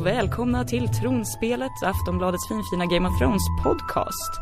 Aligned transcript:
Och 0.00 0.06
välkomna 0.06 0.64
till 0.64 0.88
Tronspelet, 0.88 1.82
Aftonbladets 1.84 2.48
finfina 2.48 2.86
Game 2.86 3.08
of 3.08 3.18
Thrones 3.18 3.42
podcast. 3.62 4.40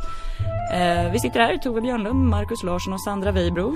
Eh, 0.73 1.13
vi 1.13 1.19
sitter 1.19 1.41
här, 1.41 1.57
Tove 1.59 1.81
Björnlund, 1.81 2.25
Marcus 2.29 2.63
Larsson 2.63 2.93
och 2.93 3.01
Sandra 3.01 3.33
Weibro. 3.33 3.75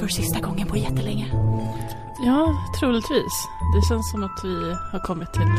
För 0.00 0.08
sista 0.08 0.40
gången 0.40 0.68
på 0.68 0.76
jättelänge. 0.76 1.26
Ja, 2.24 2.56
troligtvis. 2.80 3.48
Det 3.76 3.88
känns 3.88 4.10
som 4.10 4.24
att 4.24 4.40
vi 4.44 4.72
har 4.92 4.98
kommit 5.06 5.32
till... 5.32 5.50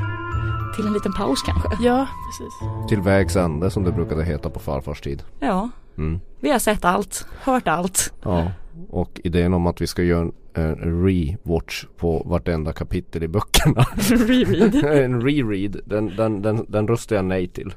Till 0.76 0.88
en 0.88 0.94
liten 0.94 1.14
paus 1.14 1.42
kanske? 1.42 1.70
Ja, 1.84 2.08
precis. 2.28 2.54
Till 2.90 3.02
vägs 3.02 3.36
ände 3.36 3.72
som 3.72 3.84
det 3.84 3.92
brukade 3.92 4.24
heta 4.24 4.50
på 4.50 4.60
farfars 4.60 5.02
tid. 5.02 5.24
Ja, 5.40 5.70
Mm. 5.98 6.20
vi 6.40 6.52
har 6.52 6.60
sett 6.60 6.86
allt, 6.86 7.28
hört 7.44 7.68
allt. 7.68 8.14
Ja, 8.24 8.52
och 8.90 9.22
idén 9.24 9.54
om 9.54 9.68
att 9.68 9.82
vi 9.82 9.88
ska 9.88 10.04
göra 10.04 10.32
en, 10.56 10.84
en 10.84 11.06
rewatch 11.06 11.86
på 11.98 12.24
vartenda 12.26 12.74
kapitel 12.74 13.24
i 13.24 13.28
böckerna. 13.28 13.86
Reread. 14.28 14.76
en 15.04 15.22
reread, 15.22 15.80
den, 15.86 16.16
den, 16.16 16.42
den, 16.42 16.66
den 16.68 16.88
röstar 16.88 17.16
jag 17.16 17.26
nej 17.26 17.48
till. 17.48 17.74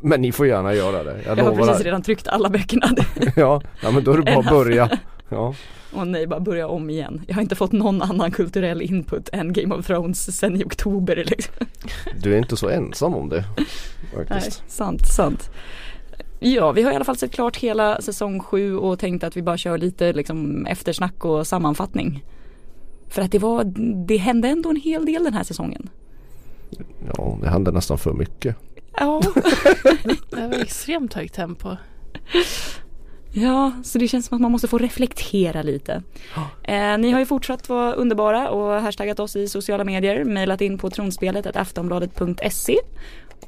Men 0.00 0.20
ni 0.22 0.32
får 0.32 0.46
gärna 0.46 0.74
göra 0.74 1.04
det. 1.04 1.22
Jag, 1.26 1.38
Jag 1.38 1.44
har 1.44 1.56
precis 1.56 1.84
redan 1.84 2.02
tryckt 2.02 2.28
alla 2.28 2.48
böckerna. 2.50 2.86
ja, 3.36 3.62
ja, 3.82 3.90
men 3.90 4.04
då 4.04 4.12
är 4.12 4.16
det 4.16 4.22
bara 4.22 4.38
att 4.38 4.50
börja. 4.50 4.98
Ja, 5.28 5.54
Och 5.92 6.06
nej, 6.06 6.26
bara 6.26 6.40
börja 6.40 6.68
om 6.68 6.90
igen. 6.90 7.22
Jag 7.26 7.34
har 7.34 7.42
inte 7.42 7.54
fått 7.54 7.72
någon 7.72 8.02
annan 8.02 8.30
kulturell 8.30 8.82
input 8.82 9.28
än 9.32 9.52
Game 9.52 9.74
of 9.74 9.86
Thrones 9.86 10.38
sen 10.38 10.60
i 10.60 10.64
oktober 10.64 11.24
liksom. 11.26 11.54
du 12.22 12.34
är 12.34 12.38
inte 12.38 12.56
så 12.56 12.68
ensam 12.68 13.14
om 13.14 13.28
det. 13.28 13.44
Nej, 13.56 14.26
Faktiskt. 14.26 14.62
sant, 14.70 15.06
sant. 15.06 15.50
Ja, 16.38 16.72
vi 16.72 16.82
har 16.82 16.92
i 16.92 16.94
alla 16.94 17.04
fall 17.04 17.16
sett 17.16 17.32
klart 17.32 17.56
hela 17.56 18.00
säsong 18.00 18.40
sju 18.40 18.76
och 18.76 18.98
tänkt 18.98 19.24
att 19.24 19.36
vi 19.36 19.42
bara 19.42 19.56
kör 19.56 19.78
lite 19.78 20.12
liksom 20.12 20.66
eftersnack 20.66 21.24
och 21.24 21.46
sammanfattning. 21.46 22.24
För 23.08 23.22
att 23.22 23.32
det 23.32 23.38
var, 23.38 23.64
det 24.06 24.16
hände 24.16 24.48
ändå 24.48 24.70
en 24.70 24.76
hel 24.76 25.06
del 25.06 25.24
den 25.24 25.34
här 25.34 25.42
säsongen. 25.42 25.88
Ja, 27.16 27.38
det 27.42 27.48
händer 27.48 27.72
nästan 27.72 27.98
för 27.98 28.12
mycket. 28.12 28.56
Ja, 28.96 29.22
Det 30.30 30.46
var 30.46 30.62
extremt 30.62 31.14
högt 31.14 31.34
tempo. 31.34 31.76
ja, 33.32 33.72
så 33.84 33.98
det 33.98 34.08
känns 34.08 34.26
som 34.26 34.34
att 34.34 34.40
man 34.42 34.52
måste 34.52 34.68
få 34.68 34.78
reflektera 34.78 35.62
lite. 35.62 36.02
Eh, 36.62 36.98
ni 36.98 37.10
har 37.10 37.18
ju 37.20 37.26
fortsatt 37.26 37.68
vara 37.68 37.92
underbara 37.92 38.50
och 38.50 38.82
hashtaggat 38.82 39.20
oss 39.20 39.36
i 39.36 39.48
sociala 39.48 39.84
medier, 39.84 40.24
mejlat 40.24 40.60
in 40.60 40.78
på 40.78 40.90
tronspelet 40.90 41.56
aftonbladet.se 41.56 42.78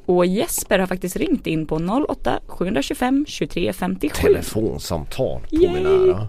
och 0.06 0.26
Jesper 0.26 0.78
har 0.78 0.86
faktiskt 0.86 1.16
ringt 1.16 1.46
in 1.46 1.66
på 1.66 1.76
08 2.08 2.40
725 2.46 3.24
23 3.28 3.72
57. 3.72 4.22
Telefonsamtal 4.22 5.40
på 5.50 5.56
Yay! 5.56 5.72
min 5.74 5.86
ära. 5.86 6.26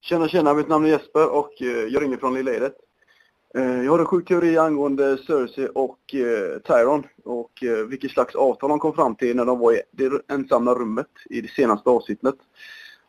Tjena 0.00 0.28
tjena, 0.28 0.54
mitt 0.54 0.68
namn 0.68 0.84
är 0.86 0.88
Jesper 0.90 1.28
och 1.34 1.62
eh, 1.62 1.66
jag 1.68 2.02
ringer 2.02 2.16
från 2.16 2.34
Lilla 2.34 2.54
Edet. 2.54 2.74
Eh, 3.54 3.82
Jag 3.84 3.92
har 3.92 3.98
en 3.98 4.04
sjuk 4.06 4.28
teori 4.28 4.58
angående 4.58 5.18
Cersei 5.26 5.68
och 5.74 6.14
eh, 6.14 6.58
Tyron 6.60 7.04
och 7.24 7.52
vilket 7.88 8.10
slags 8.10 8.34
avtal 8.34 8.70
de 8.70 8.78
kom 8.78 8.94
fram 8.94 9.14
till 9.14 9.36
när 9.36 9.44
de 9.44 9.58
var 9.58 9.72
i 9.72 9.82
det 9.92 10.10
ensamma 10.28 10.74
rummet 10.74 11.06
i 11.30 11.40
det 11.40 11.48
senaste 11.48 11.90
avsnittet. 11.90 12.34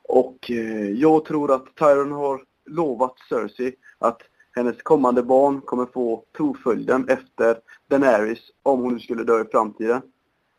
Och 0.03 0.51
jag 0.95 1.25
tror 1.25 1.51
att 1.55 1.75
Tyron 1.75 2.11
har 2.11 2.41
lovat 2.69 3.13
Cersei 3.29 3.73
att 3.99 4.21
hennes 4.55 4.81
kommande 4.81 5.23
barn 5.23 5.61
kommer 5.61 5.85
få 5.85 6.23
troföljden 6.37 7.09
efter 7.09 7.59
Daenerys 7.87 8.39
om 8.63 8.81
hon 8.81 8.93
nu 8.93 8.99
skulle 8.99 9.23
dö 9.23 9.41
i 9.41 9.45
framtiden. 9.51 10.01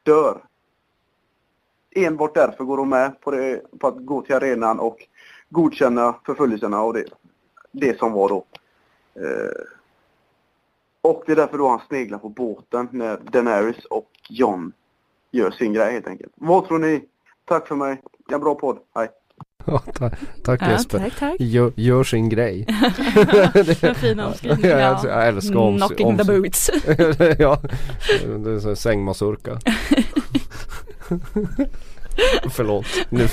Dör. 0.03 0.45
Enbart 1.91 2.35
därför 2.35 2.65
går 2.65 2.79
hon 2.79 2.89
med 2.89 3.21
på, 3.21 3.31
det, 3.31 3.79
på 3.79 3.89
att 3.89 4.07
gå 4.07 4.23
till 4.23 4.35
arenan 4.35 4.81
och 4.81 5.07
godkänna 5.49 6.15
förföljelserna 6.27 6.83
och 6.83 6.95
det, 6.95 7.05
det 7.73 7.99
som 7.99 8.13
var 8.13 8.29
då. 8.29 8.45
Eh, 9.15 9.65
och 11.03 11.23
det 11.27 11.33
är 11.33 11.37
därför 11.37 11.59
då 11.59 11.69
han 11.69 11.81
sneglar 11.89 12.19
på 12.19 12.29
båten 12.29 12.89
när 12.93 13.17
Daenerys 13.17 13.85
och 13.85 14.11
John 14.29 14.73
gör 15.31 15.51
sin 15.51 15.73
grej 15.73 15.93
helt 15.93 16.07
enkelt. 16.07 16.33
Vad 16.35 16.69
tror 16.69 16.79
ni? 16.79 17.05
Tack 17.45 17.69
för 17.69 17.77
mig. 17.77 18.03
En 18.31 18.41
bra 18.41 18.55
podd. 18.55 18.79
Hej. 18.95 19.09
Ja, 19.65 19.79
ta- 19.95 20.11
tack 20.45 20.63
Ja, 20.63 20.71
Jesper. 20.71 20.99
tack, 20.99 21.13
tack. 21.19 21.37
Gör, 21.41 21.73
gör 21.77 22.05
sin 22.05 22.29
grej. 22.29 22.67
Fin 23.97 24.21
omskrivning. 24.21 24.71
Ja, 24.71 24.79
jag, 24.79 25.05
jag 25.05 25.29
älskar 25.29 25.55
oms- 25.55 25.77
Knocking 25.77 26.17
the 26.19 26.23
oms- 26.25 26.41
boots. 26.43 26.71
ja, 27.39 27.61
det 28.45 28.51
är 28.51 28.69
en 28.69 28.77
sängmasurka. 28.77 29.59
Förlåt, 32.51 32.87
nu 33.11 33.29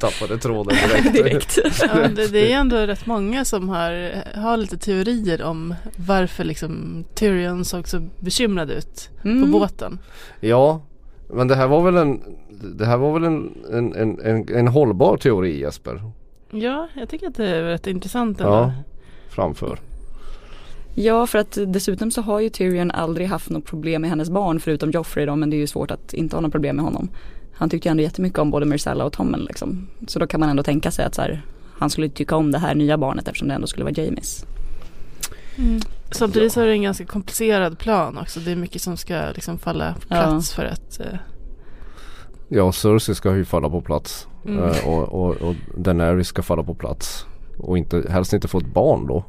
tappade 0.00 0.38
tråden 0.38 0.76
direkt. 0.88 1.12
Direkt. 1.12 1.58
Ja, 1.82 2.08
det, 2.08 2.28
det 2.28 2.52
är 2.52 2.56
ändå 2.58 2.76
rätt 2.76 3.06
många 3.06 3.44
som 3.44 3.68
har, 3.68 4.14
har 4.40 4.56
lite 4.56 4.78
teorier 4.78 5.42
om 5.42 5.74
varför 5.96 6.44
liksom 6.44 7.04
Tyrion 7.14 7.64
såg 7.64 7.88
så 7.88 8.08
bekymrad 8.20 8.70
ut 8.70 9.10
Mm. 9.24 9.42
på 9.52 9.58
båten. 9.58 9.98
Ja, 10.40 10.82
men 11.28 11.48
det 11.48 11.54
här 11.54 11.66
var 11.66 11.82
väl 11.82 11.96
en, 11.96 12.20
det 12.78 12.86
här 12.86 12.96
var 12.96 13.12
väl 13.12 13.24
en, 13.24 13.54
en, 13.72 13.94
en, 13.94 14.20
en, 14.20 14.56
en 14.56 14.68
hållbar 14.68 15.16
teori 15.16 15.60
Jesper? 15.60 16.02
Ja, 16.50 16.88
jag 16.94 17.08
tycker 17.08 17.28
att 17.28 17.34
det 17.34 17.48
är 17.48 17.62
rätt 17.62 17.86
intressant 17.86 18.40
ändå. 18.40 18.52
Ja, 18.52 18.72
framför. 19.28 19.78
Ja, 20.94 21.26
för 21.26 21.38
att 21.38 21.58
dessutom 21.66 22.10
så 22.10 22.22
har 22.22 22.40
ju 22.40 22.48
Tyrion 22.48 22.90
aldrig 22.90 23.28
haft 23.28 23.50
något 23.50 23.64
problem 23.64 24.00
med 24.00 24.10
hennes 24.10 24.30
barn 24.30 24.60
förutom 24.60 24.90
Joffrey 24.90 25.26
då, 25.26 25.36
men 25.36 25.50
det 25.50 25.56
är 25.56 25.58
ju 25.58 25.66
svårt 25.66 25.90
att 25.90 26.14
inte 26.14 26.36
ha 26.36 26.40
något 26.40 26.52
problem 26.52 26.76
med 26.76 26.84
honom. 26.84 27.08
Han 27.52 27.70
tyckte 27.70 27.88
ju 27.88 27.90
ändå 27.90 28.02
jättemycket 28.02 28.38
om 28.38 28.50
både 28.50 28.66
Myrcella 28.66 29.04
och 29.04 29.12
Tommen 29.12 29.40
liksom. 29.40 29.88
Så 30.06 30.18
då 30.18 30.26
kan 30.26 30.40
man 30.40 30.48
ändå 30.48 30.62
tänka 30.62 30.90
sig 30.90 31.04
att 31.04 31.14
så 31.14 31.22
här, 31.22 31.42
han 31.78 31.90
skulle 31.90 32.08
tycka 32.08 32.36
om 32.36 32.52
det 32.52 32.58
här 32.58 32.74
nya 32.74 32.98
barnet 32.98 33.28
eftersom 33.28 33.48
det 33.48 33.54
ändå 33.54 33.66
skulle 33.66 33.84
vara 33.84 33.94
Jamies. 33.96 34.44
Mm. 35.56 35.80
Samtidigt 36.14 36.52
så 36.52 36.60
är 36.60 36.66
det 36.66 36.72
en 36.72 36.82
ganska 36.82 37.04
komplicerad 37.06 37.78
plan 37.78 38.18
också. 38.18 38.40
Det 38.40 38.52
är 38.52 38.56
mycket 38.56 38.82
som 38.82 38.96
ska 38.96 39.30
liksom 39.34 39.58
falla 39.58 39.92
på 39.94 40.00
Ja. 40.14 40.22
plats 40.22 40.52
för 40.54 40.64
att 40.64 41.00
eh, 41.00 41.18
Ja, 42.48 42.72
Cersei 42.72 43.14
ska 43.14 43.36
ju 43.36 43.44
falla 43.44 43.70
på 43.70 43.80
plats. 43.80 44.28
Mm. 44.46 44.64
Eh, 44.64 44.88
och, 44.88 45.02
och, 45.12 45.36
och 45.42 45.54
Daenerys 45.76 46.26
ska 46.28 46.42
falla 46.42 46.62
på 46.62 46.74
plats. 46.74 47.26
Och 47.58 47.78
inte, 47.78 48.04
helst 48.10 48.32
inte 48.32 48.48
få 48.48 48.58
ett 48.58 48.74
barn 48.74 49.06
då. 49.06 49.24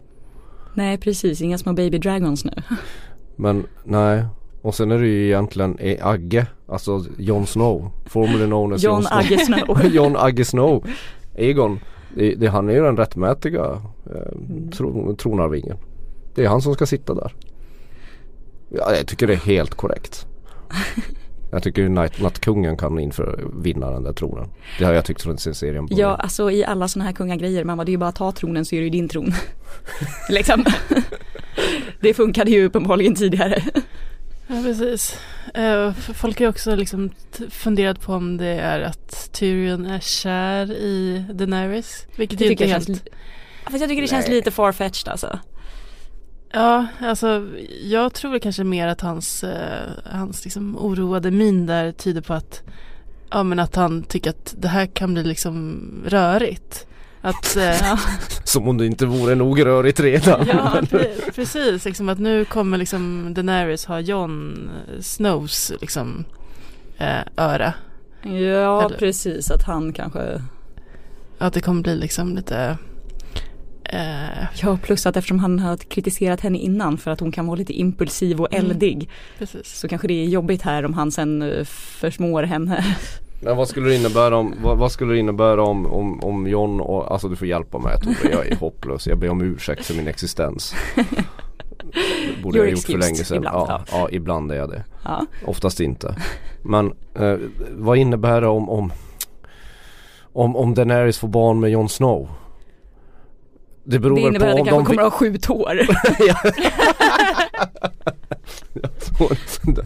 Nej 0.74 0.98
precis, 0.98 1.42
inga 1.42 1.58
små 1.58 1.74
baby 1.74 1.98
dragons 1.98 2.46
nu. 2.46 2.52
Men 3.36 3.66
nej. 3.84 4.26
Och 4.62 4.76
sen 4.76 4.92
är 4.92 5.00
det 5.00 5.08
ju 5.08 5.26
egentligen 5.26 5.78
eh, 5.80 6.08
Agge, 6.08 6.48
alltså 6.68 7.06
Jon 7.18 7.46
Snow. 7.48 7.92
Formerly 8.06 8.46
known 8.46 8.74
as 8.74 8.82
Snow. 8.82 9.04
Agge 9.12 9.38
Snow. 9.38 9.86
John 9.94 10.16
Agge 10.18 10.46
Snow. 10.46 10.86
Egon. 11.36 11.80
Det, 12.16 12.36
det, 12.36 12.48
han 12.48 12.70
är 12.70 12.74
ju 12.74 12.82
den 12.84 12.98
rättmätiga 12.98 13.82
eh, 14.06 14.32
Mm. 14.50 14.72
tro, 14.72 15.16
tronarvingen. 15.16 15.78
Det 16.36 16.46
är 16.46 16.48
han 16.50 16.62
som 16.62 16.74
ska 16.74 16.86
sitta 16.86 17.14
där. 17.14 17.34
Ja, 18.70 18.96
jag 18.96 19.08
tycker 19.08 19.28
det 19.28 19.34
är 19.34 19.38
helt 19.38 19.76
korrekt. 19.76 20.28
Jag 21.52 21.64
tycker 21.64 21.90
Nattkungen 22.24 22.78
kan 22.78 23.00
inför 23.00 23.50
vinna 23.64 23.92
den 23.92 24.04
där 24.04 24.14
tronen. 24.14 24.50
Det 24.80 24.86
har 24.86 24.94
jag 24.94 25.06
tyckt 25.06 25.22
från 25.22 25.38
sin 25.38 25.56
serien. 25.56 25.88
Ja, 25.90 26.16
alltså 26.16 26.52
i 26.52 26.66
alla 26.66 26.88
sådana 26.88 27.06
här 27.06 27.16
kungagrejer, 27.16 27.64
mamma 27.64 27.84
det 27.86 27.90
är 27.90 27.92
ju 27.92 27.98
bara 27.98 28.10
att 28.10 28.16
ta 28.16 28.32
tronen 28.32 28.66
så 28.66 28.76
är 28.76 28.80
det 28.80 28.84
ju 28.84 28.90
din 28.90 29.10
tron. 29.10 29.34
liksom. 30.30 30.66
det 32.02 32.14
funkade 32.14 32.52
ju 32.52 32.66
uppenbarligen 32.66 33.16
tidigare. 33.16 33.64
Ja, 34.48 34.62
precis. 34.64 35.20
Eh, 35.54 35.94
folk 35.94 36.40
har 36.40 36.48
också 36.48 36.76
liksom 36.76 37.10
funderat 37.50 38.02
på 38.02 38.14
om 38.14 38.38
det 38.38 38.60
är 38.60 38.82
att 38.82 39.30
Tyrion 39.32 39.86
är 39.86 40.00
kär 40.00 40.72
i 40.72 41.26
Daenerys. 41.34 42.08
Vilket 42.16 42.40
Det 42.40 42.46
inte 42.46 42.64
jag 42.64 42.70
helt... 42.70 42.88
känns, 42.88 43.04
Fast 43.64 43.80
jag 43.80 43.90
tycker 43.90 44.02
det 44.02 44.08
känns 44.08 44.28
Nej. 44.28 44.36
lite 44.36 44.52
farfetched 44.52 45.12
alltså. 45.12 45.40
Ja, 46.56 46.88
alltså 47.02 47.48
jag 47.84 48.14
tror 48.14 48.40
kanske 48.40 48.64
mer 48.64 48.88
att 48.88 49.02
hans, 49.02 49.44
eh, 49.44 49.90
hans 50.06 50.44
liksom 50.44 50.78
oroade 50.78 51.32
min 51.32 51.66
där 51.66 51.92
tyder 51.92 52.22
på 52.22 52.34
att 52.34 52.64
Ja 53.30 53.44
men 53.44 53.60
att 53.60 53.76
han 53.76 54.04
tycker 54.04 54.30
att 54.30 54.56
det 54.58 54.68
här 54.68 54.86
kan 54.86 55.14
bli 55.14 55.24
liksom 55.24 55.82
rörigt. 56.08 56.88
Att, 57.22 57.56
eh, 57.56 57.98
Som 58.44 58.68
om 58.68 58.78
det 58.78 58.86
inte 58.86 59.06
vore 59.06 59.36
nog 59.36 59.66
rörigt 59.66 60.00
redan. 60.00 60.48
ja 60.48 60.74
pre- 60.82 61.32
precis, 61.36 61.86
liksom 61.86 62.10
att 62.10 62.20
nu 62.20 62.46
kommer 62.46 62.78
liksom 62.78 63.34
Daenerys 63.34 63.86
ha 63.86 64.00
Jon 64.00 64.70
Snows 65.02 65.72
liksom 65.82 66.26
eh, 66.98 67.20
öra. 67.38 67.74
Ja, 68.24 68.86
Eller- 68.86 68.98
precis 68.98 69.52
att 69.52 69.64
han 69.64 69.94
kanske 69.94 70.42
Att 71.38 71.54
det 71.54 71.62
kommer 71.62 71.82
bli 71.82 71.96
liksom 71.96 72.36
lite 72.36 72.78
eh, 73.90 74.46
Ja, 74.62 74.78
plus 74.84 75.06
att 75.06 75.18
eftersom 75.18 75.40
han 75.40 75.60
har 75.60 75.78
kritiserat 75.78 76.42
henne 76.42 76.58
innan 76.58 76.98
för 76.98 77.12
att 77.12 77.20
hon 77.20 77.32
kan 77.32 77.48
vara 77.48 77.58
lite 77.58 77.74
impulsiv 77.74 78.42
och 78.42 78.54
Mm. 78.54 78.66
eldig 78.72 79.10
precis. 79.38 79.80
så 79.80 79.88
kanske 79.88 80.08
det 80.08 80.14
är 80.24 80.26
jobbigt 80.28 80.62
här 80.62 80.86
om 80.86 80.94
han 80.94 81.12
sen 81.12 81.42
eh, 81.42 81.64
försmår 81.66 82.44
henne. 82.44 82.86
Men 83.42 83.58
vad 83.58 83.68
skulle 83.68 83.90
det 83.90 83.96
innebära 83.96 84.38
om, 84.38 84.54
vad, 84.64 84.78
vad 84.78 84.92
skulle 84.92 85.14
det 85.14 85.20
innebära 85.20 85.64
om, 85.64 85.86
om, 85.86 86.20
om 86.24 86.48
John 86.48 86.80
och, 86.82 87.12
alltså 87.12 87.28
du 87.30 87.36
får 87.36 87.48
hjälpa 87.48 87.78
mig 87.80 88.00
Tove, 88.00 88.32
jag 88.32 88.48
är 88.48 88.56
hopplös, 88.56 89.08
jag 89.08 89.18
ber 89.18 89.30
om 89.30 89.42
ursäkt 89.42 89.86
för 89.86 89.94
min 89.94 90.08
existens. 90.08 90.76
Det 90.96 92.44
borde 92.44 92.58
jag 92.58 92.66
ha 92.66 92.72
gjort 92.72 92.80
för 92.86 92.98
länge 92.98 93.16
sedan. 93.16 93.38
ibland, 93.38 93.70
ja, 93.70 93.84
ja, 93.92 94.10
ibland 94.12 94.52
är 94.52 94.56
jag 94.56 94.70
det. 94.70 94.84
Ja. 95.04 95.26
Oftast 95.46 95.80
inte. 95.80 96.16
Men 96.62 96.94
eh, 97.20 97.36
vad 97.72 97.98
innebär 97.98 98.42
det 98.42 98.48
om, 98.48 98.70
om, 98.70 98.92
om, 100.34 100.56
om 100.56 100.74
Daenerys 100.74 101.18
får 101.18 101.28
barn 101.28 101.60
med 101.60 101.70
Jon 101.72 101.90
Snow? 101.90 102.30
Det 103.86 104.00
beror 104.00 104.16
Det 104.16 104.22
innebär 104.22 104.54
på 104.54 104.60
att 104.60 104.66
det 104.66 104.72
kanske 104.72 104.80
de 104.80 104.86
kommer 104.86 105.08
att 105.08 105.14
ha 105.14 105.20
sju 105.20 105.38
tår. 105.38 105.82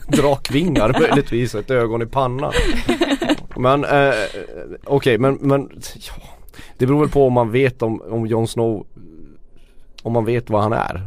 Drakvingar 0.17 0.99
möjligtvis, 0.99 1.55
ett 1.55 1.71
ögon 1.71 2.01
i 2.01 2.05
pannan. 2.05 2.53
Men 3.57 3.85
eh, 3.85 4.13
okej 4.83 5.17
men, 5.17 5.33
men 5.41 5.69
ja. 5.95 6.13
Det 6.77 6.85
beror 6.85 6.99
väl 6.99 7.09
på 7.09 7.27
om 7.27 7.33
man 7.33 7.51
vet 7.51 7.81
om, 7.81 8.01
om 8.01 8.27
Jon 8.27 8.47
Snow 8.47 8.85
Om 10.03 10.13
man 10.13 10.25
vet 10.25 10.49
vad 10.49 10.63
han 10.63 10.73
är. 10.73 11.01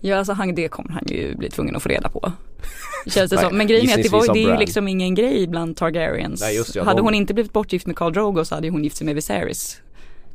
Ja 0.00 0.16
alltså 0.16 0.32
han, 0.32 0.54
det 0.54 0.68
kommer 0.68 0.90
han 0.90 1.04
ju 1.06 1.34
bli 1.34 1.50
tvungen 1.50 1.76
att 1.76 1.82
få 1.82 1.88
reda 1.88 2.08
på. 2.08 2.32
Känns 3.06 3.30
det 3.30 3.36
Nej, 3.36 3.44
som. 3.44 3.58
Men 3.58 3.66
grejen 3.66 3.90
är 3.90 3.94
att 3.94 4.02
det, 4.02 4.12
var, 4.12 4.34
det 4.34 4.44
är 4.44 4.50
ju 4.50 4.56
liksom 4.56 4.88
ingen 4.88 5.14
grej 5.14 5.46
bland 5.46 5.76
Targaryens. 5.76 6.40
Nej, 6.40 6.56
just 6.56 6.74
det, 6.74 6.84
hade 6.84 6.98
de- 6.98 7.04
hon 7.04 7.14
inte 7.14 7.34
blivit 7.34 7.52
bortgift 7.52 7.86
med 7.86 7.96
Khal 7.96 8.12
Drogo 8.12 8.44
så 8.44 8.54
hade 8.54 8.70
hon 8.70 8.84
gift 8.84 8.96
sig 8.96 9.04
med 9.04 9.14
Viserys. 9.14 9.80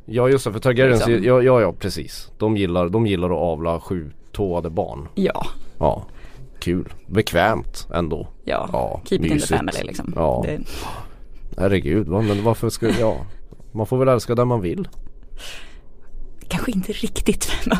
Ja 0.06 0.28
just 0.28 0.44
det, 0.44 0.52
för 0.52 0.60
Targaryens, 0.60 1.06
Liksom. 1.06 1.24
ja, 1.24 1.42
ja 1.42 1.60
ja 1.60 1.72
precis. 1.72 2.32
De 2.38 2.56
gillar, 2.56 2.88
de 2.88 3.06
gillar 3.06 3.30
att 3.30 3.38
avla 3.38 3.80
sju-tåade 3.80 4.70
barn. 4.70 5.08
Ja, 5.14 5.46
Ja, 5.78 6.02
kul. 6.58 6.92
Bekvämt 7.06 7.88
ändå. 7.94 8.28
ja. 8.44 8.68
Ja, 8.72 9.00
Keep 9.04 9.16
it 9.18 9.22
in 9.22 9.28
the 9.28 9.34
mysigt. 9.34 9.56
family 9.58 9.82
liksom. 9.82 10.12
Ja. 10.16 10.44
Det, 10.46 10.60
Herregud, 11.58 12.08
men 12.08 12.44
varför 12.44 12.68
ska, 12.68 12.90
ja. 13.00 13.16
Man 13.72 13.86
får 13.86 13.96
väl 13.98 14.08
älska 14.08 14.34
den 14.34 14.48
man 14.48 14.60
vill. 14.60 14.88
Kanske 16.64 16.78
inte 16.78 16.92
riktigt. 16.92 17.52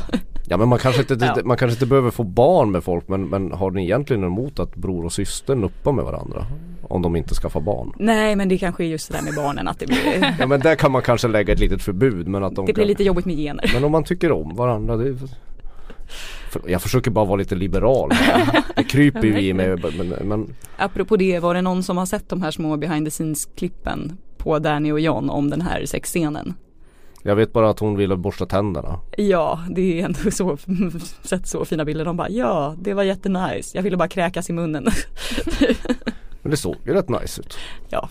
Ja 0.49 0.57
men 0.57 0.69
man 0.69 0.79
kanske 0.79 1.01
inte, 1.01 1.17
Ja. 1.37 1.37
man 1.45 1.57
kanske 1.57 1.75
inte 1.75 1.87
behöver 1.87 2.11
få 2.11 2.23
barn 2.23 2.71
med 2.71 2.85
folk 2.85 3.09
men, 3.09 3.29
men 3.29 3.53
har 3.53 3.71
ni 3.71 3.83
egentligen 3.85 4.25
emot 4.25 4.59
att 4.59 4.75
bror 4.77 5.05
och 5.05 5.13
syster 5.13 5.55
nuppar 5.55 5.93
med 5.93 6.05
varandra? 6.05 6.47
Om 6.83 7.03
de 7.03 7.17
inte 7.17 7.35
skaffar 7.35 7.61
barn? 7.61 7.93
Nej 7.99 8.37
men 8.37 8.49
det 8.49 8.59
kanske 8.59 8.85
är 8.85 8.89
just 8.89 9.11
det 9.13 9.17
där 9.19 9.25
med 9.25 9.35
barnen 9.35 9.69
att 9.69 9.79
det 9.79 9.87
blir, 9.87 10.35
Ja 10.39 10.47
men 10.47 10.61
där 10.61 10.75
kan 10.77 10.93
man 10.93 11.03
kanske 11.03 11.29
lägga 11.29 11.53
ett 11.53 11.59
litet 11.61 11.83
förbud 11.83 12.29
men 12.29 12.45
att 12.45 12.55
de 12.55 12.67
det 12.67 12.73
blir 12.73 12.83
kan, 12.85 12.89
lite 12.89 13.05
jobbigt 13.05 13.25
med 13.27 13.37
gener. 13.37 13.71
Men 13.75 13.85
om 13.85 13.93
man 13.93 14.05
tycker 14.05 14.33
om 14.33 14.55
varandra 14.57 14.97
det 14.97 15.09
är... 15.09 15.17
För- 16.51 16.63
Jag 16.71 16.83
försöker 16.83 17.11
bara 17.11 17.25
vara 17.25 17.37
lite 17.37 17.55
liberal. 17.55 18.11
Det 18.77 18.85
kryper 18.85 19.25
ju 19.25 19.41
i 19.41 19.53
mig 19.53 19.77
men, 19.99 20.09
men 20.29 20.55
Apropå 20.77 21.17
det, 21.17 21.39
var 21.41 21.55
det 21.55 21.63
någon 21.63 21.83
som 21.83 21.97
har 21.97 22.07
sett 22.07 22.29
de 22.29 22.43
här 22.43 22.51
små 22.51 22.77
behind 22.77 23.07
the 23.07 23.11
scenes 23.11 23.49
klippen 23.57 24.17
på 24.39 24.59
Danny 24.59 24.93
och 24.93 25.01
John 25.01 25.31
om 25.31 25.51
den 25.51 25.61
här 25.61 25.87
sexscenen? 25.87 26.55
Jag 27.27 27.37
vet 27.37 27.53
bara 27.53 27.71
att 27.71 27.79
hon 27.79 27.97
ville 27.97 28.17
borsta 28.17 28.47
tänderna. 28.47 29.01
Ja, 29.17 29.61
det 29.71 30.01
är 30.01 30.05
ändå 30.05 30.19
så, 30.31 30.59
sett 31.23 31.47
så 31.47 31.65
fina 31.65 31.85
bilder. 31.85 32.05
De 32.05 32.17
bara 32.17 32.29
ja, 32.29 32.75
det 32.79 32.95
var 32.95 33.03
jättenice. 33.03 33.77
Jag 33.77 33.83
ville 33.83 33.97
bara 33.97 34.09
kräkas 34.09 34.51
i 34.51 34.53
munnen. 34.53 34.87
Men 36.43 36.51
det 36.51 36.57
såg 36.57 36.77
ju 36.87 36.95
rätt 36.95 37.09
nice 37.09 37.41
ut. 37.41 37.59
ja, 37.89 38.09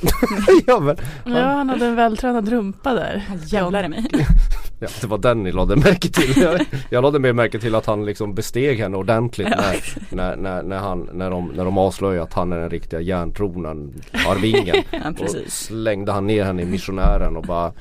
ja, 0.66 0.80
men, 0.80 0.96
Ja, 1.24 1.42
han 1.42 1.68
hade 1.68 1.86
en 1.86 1.96
vältränad 1.96 2.48
rumpa 2.48 2.94
där. 2.94 3.22
jävlar 3.46 3.84
i 3.84 3.88
mig. 3.88 4.06
ja, 4.80 4.88
det 5.00 5.06
var 5.06 5.18
den 5.18 5.42
ni 5.42 5.52
lade 5.52 5.76
märke 5.76 6.08
till. 6.08 6.42
Jag, 6.42 6.60
jag 6.90 7.02
lade 7.02 7.18
mer 7.18 7.32
märke 7.32 7.58
till 7.58 7.74
att 7.74 7.86
han 7.86 8.04
liksom 8.04 8.34
besteg 8.34 8.78
henne 8.78 8.96
ordentligt 8.96 9.48
när, 9.48 9.76
när, 10.10 10.36
när, 10.36 10.62
när, 10.62 10.78
han, 10.78 11.08
när, 11.12 11.30
de, 11.30 11.46
när 11.48 11.64
de 11.64 11.78
avslöjade 11.78 12.22
att 12.22 12.32
han 12.34 12.52
är 12.52 12.58
den 12.58 12.70
riktiga 12.70 13.00
järntronen, 13.00 13.92
arvingen. 14.26 14.76
Ja, 14.90 15.10
och 15.20 15.36
slängde 15.52 16.12
han 16.12 16.26
ner 16.26 16.44
henne 16.44 16.62
i 16.62 16.66
missionären 16.66 17.36
och 17.36 17.42
bara 17.42 17.72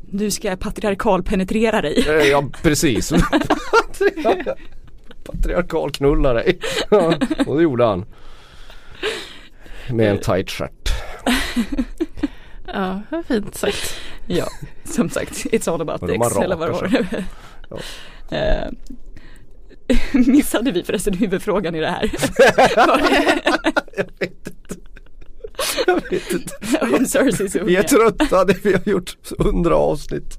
Du 0.00 0.30
ska 0.30 0.56
patriarkal 0.56 1.22
penetrera 1.22 1.80
dig. 1.82 2.04
eh, 2.08 2.14
Ja 2.28 2.44
precis 2.62 3.12
Patriarkal- 5.24 5.90
knulla 5.92 6.32
dig 6.32 6.58
ja, 6.90 7.14
Och 7.46 7.56
det 7.56 7.62
gjorde 7.62 7.84
han 7.84 8.04
Med 9.90 10.10
en 10.10 10.18
tight 10.18 10.50
stjärt 10.50 10.79
Ja, 12.72 13.00
var 13.10 13.22
fint 13.22 13.54
sagt. 13.54 13.94
Ja, 14.26 14.46
som 14.84 15.10
sagt, 15.10 15.32
it's 15.32 15.72
all 15.74 15.80
about 15.80 16.00
dicks 16.10 16.36
eller 16.36 16.56
vad 16.56 16.68
det 16.68 16.72
var. 16.72 17.24
Missade 20.12 20.72
vi 20.72 20.82
förresten 20.84 21.14
huvudfrågan 21.14 21.74
i 21.74 21.80
det 21.80 21.86
här? 21.90 22.10
Jag 23.96 24.06
vet 24.18 24.46
inte 24.46 24.74
Jag 25.86 25.94
vet 26.10 26.32
inte 26.32 26.54
Om 26.98 27.06
Cerseys 27.06 27.54
Vi 27.54 27.76
är 27.76 27.82
trötta, 27.82 28.44
det 28.44 28.64
vi 28.64 28.72
har 28.72 28.82
gjort 28.84 29.16
hundra 29.38 29.76
avsnitt 29.76 30.38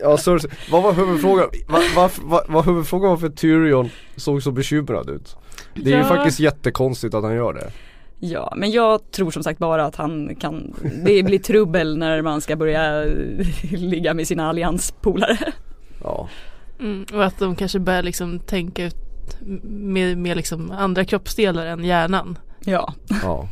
Ja, 0.00 0.16
Cersei, 0.18 0.50
vad 0.70 0.82
var 0.82 0.92
huvudfrågan? 0.92 1.48
Vad 1.68 1.82
va, 1.94 2.10
va, 2.22 2.44
va, 2.48 2.62
huvudfrågan 2.62 3.10
var 3.10 3.16
för 3.16 3.28
Tyrion 3.28 3.90
såg 4.16 4.42
så 4.42 4.50
bekymrad 4.50 5.10
ut 5.10 5.36
Det 5.74 5.92
är 5.92 5.96
ju 5.96 6.02
Ja. 6.02 6.08
faktiskt 6.08 6.40
jättekonstigt 6.40 7.14
att 7.14 7.24
han 7.24 7.34
gör 7.34 7.52
det 7.52 7.70
Ja, 8.24 8.52
men 8.56 8.70
jag 8.70 9.10
tror 9.10 9.30
som 9.30 9.42
sagt 9.42 9.58
bara 9.58 9.84
att 9.84 9.96
han 9.96 10.34
kan, 10.36 10.74
det 11.04 11.22
blir 11.22 11.38
trubbel 11.38 11.98
när 11.98 12.22
man 12.22 12.40
ska 12.40 12.56
börja 12.56 13.04
ligga 13.70 14.14
med 14.14 14.26
sina 14.26 14.48
allianspolare. 14.48 15.52
Ja, 16.04 16.28
Mm, 16.80 17.04
och 17.12 17.24
att 17.24 17.38
de 17.38 17.56
kanske 17.56 17.78
börjar 17.78 18.02
liksom 18.02 18.38
tänka 18.40 18.84
ut 18.84 18.96
med, 19.64 20.18
med 20.18 20.36
liksom 20.36 20.70
andra 20.70 21.04
kroppsdelar 21.04 21.66
än 21.66 21.84
hjärnan. 21.84 22.38
Ja, 22.64 22.94
ja 23.22 23.48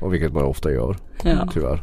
Och 0.00 0.14
vilket 0.14 0.32
man 0.32 0.44
ofta 0.44 0.70
gör, 0.72 0.96
ja. 1.24 1.48
tyvärr 1.52 1.82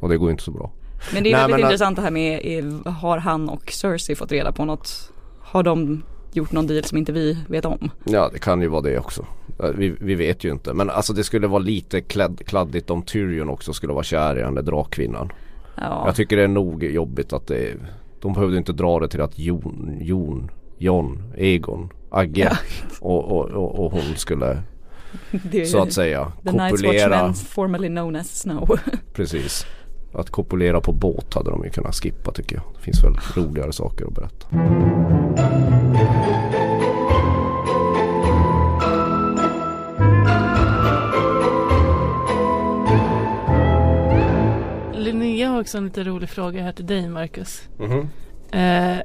Och 0.00 0.08
det 0.08 0.16
går 0.16 0.30
inte 0.30 0.42
så 0.42 0.50
bra 0.50 0.72
Men 1.14 1.22
det 1.22 1.30
är 1.30 1.32
Nej, 1.32 1.40
väldigt 1.40 1.56
men- 1.56 1.60
intressant 1.60 1.96
det 1.96 2.02
här 2.02 2.10
med, 2.10 2.40
är, 2.46 2.90
har 2.90 3.18
han 3.18 3.48
och 3.48 3.70
Cersei 3.72 4.16
fått 4.16 4.32
reda 4.32 4.52
på 4.52 4.64
något? 4.64 5.12
Har 5.40 5.62
de 5.62 6.02
gjort 6.36 6.52
någon 6.52 6.66
deal 6.66 6.84
som 6.84 6.98
inte 6.98 7.12
vi 7.12 7.38
vet 7.48 7.64
om? 7.64 7.90
Ja 8.04 8.30
det 8.32 8.38
kan 8.38 8.62
ju 8.62 8.68
vara 8.68 8.82
det 8.82 8.98
också. 8.98 9.26
Vi, 9.74 9.96
vi 10.00 10.14
vet 10.14 10.44
ju 10.44 10.50
inte. 10.50 10.74
Men 10.74 10.90
alltså 10.90 11.12
det 11.12 11.24
skulle 11.24 11.46
vara 11.46 11.58
lite 11.58 12.00
klädd, 12.00 12.40
kladdigt 12.46 12.90
om 12.90 13.02
Tyrion 13.02 13.48
också 13.50 13.72
skulle 13.72 13.92
vara 13.92 14.04
kär 14.04 14.38
i 14.38 14.42
den 14.42 14.54
där 14.54 14.62
drakkvinnan. 14.62 15.32
Ja, 15.76 16.02
Jag 16.06 16.16
tycker 16.16 16.36
det 16.36 16.42
är 16.42 16.48
nog 16.48 16.84
jobbigt 16.84 17.32
att 17.32 17.46
det 17.46 17.74
De 18.20 18.32
behövde 18.32 18.56
inte 18.56 18.72
dra 18.72 19.00
det 19.00 19.08
till 19.08 19.20
att 19.20 19.38
Jon, 19.38 19.98
Jon, 20.00 20.50
John, 20.78 21.22
Egon, 21.36 21.88
Agge 22.10 22.40
Ja. 22.50 22.56
och, 23.00 23.24
och, 23.24 23.44
och, 23.50 23.84
och 23.84 23.92
hon 23.92 24.16
skulle 24.16 24.62
så 25.66 25.82
att 25.82 25.92
säga 25.92 26.32
The 26.44 26.50
kopulera 26.50 27.32
formerly 27.32 27.88
known 27.88 28.16
as 28.16 28.40
Snow. 28.40 28.78
Precis. 29.12 29.66
Att 30.12 30.30
kopulera 30.30 30.80
på 30.80 30.92
båt 30.92 31.34
hade 31.34 31.50
de 31.50 31.64
ju 31.64 31.70
kunnat 31.70 31.94
skippa 31.94 32.32
tycker 32.32 32.56
jag. 32.56 32.64
Det 32.76 32.82
finns 32.82 33.04
väl 33.04 33.16
roligare 33.34 33.72
saker 33.72 34.06
att 34.06 34.14
berätta 34.14 34.46
har 45.56 45.60
också 45.62 45.78
en 45.78 45.84
lite 45.84 46.04
rolig 46.04 46.28
fråga 46.28 46.62
här 46.62 46.72
till 46.72 46.86
dig 46.86 47.08
Marcus. 47.08 47.62
Mhm. 47.78 48.08
Eh, 48.52 48.98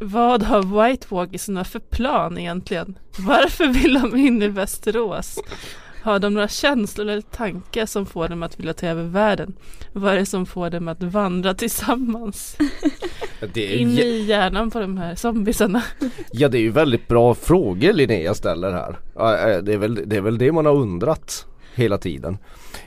vad 0.00 0.42
har 0.42 0.86
White 0.88 1.06
Walkersna 1.10 1.64
för 1.64 1.78
plan 1.78 2.38
egentligen? 2.38 2.98
Varför 3.18 3.66
vill 3.66 3.94
de 3.94 4.16
in 4.16 4.42
i 4.42 4.48
Västerås? 4.48 5.38
Har 6.02 6.18
de 6.18 6.34
några 6.34 6.48
känslor 6.48 7.08
eller 7.08 7.20
tankar 7.22 7.86
som 7.86 8.06
får 8.06 8.28
dem 8.28 8.42
att 8.42 8.58
vilja 8.60 8.72
ta 8.72 8.86
över 8.86 9.02
världen? 9.02 9.54
Vad 9.92 10.12
är 10.12 10.16
det 10.18 10.26
som 10.26 10.46
får 10.46 10.70
dem 10.70 10.88
att 10.88 11.02
vandra 11.02 11.54
tillsammans? 11.54 12.56
det 13.54 13.74
är 13.74 13.76
In 13.78 13.88
i 13.98 14.24
hjärnan 14.24 14.70
på 14.70 14.80
de 14.80 14.98
här 14.98 15.14
zombiesarna. 15.14 15.82
Ja 16.32 16.48
det 16.48 16.58
är 16.58 16.62
ju 16.62 16.70
väldigt 16.70 17.08
bra 17.08 17.34
frågor 17.34 17.92
Linnea 17.92 18.34
ställer 18.34 18.72
här. 18.72 18.90
Eh, 19.16 19.62
Det 19.62 19.72
är 19.72 19.78
väl 19.78 19.94
det, 20.08 20.16
är 20.16 20.20
väl 20.20 20.38
det 20.38 20.52
man 20.52 20.66
har 20.66 20.74
undrat 20.74 21.46
hela 21.74 21.98
tiden. 21.98 22.38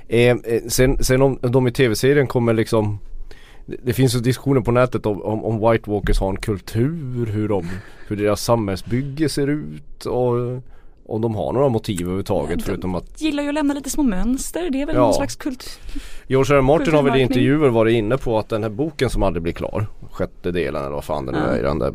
Eh, 0.08 0.30
eh, 0.30 0.62
sen, 0.68 1.04
sen 1.04 1.22
om 1.22 1.40
de 1.42 1.68
i 1.68 1.72
tv-serien 1.72 2.28
kommer 2.28 2.54
liksom 2.54 3.00
det, 3.84 3.94
finns 3.94 4.16
ju 4.16 4.20
diskussioner 4.20 4.62
på 4.62 4.72
nätet 4.72 5.06
om, 5.06 5.22
om, 5.22 5.46
om 5.46 5.72
White 5.72 5.90
Walkers 5.90 6.20
har 6.20 6.30
en 6.30 6.38
kultur, 6.38 7.26
hur, 7.26 7.48
de, 7.50 7.70
hur 8.08 8.16
deras 8.16 8.44
samhällsbygge 8.44 9.30
ser 9.30 9.48
ut 9.48 10.06
och 10.06 10.34
om 11.10 11.22
de 11.22 11.36
har 11.36 11.54
några 11.54 11.70
motiv 11.70 12.02
överhuvudtaget 12.02 12.50
Ja, 12.50 12.56
de- 12.58 12.64
förutom 12.64 12.96
att 12.96 13.22
Gillar 13.22 13.44
ju 13.44 13.50
att 13.50 13.56
lämna 13.56 13.74
lite 13.74 13.90
små 13.90 14.04
mönster, 14.04 14.70
det 14.70 14.82
är 14.82 14.86
väl 14.86 14.96
Ja. 14.96 15.02
någon 15.02 15.14
slags 15.14 15.36
kult. 15.36 15.80
George 16.28 16.56
R. 16.56 16.58
R. 16.58 16.62
Martin 16.62 16.94
har 16.94 17.04
väl 17.04 17.16
i 17.20 17.22
intervjuer 17.22 17.70
varit 17.70 17.94
inne 17.94 18.18
på 18.18 18.40
att 18.40 18.50
den 18.50 18.64
här 18.64 18.70
boken 18.70 19.10
som 19.10 19.24
aldrig 19.24 19.44
blir 19.44 19.54
klar 19.54 19.88
Sjätte 20.12 20.52
delen 20.52 20.82
eller 20.82 20.92
vad 20.96 21.04
fan 21.04 21.26
det 21.26 21.32
nu 21.32 21.38
Ja. 21.38 21.44
är 21.46 21.60
i 21.60 21.62
den 21.62 21.80
där 21.80 21.94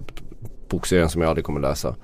bokserien 0.68 1.08
som 1.08 1.22
jag 1.22 1.28
aldrig 1.28 1.44
kommer 1.44 1.60
läsa 1.60 1.94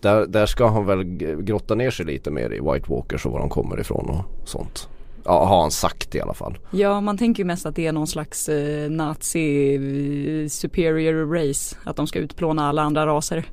där, 0.00 0.26
där 0.26 0.46
ska 0.46 0.66
han 0.66 0.86
väl 0.86 1.04
grotta 1.42 1.74
ner 1.74 1.90
sig 1.90 2.06
lite 2.06 2.30
mer 2.30 2.52
i 2.52 2.60
White 2.60 2.92
Walkers 2.92 3.26
och 3.26 3.32
var 3.32 3.38
de 3.38 3.48
kommer 3.48 3.80
ifrån 3.80 4.10
och 4.10 4.48
sånt 4.48 4.88
Ja 5.24 5.44
har 5.44 5.60
han 5.60 5.70
sagt 5.70 6.14
i 6.14 6.20
alla 6.20 6.34
fall 6.34 6.58
Ja, 6.70 7.00
man 7.00 7.18
tänker 7.18 7.42
ju 7.42 7.46
mest 7.46 7.66
att 7.66 7.76
det 7.76 7.86
är 7.86 7.92
någon 7.92 8.06
slags 8.06 8.48
eh, 8.48 8.90
nazi 8.90 9.74
eh, 9.74 10.48
superior 10.48 11.34
race. 11.34 11.76
Att 11.84 11.96
de 11.96 12.06
ska 12.06 12.18
utplåna 12.18 12.68
alla 12.68 12.82
andra 12.82 13.06
raser. 13.06 13.44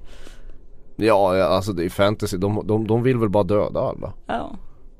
Ja 0.95 1.43
alltså 1.43 1.73
det 1.73 1.85
är 1.85 1.89
fantasy, 1.89 2.37
de, 2.37 2.67
de, 2.67 2.87
de 2.87 3.03
vill 3.03 3.17
väl 3.17 3.29
bara 3.29 3.43
döda 3.43 3.79
alla 3.79 4.13
Ja. 4.27 4.55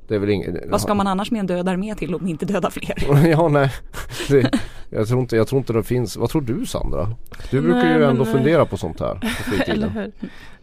Det 0.08 0.14
är 0.14 0.18
väl 0.18 0.30
inget 0.30 0.70
Vad 0.70 0.80
ska 0.80 0.94
man 0.94 1.06
annars 1.06 1.30
med 1.30 1.40
en 1.40 1.46
död 1.46 1.68
armé 1.68 1.94
till 1.94 2.14
om 2.14 2.26
inte 2.26 2.46
döda 2.46 2.70
fler? 2.70 3.26
Ja 3.30 3.48
nej 3.48 3.72
det, 4.28 4.50
jag, 4.90 5.08
tror 5.08 5.20
inte, 5.20 5.36
jag 5.36 5.48
tror 5.48 5.58
inte 5.58 5.72
det 5.72 5.82
finns, 5.82 6.16
vad 6.16 6.30
tror 6.30 6.42
du 6.42 6.66
Sandra? 6.66 7.14
Du 7.50 7.60
brukar 7.60 7.78
Nej, 7.78 7.92
ju 7.92 7.98
men, 7.98 8.08
ändå 8.10 8.22
eh, 8.22 8.32
fundera 8.32 8.66
på 8.66 8.76
sånt 8.76 9.00
här 9.00 9.14
på 9.14 9.62
Eller 9.72 9.88
hur? 9.88 10.12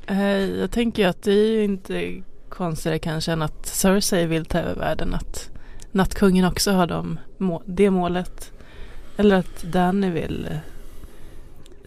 Eh, 0.08 0.60
jag 0.60 0.72
tänker 0.72 1.08
att 1.08 1.24
det 1.24 1.32
är 1.32 1.52
ju 1.52 1.64
inte 1.64 2.22
konstigare 2.50 3.00
kanske 3.00 3.32
än 3.32 3.42
att 3.42 3.66
Cersei 3.66 4.26
vill 4.26 4.46
ta 4.46 4.60
över 4.60 4.76
världen. 4.76 5.14
Att 5.14 5.50
Nattkungen 5.92 6.46
också 6.46 6.72
har 6.72 6.88
de, 6.88 7.20
må- 7.38 7.64
det 7.66 7.90
målet. 7.90 8.52
Eller 9.18 9.36
att 9.36 9.64
Danny 9.64 10.10
vill 10.10 10.48
eh, 10.52 10.58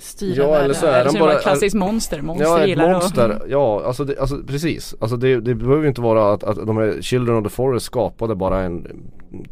styra 0.00 0.42
Ja, 0.44 0.50
världen. 0.50 0.64
eller 0.64 0.74
så 0.74 0.86
är 0.86 1.04
de 1.04 1.10
så 1.12 1.18
bara- 1.18 1.34
klassiskt 1.38 1.74
monster, 1.76 2.22
monster 2.22 2.46
Ja 2.46 2.60
ett 2.62 2.68
gillar 2.68 2.92
monster, 2.92 3.28
att... 3.30 3.42
ja 3.48 3.82
alltså, 3.86 4.04
det, 4.04 4.18
alltså 4.20 4.38
precis. 4.46 4.94
Alltså 5.00 5.16
det, 5.16 5.40
det 5.40 5.54
behöver 5.54 5.82
ju 5.82 5.88
inte 5.88 6.00
vara 6.00 6.32
att, 6.32 6.44
att 6.44 6.66
de 6.66 6.76
här 6.76 7.02
Children 7.02 7.36
of 7.36 7.44
the 7.44 7.50
Forest 7.50 7.86
skapade 7.86 8.34
bara 8.34 8.60
en 8.62 8.86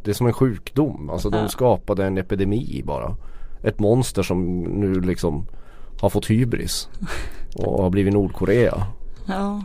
Det 0.03 0.11
är 0.11 0.15
som 0.15 0.27
en 0.27 0.33
sjukdom, 0.33 1.11
alltså 1.11 1.31
de 1.31 1.39
Ja. 1.39 1.49
skapade 1.49 2.05
en 2.05 2.19
epidemi 2.19 2.83
bara. 2.87 3.17
Ett 3.63 3.79
monster 3.79 4.23
som 4.23 4.63
nu 4.63 5.01
liksom 5.01 5.47
har 6.01 6.09
fått 6.11 6.31
hybris 6.31 6.89
och 7.57 7.83
har 7.83 7.91
blivit 7.91 8.13
Nordkorea. 8.15 8.87
Ja, 9.27 9.63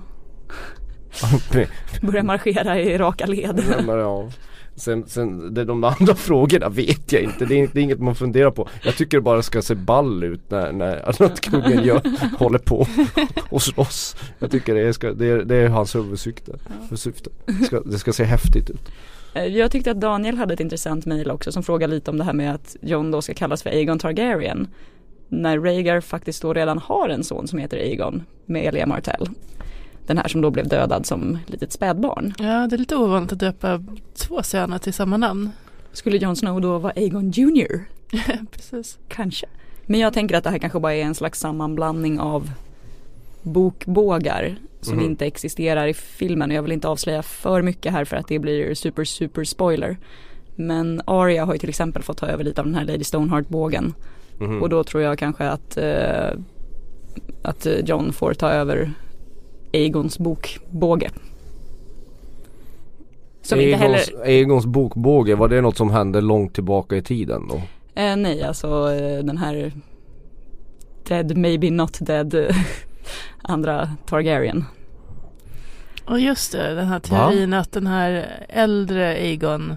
börjar 2.01 2.23
marschera 2.23 2.79
i 2.79 2.97
raka 2.97 3.25
led. 3.25 3.63
Ja. 3.87 4.23
Sen, 4.81 5.03
sen 5.07 5.53
det, 5.53 5.65
de 5.65 5.83
andra 5.83 6.15
frågorna 6.15 6.69
vet 6.69 7.11
jag 7.11 7.21
inte, 7.21 7.45
det 7.45 7.59
är, 7.59 7.69
det 7.73 7.79
är 7.79 7.83
inget 7.83 7.99
man 7.99 8.15
funderar 8.15 8.51
på. 8.51 8.67
Jag 8.83 8.95
tycker 8.95 9.17
det 9.17 9.21
bara 9.21 9.41
ska 9.41 9.61
se 9.61 9.75
ball 9.75 10.23
ut 10.23 10.41
när, 10.51 10.71
när 10.71 11.09
att 11.23 11.41
kungen 11.41 11.83
gör, 11.83 12.01
håller 12.39 12.59
på 12.59 12.87
och 13.49 13.61
slåss. 13.61 14.15
Jag 14.39 14.51
tycker 14.51 14.75
det 14.75 14.81
är, 14.81 14.91
ska, 14.91 15.11
det 15.13 15.25
är, 15.25 15.37
det 15.37 15.55
är 15.55 15.69
hans 15.69 15.95
huvudsyfte. 15.95 16.51
För 16.89 16.95
syfte. 16.95 17.29
Det, 17.45 17.65
ska, 17.65 17.79
det 17.79 17.99
ska 17.99 18.13
se 18.13 18.23
häftigt 18.23 18.69
ut. 18.69 18.91
Eh, 19.33 19.45
Jag 19.45 19.71
tyckte 19.71 19.91
att 19.91 20.01
Daniel 20.01 20.37
hade 20.37 20.53
ett 20.53 20.59
intressant 20.59 21.05
mejl 21.05 21.31
också 21.31 21.51
som 21.51 21.63
frågar 21.63 21.87
lite 21.87 22.11
om 22.11 22.17
det 22.17 22.23
här 22.23 22.33
med 22.33 22.55
att 22.55 22.75
Jon 22.81 23.11
då 23.11 23.21
ska 23.21 23.33
kallas 23.33 23.63
för 23.63 23.69
Aegon 23.69 23.99
Targaryen. 23.99 24.67
När 25.29 25.59
Rhaegar 25.59 26.01
faktiskt 26.01 26.41
då 26.41 26.53
redan 26.53 26.77
har 26.77 27.09
en 27.09 27.23
son 27.23 27.47
som 27.47 27.59
heter 27.59 27.77
Aegon 27.77 28.23
med 28.45 28.65
Elia 28.65 28.85
Martell. 28.85 29.29
Den 30.07 30.17
här 30.17 30.27
som 30.27 30.41
då 30.41 30.49
blev 30.51 30.67
dödad 30.67 31.05
som 31.05 31.37
litet 31.47 31.71
spädbarn. 31.71 32.33
Ja, 32.39 32.67
det 32.67 32.75
är 32.75 32.77
lite 32.77 32.95
ovanligt 32.95 33.31
att 33.31 33.39
döpa 33.39 33.83
två 34.15 34.43
söner 34.43 34.77
till 34.77 34.93
samma 34.93 35.17
namn. 35.17 35.49
Skulle 35.93 36.17
Jon 36.17 36.35
Snow 36.35 36.61
då 36.61 36.77
vara 36.77 36.93
Aegon 36.95 37.31
Junior? 37.31 37.85
Precis. 38.51 38.97
Kanske. 39.07 39.45
Men 39.85 39.99
jag 39.99 40.13
tänker 40.13 40.37
att 40.37 40.43
det 40.43 40.49
här 40.49 40.57
kanske 40.57 40.79
bara 40.79 40.93
är 40.95 41.03
en 41.03 41.15
slags 41.15 41.39
sammanblandning 41.39 42.19
av 42.19 42.51
bokbågar 43.41 44.55
som 44.81 44.95
Mhm. 44.97 45.05
inte 45.05 45.25
existerar 45.25 45.87
i 45.87 45.93
filmen. 45.93 46.51
Jag 46.51 46.61
vill 46.63 46.71
inte 46.71 46.87
avslöja 46.87 47.23
för 47.23 47.61
mycket 47.61 47.91
här 47.91 48.05
för 48.05 48.17
att 48.17 48.27
det 48.27 48.39
blir 48.39 48.73
super 48.75 49.03
super 49.05 49.43
spoiler. 49.43 49.97
Men 50.55 51.01
Arya 51.05 51.45
har 51.45 51.53
ju 51.53 51.59
till 51.59 51.69
exempel 51.69 52.03
fått 52.03 52.17
ta 52.17 52.27
över 52.27 52.43
lite 52.43 52.61
av 52.61 52.67
den 52.67 52.75
här 52.75 52.85
Lady 52.85 53.03
Stoneheart-bågen. 53.03 53.93
Mhm. 54.39 54.61
Och 54.61 54.69
då 54.69 54.83
tror 54.83 55.03
jag 55.03 55.17
kanske 55.19 55.49
att, 55.49 55.77
eh, 55.77 56.29
att 57.41 57.67
John 57.85 58.13
får 58.13 58.33
ta 58.33 58.49
över 58.49 58.91
Aegons 59.73 60.19
bokbåge. 60.19 61.09
Som 63.41 63.59
inte 63.59 63.77
heller, 63.77 63.97
Egons, 63.97 64.25
Egons 64.25 64.65
bokbåge, 64.65 65.35
var 65.35 65.47
det 65.47 65.61
något 65.61 65.77
som 65.77 65.89
hände 65.91 66.21
långt 66.21 66.53
tillbaka 66.53 66.95
i 66.95 67.01
tiden 67.01 67.47
då? 67.47 67.55
eh, 68.01 68.15
nej 68.15 68.43
alltså 68.43 68.93
eh, 68.93 69.23
den 69.23 69.37
här 69.37 69.71
Dead 71.07 71.37
maybe 71.37 71.69
not 71.69 71.97
dead 72.01 72.35
andra 73.41 73.89
Targaryen. 74.05 74.65
Och 76.05 76.19
just 76.19 76.51
det, 76.51 76.75
den 76.75 76.87
här 76.87 76.99
teorin 76.99 77.53
att 77.53 77.71
den 77.71 77.87
här 77.87 78.27
äldre 78.49 79.07
Aegon 79.07 79.75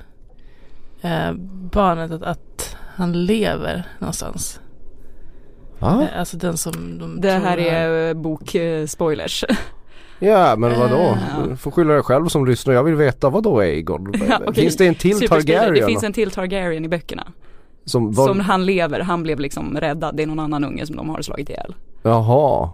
eh, 1.02 1.32
barnet 1.72 2.10
att, 2.10 2.22
att 2.22 2.76
han 2.96 3.26
lever 3.26 3.84
någonstans. 3.98 4.60
Va? 5.78 6.08
Eh, 6.12 6.18
alltså 6.18 6.36
den 6.36 6.56
som 6.56 6.98
de 6.98 7.20
Det 7.20 7.30
här 7.30 7.58
är 7.58 8.08
eh, 8.08 8.14
bokspoilers. 8.14 9.44
Ja 10.18 10.56
men 10.56 10.78
vadå? 10.80 10.96
Eh, 10.96 11.16
ja. 11.38 11.46
Du 11.48 11.56
får 11.56 11.70
skylla 11.70 11.92
dig 11.94 12.02
själv 12.02 12.26
som 12.28 12.46
lyssnar. 12.46 12.74
Jag 12.74 12.84
vill 12.84 12.94
veta 12.94 13.30
vad 13.30 13.42
då 13.42 13.62
Egon? 13.62 14.12
Ja, 14.28 14.38
okej. 14.46 14.54
Finns 14.62 14.76
det 14.76 14.86
en 14.86 14.94
till. 14.94 15.28
Targaryen? 15.28 15.74
Det 15.74 15.86
finns 15.86 16.02
en 16.04 16.12
till 16.12 16.30
Targaryen 16.30 16.84
i 16.84 16.88
böckerna. 16.88 17.26
som 17.84 18.12
var... 18.12 18.26
Som 18.28 18.40
han 18.40 18.66
lever, 18.66 19.00
han 19.00 19.22
blev 19.22 19.40
liksom 19.40 19.76
räddad. 19.80 20.16
Det 20.16 20.22
är 20.22 20.26
någon 20.26 20.40
annan 20.40 20.64
unge 20.64 20.86
som 20.86 20.96
de 20.96 21.08
har 21.08 21.22
slagit 21.22 21.48
ihjäl. 21.48 21.74
Jaha. 22.02 22.70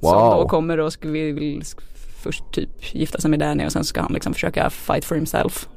Som 0.00 0.12
då 0.12 0.36
Wow. 0.36 0.48
kommer 0.48 0.78
och 0.80 0.92
vill, 1.02 1.62
först 2.22 2.52
typ 2.52 2.94
gifta 2.94 3.18
sig 3.20 3.30
med 3.30 3.40
Danny 3.40 3.66
och 3.66 3.72
sen 3.72 3.84
ska 3.84 4.00
han 4.00 4.12
liksom 4.12 4.32
försöka 4.34 4.70
fight 4.70 5.04
for 5.04 5.14
himself. 5.14 5.68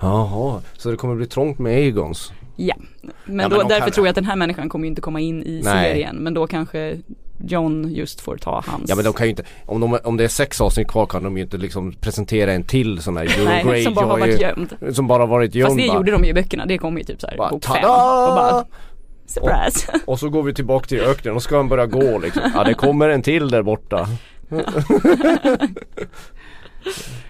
Jaha. 0.00 0.60
Så 0.76 0.90
det 0.90 0.96
kommer 0.96 1.14
bli 1.14 1.26
trångt 1.26 1.58
med 1.58 1.78
Egons? 1.78 2.32
Men, 2.56 2.66
Ja, 2.66 2.74
men 3.24 3.50
då, 3.50 3.56
de 3.58 3.68
därför 3.68 3.80
kan- 3.80 3.90
tror 3.90 4.06
jag 4.06 4.10
att 4.10 4.14
den 4.16 4.24
här 4.24 4.36
människan 4.36 4.68
kommer 4.68 4.84
ju 4.84 4.88
inte 4.88 5.00
komma 5.00 5.20
in 5.20 5.42
i 5.42 5.60
Nej. 5.64 5.90
serien. 5.92 6.16
Men 6.16 6.34
då 6.34 6.46
kanske 6.46 6.96
John 7.38 7.94
just 7.94 8.20
får 8.20 8.36
ta 8.36 8.62
hans. 8.66 8.84
Ja 8.90 8.94
men 8.96 9.04
de 9.04 9.12
kan 9.14 9.26
ju 9.26 9.30
inte, 9.30 9.44
om, 9.66 9.80
de, 9.80 9.98
om 10.04 10.16
det 10.16 10.24
är 10.24 10.28
sex 10.28 10.60
avsnitt 10.60 10.88
kvar 10.88 11.06
kan 11.06 11.22
de 11.22 11.36
ju 11.36 11.42
inte 11.42 11.56
liksom 11.56 11.92
presentera 11.92 12.52
en 12.52 12.62
till 12.62 13.02
sån 13.02 13.16
här 13.16 13.24
Euro 13.24 13.70
Nej, 13.70 13.84
som 13.84 13.94
bara 13.94 14.06
har 14.06 14.18
varit 14.18 14.40
gömd. 14.40 14.76
Som 14.92 15.06
bara 15.06 15.26
varit 15.26 15.54
gömd 15.54 15.68
Fast 15.68 15.78
det 15.78 15.86
bara. 15.88 15.96
gjorde 15.96 16.10
de 16.12 16.24
ju 16.24 16.30
i 16.30 16.34
böckerna. 16.34 16.66
Det 16.66 16.78
kom 16.78 16.98
ju 16.98 17.04
typ 17.04 17.20
såhär 17.20 17.36
bok 17.36 17.64
fem. 17.64 17.76
Och 17.76 18.34
bara 18.34 18.64
surprise. 19.26 19.92
Och 20.06 20.18
så 20.18 20.28
går 20.28 20.42
vi 20.42 20.54
tillbaka 20.54 20.86
till 20.86 21.00
öknen 21.00 21.34
och 21.34 21.42
ska 21.42 21.56
han 21.56 21.68
börja 21.68 21.86
gå 21.86 22.18
liksom. 22.18 22.42
Ja 22.54 22.64
det 22.64 22.74
kommer 22.74 23.08
en 23.08 23.22
till 23.22 23.50
där 23.50 23.62
borta. 23.62 24.08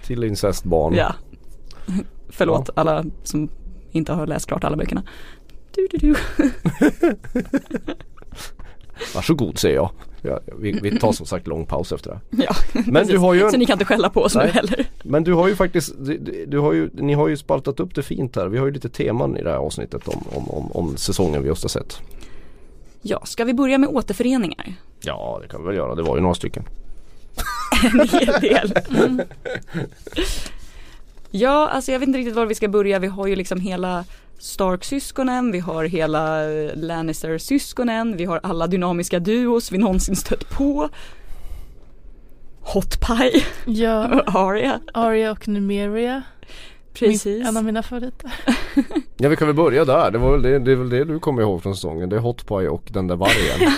till 0.06 0.24
incestbarn. 0.24 0.94
ja. 0.94 1.14
Förlåt 2.28 2.70
alla 2.74 3.04
som 3.22 3.48
inte 3.92 4.12
har 4.12 4.26
läst 4.26 4.46
klart 4.48 4.64
alla 4.64 4.76
böckerna. 4.76 5.02
Du, 5.74 5.88
du, 5.90 5.98
du. 5.98 6.14
Varsågod 9.14 9.58
säger 9.58 9.74
jag. 9.76 9.90
Ja, 10.22 10.40
vi, 10.58 10.72
vi 10.72 10.98
tar 10.98 11.12
som 11.12 11.26
sagt 11.26 11.46
lång 11.46 11.66
paus 11.66 11.92
efter 11.92 12.10
det. 12.10 12.42
Ja, 12.44 12.54
Men 12.72 12.94
precis. 12.94 13.10
du 13.10 13.18
har 13.18 13.34
ju 13.34 13.40
Så 13.40 13.46
en, 13.54 13.58
ni 13.58 13.66
kan 13.66 13.74
inte 13.74 13.84
skälla 13.84 14.10
på 14.10 14.22
oss 14.22 14.34
nu 14.34 14.40
Nej. 14.42 14.50
heller. 14.50 14.86
Men 15.02 15.24
du 15.24 15.32
har 15.32 15.48
ju 15.48 15.56
faktiskt, 15.56 15.94
du, 15.98 16.18
du- 16.18 16.46
du 16.46 16.58
har 16.58 16.72
ju, 16.72 16.90
ni 16.92 17.14
har 17.14 17.28
ju 17.28 17.36
spaltat 17.36 17.80
upp 17.80 17.94
det 17.94 18.02
fint 18.02 18.36
här. 18.36 18.46
Vi 18.48 18.58
har 18.58 18.66
ju 18.66 18.72
lite 18.72 18.88
teman 18.88 19.36
i 19.36 19.42
det 19.42 19.50
här 19.50 19.56
avsnittet 19.56 20.08
om, 20.08 20.24
om, 20.32 20.50
om, 20.50 20.72
om 20.72 20.96
säsongen 20.96 21.42
vi 21.42 21.48
just 21.48 21.62
har 21.62 21.68
sett. 21.68 21.98
Ja, 23.02 23.20
ska 23.24 23.44
vi 23.44 23.54
börja 23.54 23.78
med 23.78 23.88
återföreningar? 23.88 24.74
Ja 25.00 25.38
det 25.42 25.48
kan 25.48 25.60
vi 25.60 25.66
väl 25.66 25.76
göra, 25.76 25.94
det 25.94 26.02
var 26.02 26.16
ju 26.16 26.22
några 26.22 26.34
stycken. 26.34 26.62
En 27.84 28.08
hel 28.08 28.40
del. 28.40 28.72
Mm. 28.98 29.20
Ja, 31.30 31.68
alltså 31.68 31.92
jag 31.92 31.98
vet 31.98 32.06
inte 32.06 32.18
riktigt 32.18 32.34
var 32.36 32.46
vi 32.46 32.54
ska 32.54 32.68
börja. 32.68 32.98
Vi 32.98 33.06
har 33.06 33.26
ju 33.26 33.36
liksom 33.36 33.60
hela 33.60 34.04
Stark-syskonen, 34.44 35.52
vi 35.52 35.58
har 35.60 35.84
hela 35.84 36.52
eh, 36.52 36.70
Lannister-syskonen, 36.76 38.16
vi 38.16 38.24
har 38.24 38.40
alla 38.42 38.66
dynamiska 38.66 39.18
duos 39.18 39.72
vi 39.72 39.78
någonsin 39.78 40.16
stött 40.16 40.50
på. 40.50 40.88
Hot 42.60 43.00
Pie, 43.00 43.44
Ja, 43.66 44.02
Arya, 44.26 44.80
Arya 44.94 45.30
och 45.30 45.48
Numeria. 45.48 46.22
precis. 46.92 47.24
Min, 47.24 47.46
en 47.46 47.56
av 47.56 47.64
mina 47.64 47.82
favoriter. 47.82 48.32
Ja 49.16 49.28
vi 49.28 49.36
kan 49.36 49.46
väl 49.48 49.56
börja 49.56 49.84
där, 49.84 50.10
det 50.10 50.18
var 50.18 50.32
väl 50.32 50.42
det, 50.42 50.58
det 50.58 50.72
är 50.72 50.76
väl 50.76 50.90
det 50.90 51.04
du 51.04 51.18
kommer 51.18 51.42
ihåg 51.42 51.62
från 51.62 51.74
säsongen. 51.74 52.08
Det 52.08 52.16
är 52.16 52.20
Hot 52.20 52.46
Pie 52.48 52.68
och 52.68 52.88
den 52.92 53.06
där 53.06 53.16
vargen. 53.16 53.72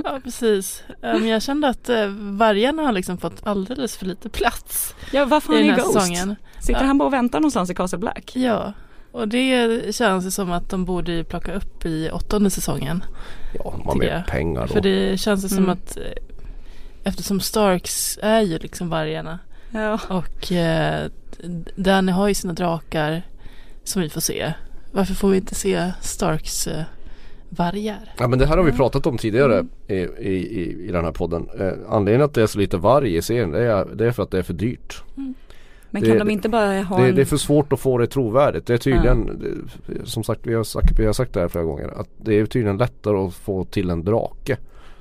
Ja, 0.04 0.20
precis. 0.24 0.82
Men 1.02 1.28
jag 1.28 1.42
kände 1.42 1.68
att 1.68 1.88
eh, 1.88 2.06
vargarna 2.18 2.82
har 2.82 2.92
liksom 2.92 3.18
fått 3.18 3.46
alldeles 3.46 3.96
för 3.96 4.06
lite 4.06 4.28
plats 4.28 4.94
Ja, 5.12 5.24
vad 5.24 5.38
i 5.38 5.46
fan 5.46 5.54
den 5.56 5.64
är 5.64 5.70
här 5.70 5.76
Ghost? 5.80 5.92
säsongen. 5.92 6.36
Sitter 6.60 6.80
Ja. 6.80 6.86
han 6.86 6.98
bara 6.98 7.06
och 7.06 7.12
väntar 7.12 7.40
någonstans 7.40 7.70
i 7.70 7.74
Castle 7.74 7.98
Black? 7.98 8.32
Ja, 8.36 8.72
och 9.12 9.28
det 9.28 9.94
känns 9.94 10.26
ju 10.26 10.30
som 10.30 10.52
att 10.52 10.70
de 10.70 10.84
borde 10.84 11.12
ju 11.12 11.24
plocka 11.24 11.52
upp 11.52 11.86
i 11.86 12.10
åttonde 12.12 12.50
säsongen. 12.50 13.04
Ja, 13.54 13.74
de 13.78 13.86
har 13.86 13.94
mer 13.94 14.24
pengar 14.28 14.60
då. 14.60 14.66
För 14.72 14.80
det 14.80 15.20
känns 15.20 15.44
ju 15.44 15.48
som 15.48 15.58
Mm. 15.58 15.70
att 15.70 15.96
eh, 15.96 16.02
eftersom 17.04 17.40
Starks 17.40 18.18
är 18.22 18.40
ju 18.40 18.58
liksom 18.58 18.88
vargarna 18.88 19.38
Ja. 19.70 20.00
och 20.08 20.52
eh, 20.52 21.06
Danny 21.76 22.12
har 22.12 22.28
ju 22.28 22.34
sina 22.34 22.52
drakar 22.52 23.22
som 23.84 24.02
vi 24.02 24.08
får 24.08 24.20
se. 24.20 24.52
Varför 24.92 25.14
får 25.14 25.30
vi 25.30 25.36
inte 25.36 25.54
se 25.54 25.92
Starks 26.00 26.66
eh, 26.66 26.82
vargar? 27.48 28.14
Ja 28.18 28.28
men 28.28 28.38
det 28.38 28.46
här 28.46 28.56
har 28.56 28.64
vi 28.64 28.72
pratat 28.72 29.06
om 29.06 29.18
tidigare 29.18 29.54
Mm. 29.58 29.68
i, 29.88 29.94
i, 30.28 30.86
i, 30.88 30.92
den 30.92 31.04
här 31.04 31.12
podden. 31.12 31.48
Eh, 31.60 31.72
anledningen 31.88 32.24
att 32.24 32.34
det 32.34 32.42
är 32.42 32.46
så 32.46 32.58
lite 32.58 32.76
varg 32.76 33.16
i 33.16 33.22
serien 33.22 33.50
det 33.50 33.60
är, 33.72 33.84
det 33.94 34.06
är 34.06 34.10
för 34.12 34.22
att 34.22 34.30
det 34.30 34.38
är 34.38 34.42
för 34.42 34.54
dyrt. 34.54 35.02
Men 35.90 36.02
Det- 36.02 36.08
kan 36.08 36.18
de 36.18 36.30
inte 36.30 36.48
bara 36.48 36.82
ha 36.82 36.98
Det, 36.98 37.08
en... 37.08 37.14
det 37.14 37.20
är 37.20 37.24
för 37.26 37.36
svårt 37.36 37.72
att 37.72 37.80
få 37.80 37.98
det 37.98 38.06
trovärdigt. 38.06 38.66
Det 38.66 38.74
är 38.74 38.78
tydligen, 38.78 39.26
det, 39.86 40.06
som 40.08 40.24
sagt 40.24 40.40
vi 40.46 40.54
har, 40.54 40.64
sagt 40.64 40.98
vi 40.98 41.06
har 41.06 41.12
sagt 41.12 41.32
det 41.34 41.40
här 41.40 41.48
flera 41.48 41.64
gånger, 41.64 41.88
att 42.00 42.08
det 42.22 42.34
är 42.38 42.46
tydligen 42.46 42.76
lättare 42.76 43.16
att 43.16 43.34
få 43.34 43.64
till 43.64 43.90
en 43.90 44.04
drake 44.04 44.56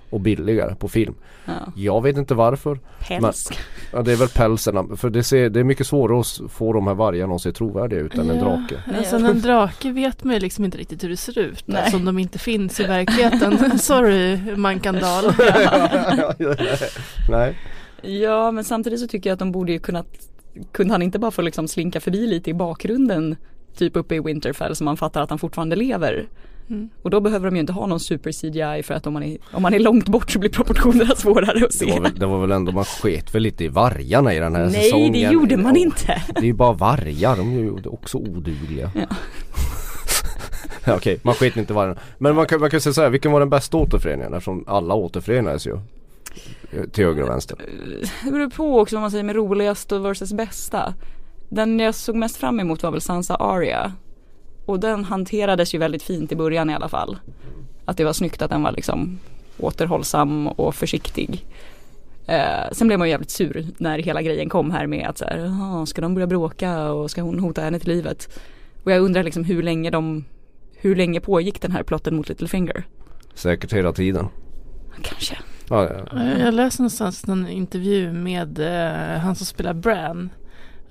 och 0.09 0.19
billigare 0.19 0.75
på 0.75 0.87
film. 0.87 1.15
ja, 1.45 1.51
Jag 1.75 2.03
vet 2.03 2.17
inte 2.17 2.33
varför. 2.35 2.79
päls? 3.07 3.49
Ja, 3.93 4.01
det 4.01 4.11
är 4.11 4.15
väl 4.15 4.27
pälserna. 4.27 4.85
För 4.95 5.09
det, 5.09 5.23
ser, 5.23 5.49
det 5.49 5.59
är 5.59 5.63
mycket 5.63 5.87
svårare 5.87 6.19
att 6.19 6.51
få 6.51 6.73
de 6.73 6.87
här 6.87 6.93
vargarna 6.93 7.35
att 7.35 7.41
se 7.41 7.51
trovärdiga 7.51 7.99
ut 7.99 8.15
än 8.15 8.29
en 8.29 8.39
drake. 8.39 8.83
Alltså 8.97 9.15
en 9.15 9.41
drake 9.41 9.91
vet 9.91 10.23
man 10.23 10.33
ju 10.33 10.39
liksom 10.39 10.65
inte 10.65 10.77
riktigt 10.77 11.03
hur 11.03 11.09
det 11.09 11.17
ser 11.17 11.39
ut 11.39 11.63
Nej. 11.67 11.77
eftersom 11.79 12.05
de 12.05 12.19
inte 12.19 12.39
finns 12.39 12.79
i 12.79 12.83
verkligheten. 12.83 13.79
Sorry 13.79 14.55
Mankandal. 14.55 15.23
Nej. 17.29 17.57
Ja 18.01 18.51
men 18.51 18.63
samtidigt 18.63 18.99
så 18.99 19.07
tycker 19.07 19.29
jag 19.29 19.33
att 19.35 19.39
de 19.39 19.51
borde 19.51 19.71
ju 19.71 19.79
kunnat 19.79 20.07
Kunde 20.71 20.93
han 20.93 21.01
inte 21.01 21.19
bara 21.19 21.31
få 21.31 21.41
liksom 21.41 21.67
slinka 21.67 21.99
förbi 21.99 22.27
lite 22.27 22.49
i 22.49 22.53
bakgrunden 22.53 23.35
Typ 23.77 23.95
uppe 23.95 24.15
i 24.15 24.19
Winterfell 24.19 24.75
så 24.75 24.83
man 24.83 24.97
fattar 24.97 25.21
att 25.21 25.29
han 25.29 25.39
fortfarande 25.39 25.75
lever 25.75 26.27
Mm. 26.69 26.89
Och 27.01 27.09
då 27.09 27.19
behöver 27.19 27.45
de 27.45 27.55
ju 27.55 27.59
inte 27.59 27.73
ha 27.73 27.85
någon 27.85 27.99
super 27.99 28.31
CGI 28.31 28.83
för 28.83 28.93
att 28.93 29.07
om 29.07 29.13
man 29.13 29.23
är, 29.23 29.37
om 29.51 29.61
man 29.61 29.73
är 29.73 29.79
långt 29.79 30.07
bort 30.07 30.31
så 30.31 30.39
blir 30.39 30.49
proportionerna 30.49 31.15
svårare 31.15 31.65
att 31.65 31.71
Det 31.71 31.77
se 31.77 31.91
var, 31.91 32.01
väl, 32.01 32.19
det 32.19 32.25
var 32.25 32.41
väl 32.41 32.51
ändå, 32.51 32.71
man 32.71 32.85
sket 32.85 33.35
väl 33.35 33.43
lite 33.43 33.63
i 33.63 33.67
vargarna 33.67 34.33
i 34.33 34.39
den 34.39 34.55
här 34.55 34.65
Nej 34.65 34.83
säsongen. 34.83 35.11
det 35.11 35.19
gjorde 35.19 35.57
man 35.57 35.75
inte 35.75 36.21
Det 36.33 36.39
är 36.39 36.43
ju 36.45 36.53
bara 36.53 36.73
vargar, 36.73 37.37
de 37.37 37.53
är 37.53 37.59
ju 37.59 37.71
också 37.85 38.17
odugliga. 38.17 38.91
Ja. 38.95 39.05
Okej, 40.95 41.19
man 41.23 41.33
skiter 41.33 41.59
inte 41.59 41.73
i 41.73 41.75
varje. 41.75 41.95
Men 42.17 42.35
man 42.35 42.45
kan, 42.45 42.59
man 42.59 42.69
kan 42.69 42.81
säga 42.81 42.93
så 42.93 43.01
här, 43.01 43.09
vilken 43.09 43.31
var 43.31 43.39
den 43.39 43.49
bästa 43.49 43.77
återföreningen? 43.77 44.33
Eftersom 44.33 44.63
alla 44.67 44.93
återförenades 44.93 45.67
ju. 45.67 45.79
Till 46.91 47.05
höger 47.05 47.23
och 47.23 47.29
vänster. 47.29 47.57
Det 48.25 48.31
beror 48.31 48.49
på 48.49 48.79
också 48.79 48.95
vad 48.95 49.01
man 49.01 49.11
säger 49.11 49.23
med 49.23 49.35
roligast 49.35 49.91
och 49.91 50.05
versus 50.05 50.33
bästa. 50.33 50.93
Den 51.49 51.79
jag 51.79 51.95
såg 51.95 52.15
mest 52.15 52.37
fram 52.37 52.59
emot 52.59 52.83
var 52.83 52.91
väl 52.91 53.01
Sansa 53.01 53.35
Aria. 53.35 53.93
Och 54.65 54.79
den 54.79 55.03
hanterades 55.03 55.75
ju 55.75 55.77
väldigt 55.77 56.03
fint 56.03 56.31
i 56.31 56.35
början 56.35 56.69
i 56.69 56.73
alla 56.73 56.89
fall. 56.89 57.17
Att 57.85 57.97
det 57.97 58.03
var 58.03 58.13
snyggt 58.13 58.41
att 58.41 58.49
den 58.51 58.63
var 58.63 58.71
liksom 58.71 59.19
återhållsam 59.57 60.47
och 60.47 60.75
försiktig. 60.75 61.45
Eh, 62.27 62.71
sen 62.71 62.87
blev 62.87 62.99
man 62.99 63.07
ju 63.07 63.11
jävligt 63.11 63.29
sur 63.29 63.65
när 63.77 63.99
hela 63.99 64.21
grejen 64.21 64.49
kom 64.49 64.71
här 64.71 64.87
med 64.87 65.07
att 65.09 65.17
så 65.17 65.25
här, 65.25 65.37
"Jaha, 65.37 65.85
ska 65.85 66.01
de 66.01 66.13
börja 66.13 66.27
bråka 66.27 66.91
och 66.91 67.11
ska 67.11 67.21
hon 67.21 67.39
hota 67.39 67.61
henne 67.61 67.79
till 67.79 67.89
livet? 67.89 68.39
Och 68.83 68.91
jag 68.91 69.01
undrar 69.01 69.23
liksom 69.23 69.43
hur 69.43 69.63
länge 69.63 69.89
de, 69.89 70.25
hur 70.75 70.95
länge 70.95 71.19
pågick 71.19 71.61
den 71.61 71.71
här 71.71 71.83
plotten 71.83 72.15
mot 72.15 72.29
Littlefinger? 72.29 72.83
Säkert 73.33 73.73
hela 73.73 73.93
tiden. 73.93 74.27
Kanske. 75.01 75.37
Ja, 75.69 75.89
ja. 76.13 76.23
Jag 76.39 76.53
läste 76.53 76.81
någonstans 76.81 77.23
en 77.27 77.47
intervju 77.47 78.11
med 78.13 78.59
eh, 78.59 79.19
han 79.19 79.35
som 79.35 79.45
spelar 79.45 79.73
Bran. 79.73 80.29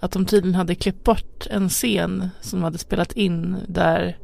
Att 0.00 0.10
de 0.12 0.26
tydligen 0.26 0.54
hade 0.54 0.74
klippt 0.74 1.04
bort 1.04 1.46
en 1.50 1.68
scen 1.68 2.28
som 2.40 2.58
de 2.60 2.64
hade 2.64 2.78
spelat 2.78 3.12
in 3.12 3.56
där 3.68 4.16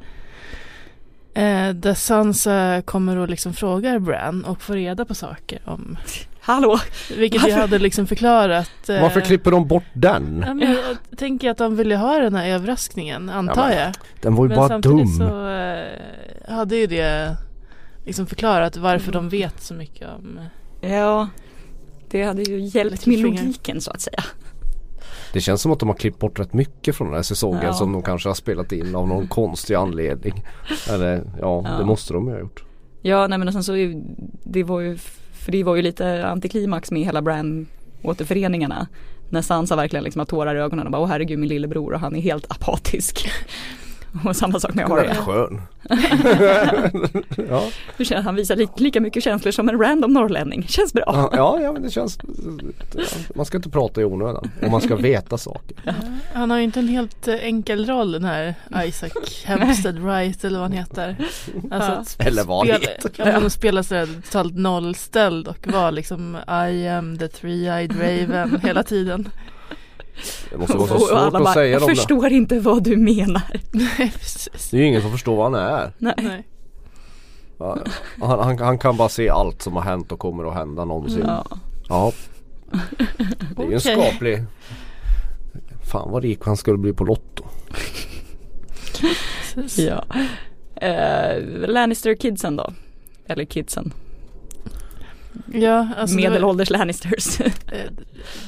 eh, 1.35 1.69
där 1.69 1.95
Sansa 1.95 2.83
kommer 2.85 3.17
och 3.17 3.29
liksom 3.29 3.53
frågar 3.55 3.99
Bran 3.99 4.45
och 4.45 4.63
får 4.63 4.75
reda 4.75 5.05
på 5.05 5.15
saker 5.15 5.59
om 5.65 5.97
Hallå! 6.41 6.79
vilket 7.19 7.49
jag 7.49 7.57
hade 7.57 7.79
liksom 7.79 8.07
förklarat. 8.07 8.89
eh, 8.89 9.03
Varför 9.03 9.21
klipper 9.21 9.51
de 9.51 9.67
bort 9.69 9.85
den? 9.93 10.45
Ja, 10.47 10.55
men 10.55 10.71
jag 11.11 11.19
tänker 11.19 11.51
att 11.51 11.59
de 11.59 11.77
ville 11.77 11.97
ha 11.97 12.19
den 12.19 12.35
här 12.35 12.49
överraskningen 12.49 13.31
antar 13.31 13.63
Ja, 13.63 13.69
men 13.69 13.79
jag. 13.79 13.93
Den 14.23 14.35
var 14.35 14.45
ju 14.45 14.49
Men 14.49 14.57
bara 14.59 14.69
samtidigt 14.69 15.19
dum. 15.19 15.29
så 15.29 15.49
eh, 15.49 16.55
hade 16.57 16.77
ju 16.77 16.87
det 16.87 17.37
liksom 18.05 18.27
förklarat 18.27 18.77
varför 18.77 19.13
de 19.13 19.29
vet 19.29 19.61
så 19.63 19.75
mycket 19.75 20.09
om 20.09 20.41
Ja, 20.81 21.29
det 22.11 22.23
hade 22.23 22.43
ju 22.43 22.61
hjälpt 22.61 23.07
med 23.07 23.19
logiken 23.19 23.81
så 23.81 23.91
att 23.91 24.01
säga. 24.01 24.25
Det 25.33 25.41
känns 25.41 25.63
som 25.63 25.73
att 25.73 25.81
de 25.81 25.89
har 25.89 25.97
klippt 25.97 26.19
bort 26.19 26.39
rätt 26.41 26.53
mycket 26.53 26.97
från 26.97 27.07
den 27.07 27.15
här 27.17 27.23
säsongen 27.23 27.63
Ja. 27.65 27.73
som 27.73 27.93
de 27.93 28.03
kanske 28.03 28.29
har 28.29 28.35
spelat 28.35 28.73
in 28.73 28.95
av 28.95 29.09
någon 29.09 29.27
konstig 29.29 29.75
anledning. 29.75 30.45
Eller 30.91 31.17
ja, 31.41 31.63
Ja. 31.69 31.79
det 31.79 31.85
måste 31.85 32.13
de 32.13 32.27
ju 32.27 32.33
ha 32.33 32.41
gjort. 32.41 32.65
Ja, 33.03 33.27
nej 33.27 33.39
men 33.39 33.49
och 33.49 33.55
sen 33.55 33.65
så, 33.65 33.73
det 34.45 34.63
var 34.65 34.81
ju, 34.81 34.97
för 35.33 35.53
det 35.53 35.65
var 35.65 35.77
ju 35.77 35.83
lite 35.83 36.27
antiklimax 36.27 36.91
med 36.91 37.03
hela 37.03 37.23
brand 37.23 37.67
återföreningarna. 38.03 38.87
När 39.31 39.43
Sansa 39.43 39.77
verkligen 39.77 40.05
liksom 40.05 40.19
har 40.21 40.27
tårar 40.27 40.55
i 40.57 40.59
ögonen 40.59 40.87
och 40.87 40.93
bara, 40.93 41.03
åh 41.03 41.09
herregud 41.09 41.39
min 41.39 41.49
lillebror 41.49 41.93
och 41.93 42.01
han 42.01 42.17
är 42.17 42.21
helt 42.21 42.51
apatisk. 42.51 43.29
och 44.25 44.37
samma 44.37 44.61
sak 44.61 44.75
med 44.75 44.93
Arya. 44.93 45.15
skön. 45.15 45.63
ja. 47.49 47.69
Hur 47.97 48.05
känner 48.05 48.23
han 48.23 48.35
visar 48.35 48.57
lika, 48.57 48.73
lika 48.77 49.01
mycket 49.01 49.25
känslor 49.25 49.53
som 49.53 49.69
en 49.69 49.79
random 49.79 50.13
norrlänning. 50.13 50.67
Känns 50.69 50.93
bra. 50.93 51.05
Ja, 51.07 51.31
ja, 51.33 51.61
ja, 51.63 51.73
men 51.73 51.83
det 51.83 51.91
känns 51.91 52.19
Man 53.35 53.47
ska 53.47 53.57
inte 53.57 53.71
prata 53.71 54.01
i 54.01 54.05
onödan 54.05 54.51
och 54.63 54.71
man 54.71 54.81
ska 54.81 54.97
veta 54.97 55.39
saker. 55.39 55.77
Han 56.33 56.51
har 56.51 56.59
ju 56.59 56.65
inte 56.65 56.81
en 56.81 56.89
helt 56.89 57.29
eh, 57.29 57.35
enkel 57.35 57.87
roll 57.87 58.13
den 58.13 58.25
här 58.25 58.55
Isaac 58.85 59.11
Hempstead 59.45 59.99
Wright 59.99 60.45
eller 60.45 60.59
vad 60.59 60.69
han 60.69 60.79
heter. 60.79 61.17
Alltså 61.71 62.15
Ja. 62.19 62.25
Eller 62.27 62.45
vad 62.45 62.59
han 62.59 62.81
heter. 62.81 63.41
Man 63.41 63.51
spela 63.51 63.83
sådär 63.83 64.09
totalt 64.25 64.57
nollställd 64.57 65.49
och 65.49 65.67
vara 65.73 65.91
liksom 65.91 66.37
I 66.49 66.89
am 66.89 67.19
the 67.19 67.27
three-eyed 67.27 67.93
raven 67.93 68.61
hela 68.63 68.83
tiden. 68.83 69.29
Det 70.51 70.59
måste 70.59 70.77
vara 70.77 70.89
så 70.89 70.95
Och 70.95 71.01
svårt 71.01 71.11
alla 71.19 71.27
att 71.27 71.33
bara, 71.45 71.55
säga 71.55 71.73
jag 71.73 71.81
de 71.83 71.87
där. 71.87 71.95
förstår 71.95 72.27
inte 72.33 72.61
vad 72.61 72.83
du 72.83 72.97
menar. 72.97 73.43
Nej 73.71 74.13
precis. 74.19 74.71
Det 74.71 74.77
är 74.77 74.81
ju 74.81 74.87
ingen 74.87 75.03
som 75.03 75.11
förstår 75.11 75.37
vad 75.37 75.53
han 75.53 75.63
är. 75.63 75.93
Nej. 75.99 76.47
Ja, 77.59 77.79
Han, 78.21 78.39
han, 78.39 78.59
han 78.59 78.79
kan 78.79 78.97
bara 78.97 79.09
se 79.09 79.29
allt 79.29 79.63
som 79.63 79.73
har 79.77 79.83
hänt 79.83 80.13
och 80.13 80.19
kommer 80.19 80.45
att 80.45 80.55
hända 80.55 80.85
någonsin. 80.85 81.25
Ja. 81.27 81.45
Ja. 81.89 82.13
Det 83.57 83.63
är 83.63 83.67
ju 83.69 83.75
en 83.75 83.81
skaplig 83.81 84.45
Fan 85.93 86.11
vad 86.11 86.23
rik 86.23 86.39
han 86.45 86.57
skulle 86.57 86.79
bli 86.79 86.93
på 86.93 87.05
Lotto. 87.05 87.45
ja. 89.77 90.05
Eh, 90.87 91.43
Lannister 91.69 92.15
kidsen 92.15 92.57
då? 92.57 92.73
Eller 93.27 93.45
kidsen. 93.45 93.93
Ja, 95.53 95.89
alltså 95.97 96.17
det 96.17 96.23
var- 96.23 96.31
Medelålders 96.31 96.71
Lannisters. 96.71 97.41
Eh, 97.73 97.91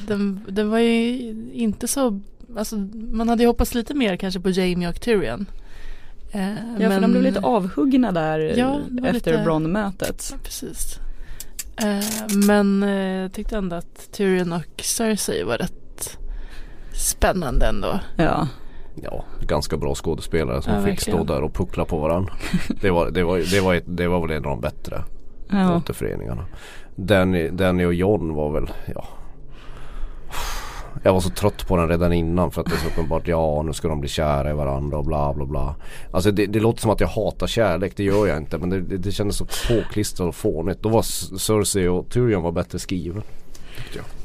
den, 0.07 0.41
den 0.47 0.69
var 0.69 0.79
ju 0.79 1.17
inte 1.53 1.87
så, 1.87 2.19
alltså 2.57 2.75
man 3.11 3.29
hade 3.29 3.43
ju 3.43 3.47
hoppats 3.47 3.73
lite 3.75 3.93
mer 3.93 4.15
kanske 4.17 4.39
på 4.39 4.49
Jamie 4.49 4.89
och 4.89 5.01
Tyrion. 5.01 5.45
Eh, 6.31 6.53
Ja 6.79 6.89
för 6.89 7.01
de 7.01 7.11
blev 7.11 7.23
lite 7.23 7.39
avhuggna 7.39 8.11
där 8.11 8.39
Ja, 8.39 8.79
efter 8.97 9.13
lite- 9.13 9.43
Bronn-mötet. 9.43 10.29
Ja, 10.31 10.37
precis. 10.43 10.99
Eh, 11.77 12.35
men 12.47 12.83
eh, 12.83 12.89
jag 13.21 13.33
tyckte 13.33 13.57
ändå 13.57 13.75
att 13.75 14.11
Tyrion 14.11 14.53
och 14.53 14.81
Cersei 14.83 15.43
var 15.43 15.57
rätt 15.57 16.17
spännande 16.93 17.65
ändå. 17.67 17.99
Ja. 18.17 18.47
Ja, 19.03 19.25
ganska 19.41 19.77
bra 19.77 19.95
skådespelare 19.95 20.61
som 20.61 20.73
Ja, 20.73 20.79
fick 20.79 20.87
verkligen. 20.89 21.19
stå 21.25 21.33
där 21.33 21.41
och 21.41 21.53
puckla 21.53 21.85
på 21.85 21.97
varandra. 21.97 22.33
Det 22.81 22.89
var, 22.89 23.09
det 23.11 23.23
var, 23.23 23.37
det 23.51 23.61
var, 23.61 23.75
ett, 23.75 23.83
det 23.87 24.07
var 24.07 24.21
väl 24.27 24.31
en 24.37 24.45
av 24.45 24.49
de 24.51 24.61
bättre 24.61 25.03
ja. 25.49 25.77
återföreningarna. 25.77 26.45
Danny, 26.95 27.49
Danny 27.49 27.85
och 27.85 27.93
John 27.93 28.33
var 28.33 28.51
väl, 28.51 28.71
ja. 28.95 29.05
Jag 31.03 31.13
var 31.13 31.19
så 31.19 31.29
trött 31.29 31.67
på 31.67 31.77
den 31.77 31.89
redan 31.89 32.13
innan 32.13 32.51
för 32.51 32.61
att 32.61 32.67
det 32.67 32.75
är 32.75 32.79
så 32.79 32.87
uppenbart, 32.87 33.27
ja 33.27 33.61
nu 33.61 33.73
ska 33.73 33.87
de 33.87 33.99
bli 33.99 34.09
kära 34.09 34.49
i 34.49 34.53
varandra 34.53 34.97
och 34.97 35.05
bla 35.05 35.33
bla 35.33 35.45
bla. 35.45 35.75
Alltså 36.11 36.31
det, 36.31 36.45
det 36.45 36.59
låter 36.59 36.81
som 36.81 36.91
att 36.91 36.99
jag 36.99 37.07
hatar 37.07 37.47
kärlek, 37.47 37.93
det 37.95 38.03
gör 38.03 38.27
jag 38.27 38.37
inte 38.37 38.57
men 38.57 38.69
det, 38.69 38.81
det, 38.81 38.97
det 38.97 39.11
kändes 39.11 39.37
så 39.37 39.45
påklistrat 39.67 40.27
och 40.27 40.35
fånigt. 40.35 40.81
Då 40.81 40.89
var 40.89 41.01
Cersei 41.37 41.87
och 41.87 42.09
Tyrion 42.09 42.43
var 42.43 42.51
bättre 42.51 42.79
skriven. 42.79 43.21
Tyckte 43.77 43.97
jag. 43.97 44.24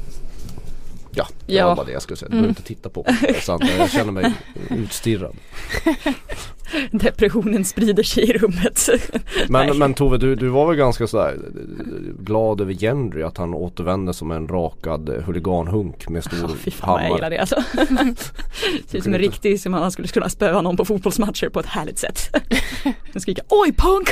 Ja, 1.13 1.27
det 1.45 1.53
Ja. 1.53 1.67
var 1.67 1.75
bara 1.75 1.85
det 1.85 1.91
jag 1.91 2.01
skulle 2.01 2.17
säga. 2.17 2.27
Du 2.29 2.31
behöver 2.31 2.49
inte 2.49 2.63
titta 2.63 2.89
på 2.89 3.05
mig. 3.21 3.33
Sant. 3.41 3.63
Jag 3.77 3.91
känner 3.91 4.11
mig 4.11 4.33
utstirrad. 4.69 5.35
Depressionen 6.91 7.65
sprider 7.65 8.03
sig 8.03 8.29
i 8.29 8.33
rummet. 8.33 8.89
Men, 9.49 9.77
men 9.77 9.93
Tove, 9.93 10.17
du, 10.17 10.35
du 10.35 10.47
var 10.47 10.67
väl 10.67 10.75
ganska 10.75 11.07
sådär 11.07 11.37
glad 12.19 12.61
över 12.61 12.73
Gendry 12.73 13.23
att 13.23 13.37
han 13.37 13.53
återvände 13.53 14.13
som 14.13 14.31
en 14.31 14.47
rakad 14.47 15.09
eh, 15.09 15.15
huliganhunk 15.23 16.09
med 16.09 16.23
stor 16.23 16.39
Ja, 16.41 16.49
fy 16.59 16.71
fan 16.71 16.89
vad 16.89 17.01
jag 17.03 17.09
gillar 17.09 17.17
hammare. 17.17 17.29
det 17.29 17.37
alltså. 17.39 17.63
Ser 18.87 18.97
ut 18.97 19.03
som 19.03 19.13
en 19.13 19.19
riktig, 19.19 19.59
som 19.61 19.71
man 19.71 19.91
skulle 19.91 20.07
kunna 20.07 20.29
spöa 20.29 20.61
någon 20.61 20.77
på 20.77 20.85
fotbollsmatcher 20.85 21.49
på 21.49 21.59
ett 21.59 21.65
härligt 21.65 21.99
sätt. 21.99 22.35
Och 23.15 23.21
skrika 23.21 23.41
oj 23.49 23.73
punk! 23.77 24.09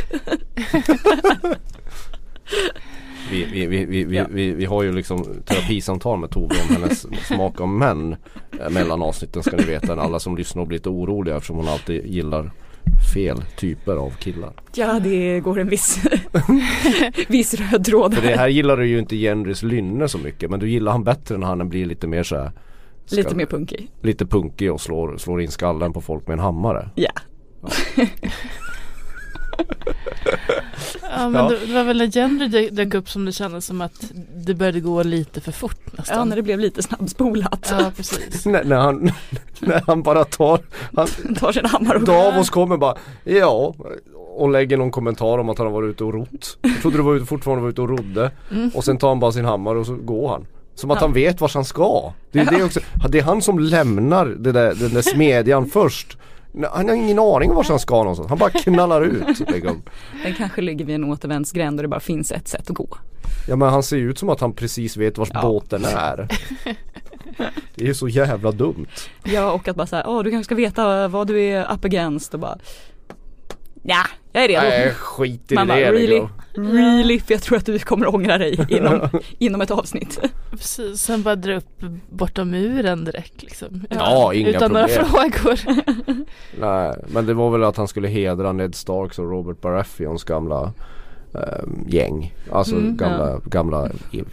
Vi, 3.31 3.45
vi, 3.51 3.65
vi, 3.85 4.03
vi, 4.05 4.17
Ja. 4.17 4.25
vi, 4.29 4.51
vi 4.51 4.65
har 4.65 4.83
ju 4.83 4.91
liksom 4.91 5.25
terapisamtal 5.45 6.19
med 6.19 6.29
Tove 6.29 6.55
om 6.69 6.75
hennes 6.75 7.07
smak 7.27 7.61
av 7.61 7.67
män 7.67 8.15
eh, 8.61 8.69
mellan 8.69 9.01
avsnitten 9.01 9.43
ska 9.43 9.57
ni 9.57 9.63
veta. 9.63 10.01
Alla 10.01 10.19
som 10.19 10.37
lyssnar 10.37 10.65
blir 10.65 10.77
lite 10.77 10.89
oroliga 10.89 11.35
eftersom 11.35 11.55
hon 11.57 11.67
alltid 11.67 12.05
gillar 12.05 12.51
fel 13.13 13.41
typer 13.57 13.95
av 13.95 14.09
killar. 14.09 14.51
Ja 14.75 14.99
det 15.03 15.39
går 15.39 15.59
en 15.59 15.69
viss, 15.69 15.99
viss 17.27 17.53
röd 17.53 17.85
tråd 17.85 18.13
För 18.13 18.21
det 18.21 18.27
här. 18.27 18.37
här 18.37 18.47
gillar 18.47 18.77
du 18.77 18.87
ju 18.87 18.99
inte 18.99 19.15
Gendrys 19.15 19.63
lynne 19.63 20.07
så 20.07 20.17
mycket 20.17 20.49
men 20.49 20.59
du 20.59 20.69
gillar 20.69 20.91
han 20.91 21.03
bättre 21.03 21.37
när 21.37 21.47
han 21.47 21.69
blir 21.69 21.85
lite 21.85 22.07
mer 22.07 22.23
så 22.23 22.35
här, 22.35 22.51
Lite 23.11 23.35
mer 23.35 23.45
punkig. 23.45 23.91
lite 24.01 24.25
punkig 24.25 24.71
och 24.73 24.81
slår, 24.81 25.17
slår 25.17 25.41
in 25.41 25.51
skallen 25.51 25.93
på 25.93 26.01
folk 26.01 26.27
med 26.27 26.33
en 26.33 26.39
hammare. 26.39 26.89
Ja. 26.95 27.11
Ja 27.61 28.05
men 31.01 31.33
Ja. 31.33 31.49
Det, 31.49 31.65
det 31.65 31.73
var 31.73 31.83
väl 31.83 31.97
när 31.97 32.05
Gendry 32.07 32.69
dök- 32.69 32.93
upp 32.93 33.09
som 33.09 33.25
det 33.25 33.31
kändes 33.31 33.65
som 33.65 33.81
att 33.81 34.11
det 34.35 34.53
började 34.53 34.79
gå 34.79 35.03
lite 35.03 35.41
för 35.41 35.51
fort 35.51 35.79
ja, 35.85 35.91
nästan. 35.97 36.29
när 36.29 36.35
det 36.35 36.41
blev 36.41 36.59
lite 36.59 36.83
snabbspolat. 36.83 37.67
Ja 37.79 37.91
precis. 37.97 38.45
när, 38.45 38.63
när, 38.63 38.75
han, 38.77 39.11
när 39.59 39.83
han 39.87 40.03
bara 40.03 40.23
tar, 40.25 40.59
han, 40.95 41.07
Tar 41.39 41.51
sin 41.51 41.65
hammare 41.65 41.97
och 41.97 42.03
Davos 42.03 42.49
kommer 42.49 42.77
bara 42.77 42.97
ja 43.23 43.75
och 44.37 44.49
lägger 44.49 44.77
någon 44.77 44.91
kommentar 44.91 45.37
om 45.37 45.49
att 45.49 45.57
han 45.57 45.67
har 45.67 45.73
varit 45.73 45.89
ute 45.89 46.03
och 46.03 46.13
rott. 46.13 46.57
Jag 46.61 46.81
trodde 46.81 46.97
du 46.97 47.03
var 47.03 47.15
ute, 47.15 47.25
fortfarande 47.25 47.61
var 47.63 47.69
ute 47.69 47.81
och 47.81 47.89
rodde 47.89 48.31
Mm. 48.51 48.69
och 48.73 48.83
sen 48.83 48.97
tar 48.97 49.07
han 49.07 49.19
bara 49.19 49.31
sin 49.31 49.45
hammare 49.45 49.77
och 49.79 49.85
så 49.85 49.95
går 49.95 50.29
han. 50.29 50.45
Som 50.75 50.91
att 50.91 50.95
Ja. 51.01 51.01
han 51.07 51.13
vet 51.13 51.41
vart 51.41 51.53
han 51.53 51.65
ska. 51.65 52.13
Det 52.31 52.39
är, 52.39 52.45
det 52.45 52.63
också, 52.63 52.79
det 53.09 53.19
är 53.19 53.23
han 53.23 53.41
som 53.41 53.59
lämnar 53.59 54.25
det 54.25 54.51
där, 54.51 54.73
den 54.75 54.93
där 54.93 55.01
smedjan 55.01 55.65
först. 55.73 56.17
Han 56.71 56.89
har 56.89 56.95
ingen 56.95 57.19
aning 57.19 57.49
om 57.49 57.55
vart 57.55 57.67
han 57.69 57.79
ska 57.79 57.95
någonstans. 57.95 58.29
Han 58.29 58.37
bara 58.37 58.49
knallar 58.49 59.01
ut. 59.01 59.39
Liksom. 59.49 59.81
Den 60.23 60.33
kanske 60.33 60.61
ligger 60.61 60.85
vid 60.85 60.95
en 60.95 61.03
återvändsgränd 61.03 61.79
och 61.79 61.83
det 61.83 61.87
bara 61.89 61.99
finns 61.99 62.31
ett 62.31 62.47
sätt 62.47 62.69
att 62.69 62.75
gå. 62.75 62.97
Ja 63.47 63.55
men 63.55 63.69
han 63.69 63.83
ser 63.83 63.97
ju 63.97 64.09
ut 64.09 64.17
som 64.17 64.29
att 64.29 64.39
han 64.39 64.53
precis 64.53 64.97
vet 64.97 65.17
vart 65.17 65.29
Ja. 65.33 65.41
båten 65.41 65.85
är. 65.85 66.27
Det 67.75 67.83
är 67.83 67.87
ju 67.87 67.93
så 67.93 68.07
jävla 68.07 68.51
dumt. 68.51 68.87
Ja 69.23 69.51
och 69.51 69.67
att 69.67 69.75
bara 69.75 69.87
säga, 69.87 70.03
åh 70.07 70.23
du 70.23 70.31
kanske 70.31 70.45
ska 70.45 70.55
veta 70.55 71.07
vad 71.07 71.27
du 71.27 71.41
är 71.41 71.73
up 71.73 71.85
against 71.85 72.33
och 72.33 72.39
bara 72.39 72.57
Ja, 73.83 74.03
jag 74.31 74.43
är 74.43 74.47
redo. 74.47 74.61
Nej 74.61 74.93
skit 74.93 75.51
i 75.51 75.55
Man 75.55 75.67
det 75.67 75.73
bara, 75.73 75.91
really? 75.91 76.21
really 76.55 77.19
för 77.19 77.33
jag 77.33 77.41
tror 77.41 77.57
att 77.57 77.65
du 77.65 77.79
kommer 77.79 78.15
ångra 78.15 78.37
dig 78.37 78.65
inom, 78.69 79.09
inom 79.37 79.61
ett 79.61 79.71
avsnitt. 79.71 80.19
Precis, 80.51 81.01
sen 81.01 81.23
bara 81.23 81.35
dra 81.35 81.55
upp 81.55 81.83
bortom 82.09 82.49
muren 82.49 83.05
direkt 83.05 83.43
liksom. 83.43 83.85
Ja, 83.89 84.33
inga 84.33 84.49
Utan 84.49 84.71
några 84.71 84.87
problem. 84.87 85.31
frågor. 85.31 85.59
Nej, 86.59 86.95
men 87.07 87.25
det 87.25 87.33
var 87.33 87.51
väl 87.51 87.63
att 87.63 87.77
han 87.77 87.87
skulle 87.87 88.07
hedra 88.07 88.51
Ned 88.51 88.75
Starks 88.75 89.19
och 89.19 89.29
Robert 89.31 89.61
Baratheons 89.61 90.23
gamla 90.23 90.73
ehm, 91.33 91.85
gäng. 91.87 92.33
Alltså 92.51 92.75
Mm, 92.75 92.97
gamla, 92.97 93.39
gamla 93.45 93.89
i- 94.11 94.23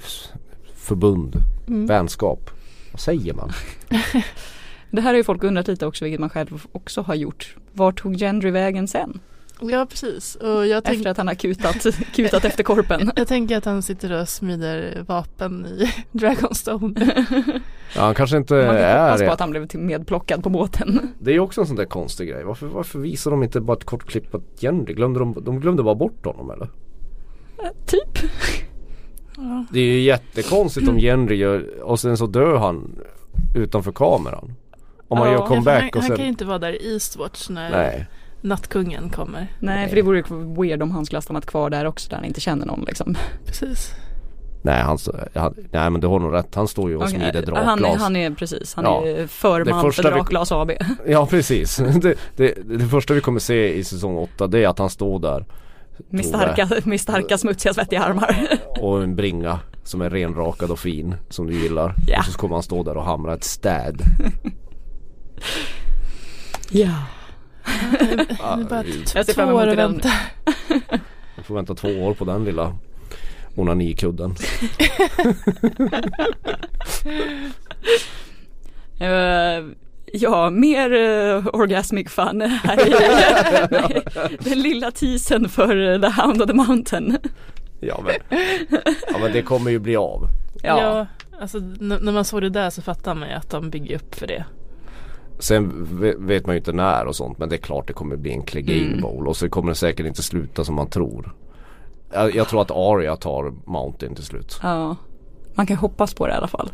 förbund, 0.76 1.36
Mm. 1.68 1.86
vänskap. 1.86 2.50
Vad 2.92 3.00
säger 3.00 3.34
man? 3.34 3.50
Det 4.90 5.00
här 5.00 5.10
har 5.10 5.16
ju 5.16 5.24
folk 5.24 5.44
undrat 5.44 5.68
lite 5.68 5.86
också, 5.86 6.04
vilket 6.04 6.20
man 6.20 6.30
själv 6.30 6.66
också 6.72 7.02
har 7.02 7.14
gjort. 7.14 7.56
Var 7.72 7.92
tog 7.92 8.16
Gendry 8.16 8.50
vägen 8.50 8.88
sen? 8.88 9.20
Ja 9.60 9.86
precis. 9.90 10.34
Och 10.36 10.66
jag, 10.66 10.84
tänk, 10.84 10.96
Efter 10.96 11.10
att 11.10 11.16
han 11.16 11.26
har 11.26 11.34
kutat, 11.34 11.86
kutat 12.14 12.44
efter 12.44 12.62
korpen. 12.64 13.12
jag 13.16 13.28
tänker 13.28 13.56
att 13.56 13.64
han 13.64 13.82
sitter 13.82 14.20
och 14.20 14.28
smider 14.28 15.04
vapen 15.06 15.66
i 15.66 15.92
Dragonstone. 16.18 17.24
Ja, 17.96 18.02
han 18.02 18.14
kanske 18.14 18.36
inte 18.36 18.54
Man 18.54 18.64
kan 18.66 18.76
är 18.76 19.02
hoppas 19.10 19.22
på 19.22 19.32
att 19.32 19.40
han 19.40 19.50
blev 19.50 19.66
till- 19.66 19.80
medplockad 19.80 20.42
på 20.42 20.48
båten. 20.50 21.12
Det 21.18 21.30
är 21.30 21.34
ju 21.34 21.40
också 21.40 21.60
en 21.60 21.66
sån 21.66 21.76
där 21.76 21.84
konstig 21.84 22.28
grej. 22.28 22.44
Varför, 22.44 22.66
varför 22.66 22.98
visar 22.98 23.30
de 23.30 23.42
inte 23.42 23.60
bara 23.60 23.76
ett 23.76 23.84
kort 23.84 24.04
klipp 24.06 24.30
på 24.30 24.42
Jenny? 24.58 24.92
Glömde 24.94 25.18
de, 25.20 25.36
de 25.44 25.60
glömde 25.60 25.82
bara 25.82 25.94
bort 25.94 26.24
honom 26.26 26.50
eller? 26.50 26.68
typ. 27.86 28.30
Ja. 29.36 29.64
Det 29.70 29.80
är 29.80 29.84
ju 29.84 30.00
jättekonstigt 30.00 30.88
om 30.88 30.98
Jenry 30.98 31.36
gör 31.36 31.82
och 31.82 32.00
sen 32.00 32.16
så 32.16 32.26
dör 32.26 32.56
han 32.56 32.98
utanför 33.56 33.92
kameran. 33.92 34.54
Om 35.08 35.18
man 35.18 35.28
Ja, 35.28 35.34
gör 35.34 35.46
comeback 35.46 35.80
han, 35.82 35.88
och 35.88 36.00
han 36.00 36.02
kan 36.08 36.16
ju 36.16 36.22
sen... 36.22 36.26
inte 36.26 36.44
vara 36.44 36.58
där 36.58 36.82
i 36.82 36.92
Eastwatch 36.92 37.48
när 37.48 37.70
Nej. 37.70 38.06
Nattkungen 38.40 39.10
kommer. 39.10 39.46
Nej, 39.58 39.88
för 39.88 39.96
det 39.96 40.02
vore 40.02 40.18
ju 40.18 40.24
weird 40.62 40.82
om 40.82 40.90
han 40.90 41.06
skulle 41.06 41.16
ha 41.16 41.22
stannat 41.22 41.46
kvar 41.46 41.70
där 41.70 41.84
också 41.84 42.08
där 42.08 42.16
han 42.16 42.24
inte 42.24 42.40
känner 42.40 42.66
någon 42.66 42.84
liksom. 42.86 43.16
Precis. 43.46 43.94
Nej, 44.62 44.82
han, 44.82 44.98
han, 45.34 45.54
nej 45.72 45.90
men 45.90 46.00
du 46.00 46.06
har 46.06 46.18
nog 46.20 46.34
rätt. 46.34 46.54
Han 46.54 46.68
står 46.68 46.90
ju 46.90 46.96
och 46.96 47.02
Okej, 47.02 47.14
smider 47.14 47.32
han, 47.32 47.42
är, 47.42 47.82
drakglas. 47.82 47.96
han 48.02 48.16
är 48.16 48.30
precis, 48.30 48.74
han 48.74 48.84
Ja. 48.84 49.06
är 49.06 49.26
förman 49.26 49.92
för 49.92 50.02
vi- 50.02 50.08
Drakglas 50.08 50.52
AB. 50.52 50.70
Ja 51.06 51.26
precis. 51.26 51.76
Det, 52.02 52.14
det, 52.36 52.54
det 52.78 52.84
första 52.88 53.14
vi 53.14 53.20
kommer 53.20 53.40
se 53.40 53.74
i 53.74 53.84
säsong 53.84 54.16
8 54.16 54.46
det 54.46 54.64
är 54.64 54.68
att 54.68 54.78
han 54.78 54.90
står 54.90 55.18
där 55.18 55.44
Med 56.08 56.24
starka, 56.24 56.68
med 56.84 57.00
starka 57.00 57.38
smutsiga 57.38 57.74
svettiga 57.74 58.02
armar. 58.04 58.48
och 58.80 59.02
en 59.02 59.16
bringa 59.16 59.58
som 59.84 60.00
är 60.02 60.10
renrakad 60.10 60.70
och 60.70 60.78
fin 60.78 61.14
som 61.28 61.46
du 61.46 61.54
gillar. 61.54 61.94
Ja. 62.06 62.18
Och 62.18 62.24
så 62.24 62.38
kommer 62.38 62.54
han 62.54 62.62
stå 62.62 62.82
där 62.82 62.96
och 62.96 63.04
hamra 63.04 63.34
ett 63.34 63.44
städ. 63.44 64.00
Ja. 66.70 66.88
Ah, 66.88 66.92
är 66.92 67.15
bara 68.70 68.84
Jag 68.84 69.08
ser 69.08 69.24
två 69.24 69.32
fram 69.32 69.48
emot 69.48 69.62
år 69.62 69.68
att 69.68 69.78
vänta. 69.78 70.10
får 71.44 71.54
vänta 71.54 71.74
två 71.74 71.88
år 71.88 72.14
på 72.14 72.24
den 72.24 72.44
lilla 72.44 72.76
onanikudden. 73.56 74.34
Eh, 78.98 79.64
ja, 80.12 80.50
mer 80.50 80.92
uh, 80.92 81.46
orgasmic 81.52 82.08
fun 82.10 82.40
här 82.40 82.88
i 82.88 82.94
den 84.38 84.62
lilla 84.62 84.90
teasern 84.90 85.48
för 85.48 85.92
eh, 85.92 86.00
The 86.00 86.22
Hound 86.22 86.42
of 86.42 86.48
the 86.48 86.54
Mountain. 86.54 87.18
Ja 87.80 88.04
men, 88.04 88.14
ja 89.12 89.18
men 89.18 89.32
det 89.32 89.42
kommer 89.42 89.70
ju 89.70 89.78
bli 89.78 89.96
av. 89.96 90.28
Ja, 90.62 90.80
Ja, 90.80 91.06
alltså 91.40 91.58
när 91.80 92.12
man 92.12 92.24
såg 92.24 92.42
det 92.42 92.50
där 92.50 92.70
så 92.70 92.82
fattar 92.82 93.14
man 93.14 93.28
ju 93.28 93.34
att 93.34 93.50
de 93.50 93.70
bygger 93.70 93.96
upp 93.96 94.14
för 94.14 94.26
det. 94.26 94.44
Sen 95.38 95.86
ve- 96.00 96.14
vet 96.18 96.46
man 96.46 96.54
ju 96.54 96.58
inte 96.58 96.72
när 96.72 97.06
och 97.06 97.16
sånt 97.16 97.38
men 97.38 97.48
det 97.48 97.56
är 97.56 97.60
klart 97.60 97.86
det 97.86 97.92
kommer 97.92 98.16
bli 98.16 98.32
en 98.32 98.42
Clegane 98.42 98.86
Mm. 98.86 99.00
Bowl 99.00 99.28
och 99.28 99.36
så 99.36 99.48
kommer 99.48 99.68
det 99.68 99.74
säkert 99.74 100.06
inte 100.06 100.22
sluta 100.22 100.64
som 100.64 100.74
man 100.74 100.90
tror. 100.90 101.34
Jag, 102.12 102.34
jag 102.34 102.48
tror 102.48 102.62
att 102.62 102.70
Arya 102.70 103.16
tar 103.16 103.52
Mountain 103.70 104.14
till 104.14 104.24
slut. 104.24 104.58
ja. 104.62 104.96
Man 105.54 105.66
kan 105.66 105.76
hoppas 105.76 106.14
på 106.14 106.26
det 106.26 106.32
i 106.32 106.36
alla 106.36 106.48
fall. 106.48 106.70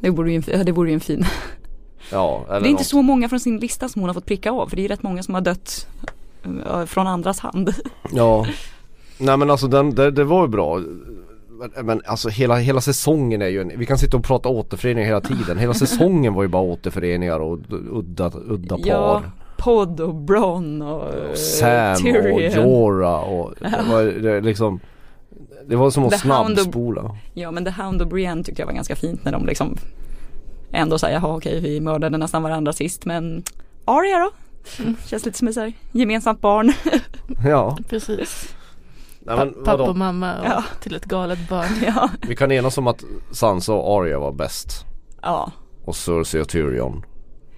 Det 0.00 0.10
vore 0.10 0.32
ju 0.32 0.42
en, 0.48 0.64
det 0.64 0.72
vore 0.72 0.88
ju 0.90 0.94
en 0.94 1.00
fin. 1.00 1.24
Ja, 2.12 2.44
Det 2.48 2.54
är 2.54 2.58
inte 2.58 2.70
något. 2.72 2.86
så 2.86 3.02
många 3.02 3.28
från 3.28 3.40
sin 3.40 3.56
lista 3.58 3.88
som 3.88 4.00
hon 4.02 4.08
har 4.08 4.14
fått 4.14 4.26
pricka 4.26 4.50
av 4.52 4.66
för 4.68 4.76
det 4.76 4.80
är 4.80 4.84
ju 4.84 4.88
rätt 4.88 5.02
många 5.02 5.22
som 5.22 5.34
har 5.34 5.40
dött 5.40 5.86
eh, 6.66 6.84
från 6.84 7.06
andras 7.06 7.38
hand. 7.40 7.74
Ja. 8.12 8.46
Nej 9.18 9.36
men 9.36 9.50
alltså 9.50 9.66
den, 9.68 9.94
det, 9.94 10.10
det 10.10 10.24
var 10.24 10.42
ju 10.42 10.48
bra. 10.48 10.80
Men, 11.82 12.02
alltså 12.04 12.28
hela, 12.28 12.56
hela 12.56 12.80
säsongen 12.80 13.42
är 13.42 13.48
ju 13.48 13.60
en, 13.60 13.72
vi 13.76 13.86
kan 13.86 13.98
sitta 13.98 14.16
och 14.16 14.24
prata 14.24 14.48
återföreningar 14.48 15.06
hela 15.06 15.20
tiden. 15.20 15.58
Hela 15.58 15.74
säsongen 15.74 16.34
var 16.34 16.42
ju 16.42 16.48
bara 16.48 16.62
återföreningar 16.62 17.38
och 17.40 17.58
udda, 17.70 18.30
udda 18.34 18.76
par. 18.78 18.86
Ja, 18.86 19.22
Podd 19.56 20.00
och 20.00 20.14
Bron 20.14 20.82
och, 20.82 21.00
Och 21.02 21.14
eh, 21.14 21.34
Sam 21.34 21.92
och 21.92 21.98
Tyrion. 21.98 22.62
Jorah 22.62 23.20
och 23.20 23.54
det 23.60 23.84
var 23.90 24.02
det, 24.02 24.40
liksom 24.40 24.80
Det 25.66 25.76
var 25.76 25.90
som 25.90 26.04
att 26.04 26.10
The 26.10 26.18
snabbspola. 26.18 27.16
Ja 27.34 27.50
men 27.50 27.64
The 27.64 27.70
Hound 27.70 28.02
och 28.02 28.08
Brienne 28.08 28.44
tyckte 28.44 28.62
jag 28.62 28.66
var 28.66 28.74
ganska 28.74 28.96
fint 28.96 29.24
när 29.24 29.32
de 29.32 29.46
liksom 29.46 29.76
ändå 30.72 30.98
säger 30.98 31.14
jaha 31.14 31.36
okej 31.36 31.60
vi 31.60 31.80
mördade 31.80 32.18
nästan 32.18 32.42
varandra 32.42 32.72
sist 32.72 33.04
men 33.04 33.42
Arya 33.84 34.18
då? 34.18 34.30
Känns 35.06 35.24
lite 35.24 35.38
som 35.38 35.48
ett 35.48 35.54
så 35.54 35.60
här 35.60 35.72
gemensamt 35.92 36.40
barn. 36.40 36.72
Ja. 37.44 37.78
Precis. 37.88 38.54
Nej, 39.26 39.36
men 39.36 39.52
pappa 39.54 39.76
vadå? 39.76 39.84
och 39.90 39.96
mamma 39.96 40.38
och 40.40 40.46
Ja. 40.46 40.64
till 40.80 40.94
ett 40.94 41.04
galet 41.04 41.48
barn. 41.48 41.68
ja. 41.86 42.10
Vi 42.28 42.36
kan 42.36 42.52
enas 42.52 42.78
om 42.78 42.86
att 42.86 43.04
Sansa 43.30 43.72
och 43.72 44.00
Arya 44.02 44.18
var 44.18 44.32
bäst. 44.32 44.84
ja. 45.22 45.52
Och 45.84 45.96
Cersei 45.96 46.40
och 46.42 46.48
Tyrion. 46.48 47.04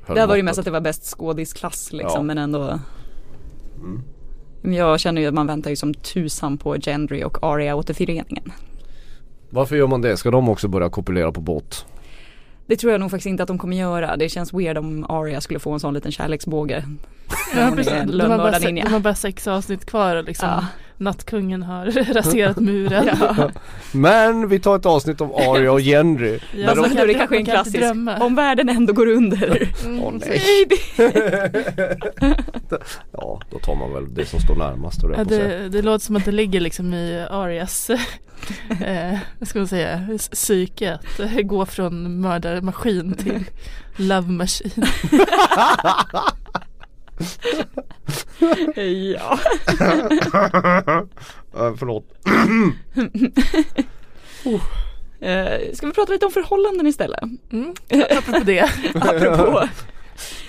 Där 0.06 0.26
var 0.26 0.34
det 0.34 0.36
ju 0.36 0.42
mest 0.42 0.58
att 0.58 0.64
det 0.64 0.70
var 0.70 0.80
bäst 0.80 1.04
skådisklass 1.18 1.92
liksom 1.92 2.16
Ja. 2.16 2.22
men 2.22 2.38
ändå 2.38 2.78
Mm. 3.76 4.02
Jag 4.76 5.00
känner 5.00 5.20
ju 5.22 5.28
att 5.28 5.34
man 5.34 5.46
väntar 5.46 5.70
ju 5.70 5.76
som 5.76 5.94
tusan 5.94 6.58
på 6.58 6.76
Gendry 6.76 7.24
och 7.24 7.38
Arya 7.42 7.74
återföreningen. 7.76 8.52
Varför 9.50 9.76
gör 9.76 9.86
man 9.86 10.00
det? 10.02 10.16
Ska 10.16 10.30
de 10.30 10.48
också 10.48 10.68
börja 10.68 10.90
kopulera 10.90 11.32
på 11.32 11.40
båt? 11.40 11.86
Det 12.66 12.76
tror 12.76 12.92
jag 12.92 13.00
nog 13.00 13.10
faktiskt 13.10 13.26
inte 13.26 13.42
att 13.42 13.46
de 13.48 13.58
kommer 13.58 13.76
göra. 13.76 14.16
Det 14.16 14.28
känns 14.28 14.52
weird 14.54 14.78
om 14.78 15.04
Arya 15.08 15.40
skulle 15.40 15.58
få 15.60 15.72
en 15.72 15.80
sån 15.80 15.94
liten 15.94 16.12
kärleksbåge. 16.12 16.84
Ja, 17.56 17.70
precis. 17.76 17.92
De 17.92 18.20
har, 18.20 18.38
bara, 18.38 18.52
se- 18.60 18.70
de 18.70 18.80
har 18.92 19.00
bara 19.00 19.14
sex 19.14 19.46
avsnitt 19.46 19.84
kvar 19.86 20.16
och 20.16 20.24
liksom 20.24 20.48
Ja. 20.48 20.64
Nattkungen 21.04 21.62
har 21.62 21.86
raserat 22.14 22.56
muren. 22.56 23.08
Ja. 23.20 23.50
Men 23.92 24.48
vi 24.48 24.60
tar 24.60 24.76
ett 24.76 24.86
avsnitt 24.86 25.20
om 25.20 25.34
Arya 25.34 25.72
och 25.72 25.80
Henry. 25.80 26.38
Ja, 26.56 26.70
Alltså, 26.70 26.84
de- 26.88 26.94
då 26.96 27.02
är 27.02 27.06
det 27.06 27.12
man 27.12 27.18
kanske 27.20 27.36
en 27.36 27.44
klassisk, 27.44 27.78
drömma. 27.78 28.16
om 28.18 28.34
världen 28.34 28.68
ändå 28.68 28.92
går 28.92 29.06
under. 29.06 29.68
Mm, 29.84 30.02
Åh, 30.04 30.12
nej. 30.26 30.66
Ja, 33.12 33.40
då 33.50 33.58
tar 33.58 33.74
man 33.74 33.92
väl 33.92 34.14
det 34.14 34.26
som 34.26 34.40
står 34.40 34.56
närmast. 34.56 35.00
Ja, 35.16 35.24
det, 35.24 35.68
det 35.68 35.82
låter 35.82 36.04
som 36.06 36.16
att 36.16 36.24
det 36.24 36.32
ligger 36.32 36.60
liksom 36.60 36.94
i 36.94 37.26
Arias 37.30 37.90
eh, 38.86 39.18
vad 39.38 39.48
ska 39.48 39.58
man 39.58 39.68
säga, 39.68 40.08
psyke 40.32 40.94
att 40.94 41.20
eh, 41.20 41.32
gå 41.42 41.66
från 41.66 42.20
mördarmaskin 42.20 43.14
till 43.14 43.44
love 43.96 44.28
machine. 44.28 44.84
Ja. 48.82 49.38
Eh, 51.56 51.74
förlåt. 51.78 52.04
Eh, 55.20 55.72
ska 55.72 55.86
vi 55.86 55.92
prata 55.92 56.12
lite 56.12 56.26
om 56.26 56.32
förhållanden 56.32 56.86
istället? 56.86 57.20
Mm. 57.52 57.74
Apropå 58.10 58.38
det. 58.44 58.60
Apropå. 58.94 59.68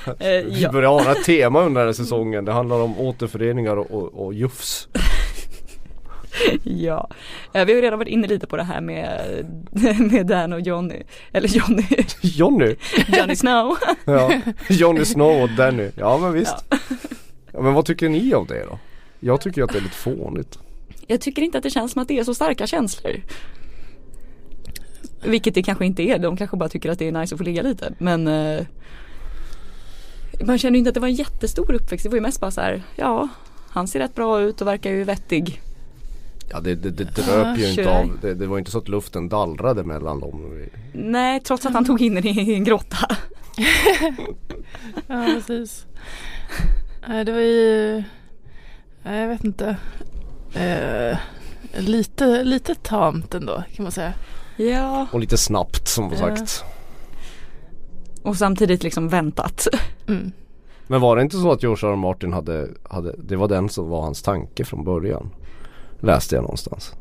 Eh, 0.05 0.13
Vi 0.19 0.61
ja. 0.61 0.71
börjar 0.71 0.99
ana 0.99 1.11
ett 1.11 1.23
tema 1.23 1.61
under 1.61 1.81
den 1.81 1.88
här 1.88 1.93
säsongen. 1.93 2.45
Det 2.45 2.51
handlar 2.51 2.81
om 2.81 2.99
återföreningar 2.99 3.77
och, 3.77 3.91
och, 3.91 4.25
och 4.25 4.33
jufs. 4.33 4.88
ja. 6.63 7.09
Vi 7.53 7.59
har 7.59 7.65
redan 7.81 7.99
varit 7.99 8.11
inne 8.11 8.27
lite 8.27 8.47
på 8.47 8.57
det 8.57 8.63
här 8.63 8.81
med, 8.81 9.19
med 10.11 10.25
Dan 10.27 10.53
och 10.53 10.61
Johnny. 10.61 11.01
Eller 11.31 11.47
Johnny, 11.47 11.83
Johnny. 12.21 12.75
Johnny 13.07 13.35
Snow. 13.35 13.77
Ja. 14.05 14.31
Johnny 14.69 15.05
Snow 15.05 15.41
och 15.43 15.49
Danny. 15.49 15.89
Ja 15.97 16.17
men 16.17 16.33
visst. 16.33 16.55
Ja, 16.69 16.77
men 17.61 17.73
vad 17.73 17.85
tycker 17.85 18.09
ni 18.09 18.35
om 18.35 18.47
det 18.47 18.65
då? 18.65 18.79
Jag 19.19 19.41
tycker 19.41 19.63
att 19.63 19.71
det 19.71 19.77
är 19.77 19.81
lite 19.81 19.95
fånigt. 19.95 20.59
Jag 21.07 21.21
tycker 21.21 21.41
inte 21.41 21.57
att 21.57 21.63
det 21.63 21.69
känns 21.69 21.91
som 21.91 22.01
att 22.01 22.07
det 22.07 22.19
är 22.19 22.23
så 22.23 22.33
starka 22.35 22.67
känslor. 22.67 23.21
Vilket 25.23 25.55
det 25.55 25.63
kanske 25.63 25.85
inte 25.85 26.03
är, 26.03 26.19
de 26.19 26.37
kanske 26.37 26.57
bara 26.57 26.69
tycker 26.69 26.89
att 26.89 26.99
det 26.99 27.07
är 27.07 27.11
nice 27.11 27.35
att 27.35 27.39
få 27.39 27.43
ligga 27.43 27.61
lite. 27.61 27.93
Men 27.97 28.27
eh, 28.27 28.65
man 30.45 30.57
känner 30.57 30.73
ju 30.73 30.77
inte 30.77 30.89
att 30.89 30.93
det 30.93 30.99
var 30.99 31.07
en 31.07 31.15
jättestor 31.15 31.73
uppväxt. 31.73 32.03
Det 32.03 32.09
var 32.09 32.15
ju 32.15 32.21
mest 32.21 32.39
bara 32.39 32.51
så 32.51 32.61
här, 32.61 32.83
ja, 32.95 33.29
han 33.69 33.87
ser 33.87 33.99
rätt 33.99 34.15
bra 34.15 34.41
ut 34.41 34.61
och 34.61 34.67
verkar 34.67 34.91
ju 34.91 35.03
vettig. 35.03 35.61
Ja 36.49 36.59
det, 36.59 36.75
det, 36.75 36.89
det 36.89 37.03
dröp 37.03 37.57
ju 37.57 37.63
Ja, 37.63 37.69
inte 37.69 37.89
av. 37.89 38.19
Det, 38.21 38.33
det 38.33 38.47
var 38.47 38.57
inte 38.57 38.71
så 38.71 38.77
att 38.77 38.87
luften 38.87 39.29
dallrade 39.29 39.83
mellan 39.83 40.19
dem. 40.19 40.65
Nej, 40.93 41.39
trots 41.39 41.65
att 41.65 41.73
han 41.73 41.85
tog 41.85 42.01
in 42.01 42.15
den 42.15 42.27
i 42.27 42.53
en 42.53 42.63
grotta. 42.63 42.97
Ja 45.07 45.25
precis. 45.47 45.85
Nej 47.07 47.25
det 47.25 47.31
var 47.31 47.39
ju, 47.39 48.03
nej, 49.03 49.21
jag 49.21 49.27
vet 49.27 49.43
inte. 49.43 49.77
Eh, 50.53 51.17
lite, 51.81 52.43
lite 52.43 52.75
tamt 52.75 53.33
ändå 53.33 53.63
kan 53.75 53.83
man 53.83 53.91
säga. 53.91 54.13
Ja. 54.57 55.07
Och 55.11 55.19
lite 55.19 55.37
snabbt 55.37 55.87
som 55.87 56.09
Ja. 56.11 56.17
sagt. 56.17 56.63
Och 58.23 58.37
samtidigt 58.37 58.83
liksom 58.83 59.09
väntat. 59.09 59.67
Mm. 60.07 60.31
Men 60.87 61.01
var 61.01 61.15
det 61.15 61.21
inte 61.21 61.37
så 61.37 61.51
att 61.51 61.63
George 61.63 61.87
R. 61.89 61.91
R. 61.91 61.95
Martin 61.95 62.33
hade, 62.33 62.67
hade, 62.89 63.15
det 63.17 63.35
var 63.35 63.47
den 63.47 63.69
som 63.69 63.89
var 63.89 64.01
hans 64.01 64.21
tanke 64.21 64.65
från 64.65 64.83
början? 64.83 65.29
Läste 65.99 66.35
jag 66.35 66.41
någonstans. 66.41 66.93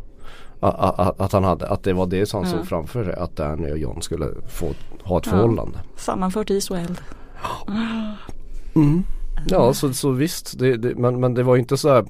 Att, 0.60 0.98
att, 1.00 1.20
att 1.20 1.32
han 1.32 1.44
hade, 1.44 1.68
att 1.68 1.82
det 1.82 1.92
var 1.92 2.06
det 2.06 2.26
som 2.26 2.42
han 2.44 2.52
Ja. 2.52 2.58
såg 2.58 2.66
framför 2.68 3.04
sig. 3.04 3.14
Att 3.14 3.36
Danny 3.36 3.72
och 3.72 3.78
John 3.78 4.02
skulle 4.02 4.26
få 4.48 4.66
ha 5.02 5.18
ett 5.18 5.26
Ja. 5.26 5.32
förhållande. 5.32 5.78
Sammanfört 5.96 6.50
is 6.50 6.70
och 6.70 6.78
eld. 6.78 7.00
Ja 9.48 9.74
så, 9.74 9.94
så 9.94 10.10
visst, 10.10 10.58
det, 10.58 10.76
det, 10.76 10.94
men, 10.94 11.20
men 11.20 11.34
det 11.34 11.42
var 11.42 11.54
ju 11.54 11.60
inte 11.60 11.76
så 11.76 11.88
här 11.88 12.04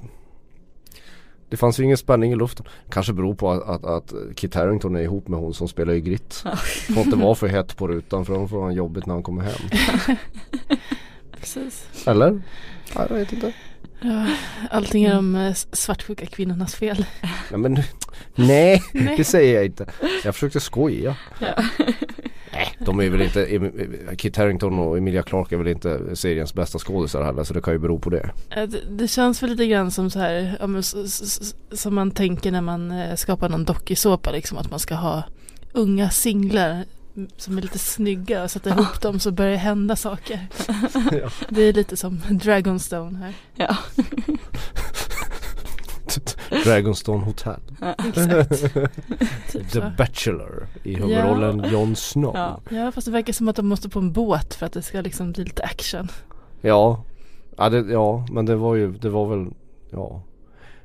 Det 1.49 1.57
fanns 1.57 1.79
ju 1.79 1.83
ingen 1.83 1.97
spänning 1.97 2.31
i 2.31 2.35
luften. 2.35 2.65
Kanske 2.89 3.13
beror 3.13 3.35
på 3.35 3.51
att, 3.51 3.63
att, 3.63 3.85
att 3.85 4.13
Kit 4.35 4.55
Harington 4.55 4.95
är 4.95 5.01
ihop 5.01 5.27
med 5.27 5.39
hon 5.39 5.53
som 5.53 5.67
spelar 5.67 5.93
i 5.93 6.01
Grit. 6.01 6.43
Får 6.95 7.03
inte 7.03 7.17
vara 7.17 7.35
för 7.35 7.47
hett 7.47 7.77
på 7.77 7.87
rutan 7.87 8.25
för 8.25 8.33
då 8.33 8.47
får 8.47 8.63
han 8.63 8.73
jobbigt 8.73 9.05
när 9.05 9.13
han 9.13 9.23
kommer 9.23 9.41
hem. 9.43 9.69
Precis. 11.39 11.87
Eller? 12.07 12.41
Ja, 12.95 13.05
jag 13.09 13.15
vet 13.15 13.33
inte. 13.33 13.53
Allting 14.71 15.03
är 15.03 15.15
de 15.15 15.35
eh, 15.35 15.53
svartsjuka 15.53 16.25
kvinnornas 16.25 16.75
fel. 16.75 17.05
Ja, 17.51 17.57
men, 17.57 17.73
nej, 18.35 18.83
Nej. 18.93 19.17
det 19.17 19.23
säger 19.23 19.55
jag 19.55 19.65
inte. 19.65 19.85
Jag 20.23 20.33
försökte 20.33 20.59
skoja. 20.59 21.15
Ja. 21.39 21.63
Nej, 22.55 22.77
de 22.79 22.99
är 22.99 23.09
väl 23.09 23.21
inte, 23.21 24.15
Kit 24.15 24.37
Harington 24.37 24.79
och 24.79 24.97
Emilia 24.97 25.23
Clarke 25.23 25.55
är 25.55 25.57
väl 25.57 25.67
inte 25.67 26.15
seriens 26.15 26.53
bästa 26.53 26.79
skådisar 26.79 27.23
heller 27.23 27.43
så 27.43 27.53
det 27.53 27.61
kan 27.61 27.73
ju 27.73 27.79
bero 27.79 27.99
på 27.99 28.09
det. 28.09 28.29
Det, 28.49 28.67
det 28.89 29.07
känns 29.07 29.43
väl 29.43 29.49
lite 29.49 29.67
grann 29.67 29.91
som 29.91 30.09
så 30.09 30.19
här, 30.19 30.57
ja, 30.59 30.67
men, 30.67 30.83
som 31.71 31.95
man 31.95 32.11
tänker 32.11 32.51
när 32.51 32.61
man 32.61 32.91
eh, 32.91 33.15
skapar 33.15 33.49
någon 33.49 33.65
dokusåpa 33.65 34.31
liksom 34.31 34.57
att 34.57 34.69
man 34.69 34.79
ska 34.79 34.95
ha 34.95 35.23
unga 35.73 36.09
singlar 36.09 36.83
som 37.37 37.57
är 37.57 37.61
lite 37.61 37.79
snygga 37.79 38.43
och 38.43 38.51
sätta 38.51 38.69
ihop 38.69 39.01
dem 39.01 39.19
så 39.19 39.31
börjar 39.31 39.51
det 39.51 39.57
hända 39.57 39.95
saker. 39.95 40.47
Ja. 41.11 41.29
Det 41.49 41.61
är 41.61 41.73
lite 41.73 41.97
som 41.97 42.21
Dragonstone 42.29 43.17
här. 43.17 43.33
Ja. 43.55 43.77
Dragonstone 46.63 47.25
Hotel. 47.25 47.59
Typ 49.51 49.71
The 49.71 49.81
så. 49.81 49.91
Bachelor 49.97 50.67
i 50.83 50.95
huvudrollen 50.95 51.71
Jon 51.71 51.95
Snow. 51.95 52.35
Ja. 52.35 52.61
Ja 52.69 52.91
fast 52.91 53.05
det 53.05 53.11
verkar 53.11 53.33
som 53.33 53.47
att 53.47 53.55
de 53.55 53.67
måste 53.67 53.89
på 53.89 53.99
en 53.99 54.13
båt 54.13 54.53
för 54.53 54.65
att 54.65 54.73
det 54.73 54.81
ska 54.81 55.01
liksom 55.01 55.31
bli 55.31 55.43
lite 55.43 55.63
action. 55.63 56.07
Ja, 56.61 57.03
ja, 57.57 57.69
det, 57.69 57.91
ja 57.91 58.25
men 58.31 58.45
det 58.45 58.55
var 58.55 58.75
ju, 58.75 58.91
det 58.91 59.09
var 59.09 59.27
väl, 59.27 59.47
ja. 59.89 60.21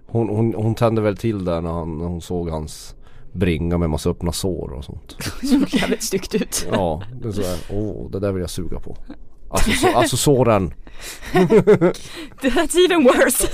Hon, 0.06 0.28
hon, 0.28 0.54
hon 0.54 0.74
tände 0.74 1.00
väl 1.00 1.16
till 1.16 1.44
där 1.44 1.60
när, 1.60 1.70
han, 1.70 1.98
när 1.98 2.06
hon 2.06 2.20
såg 2.20 2.48
hans 2.48 2.94
bringa 3.32 3.78
med 3.78 3.90
massa 3.90 4.10
öppna 4.10 4.32
sår 4.32 4.72
och 4.72 4.84
sånt. 4.84 5.16
Såg 5.42 5.74
jävligt 5.74 6.02
styggt 6.02 6.34
ut. 6.34 6.68
Ja, 6.72 7.02
det 7.22 7.28
är 7.28 7.32
sådär, 7.32 7.58
åh 7.70 8.10
det 8.10 8.20
där 8.20 8.32
vill 8.32 8.40
jag 8.40 8.50
suga 8.50 8.80
på. 8.80 8.96
Alltså, 9.50 9.70
så, 9.70 9.96
alltså 9.96 10.16
såren. 10.16 10.74
That's 12.42 12.76
even 12.84 13.04
worse. 13.04 13.48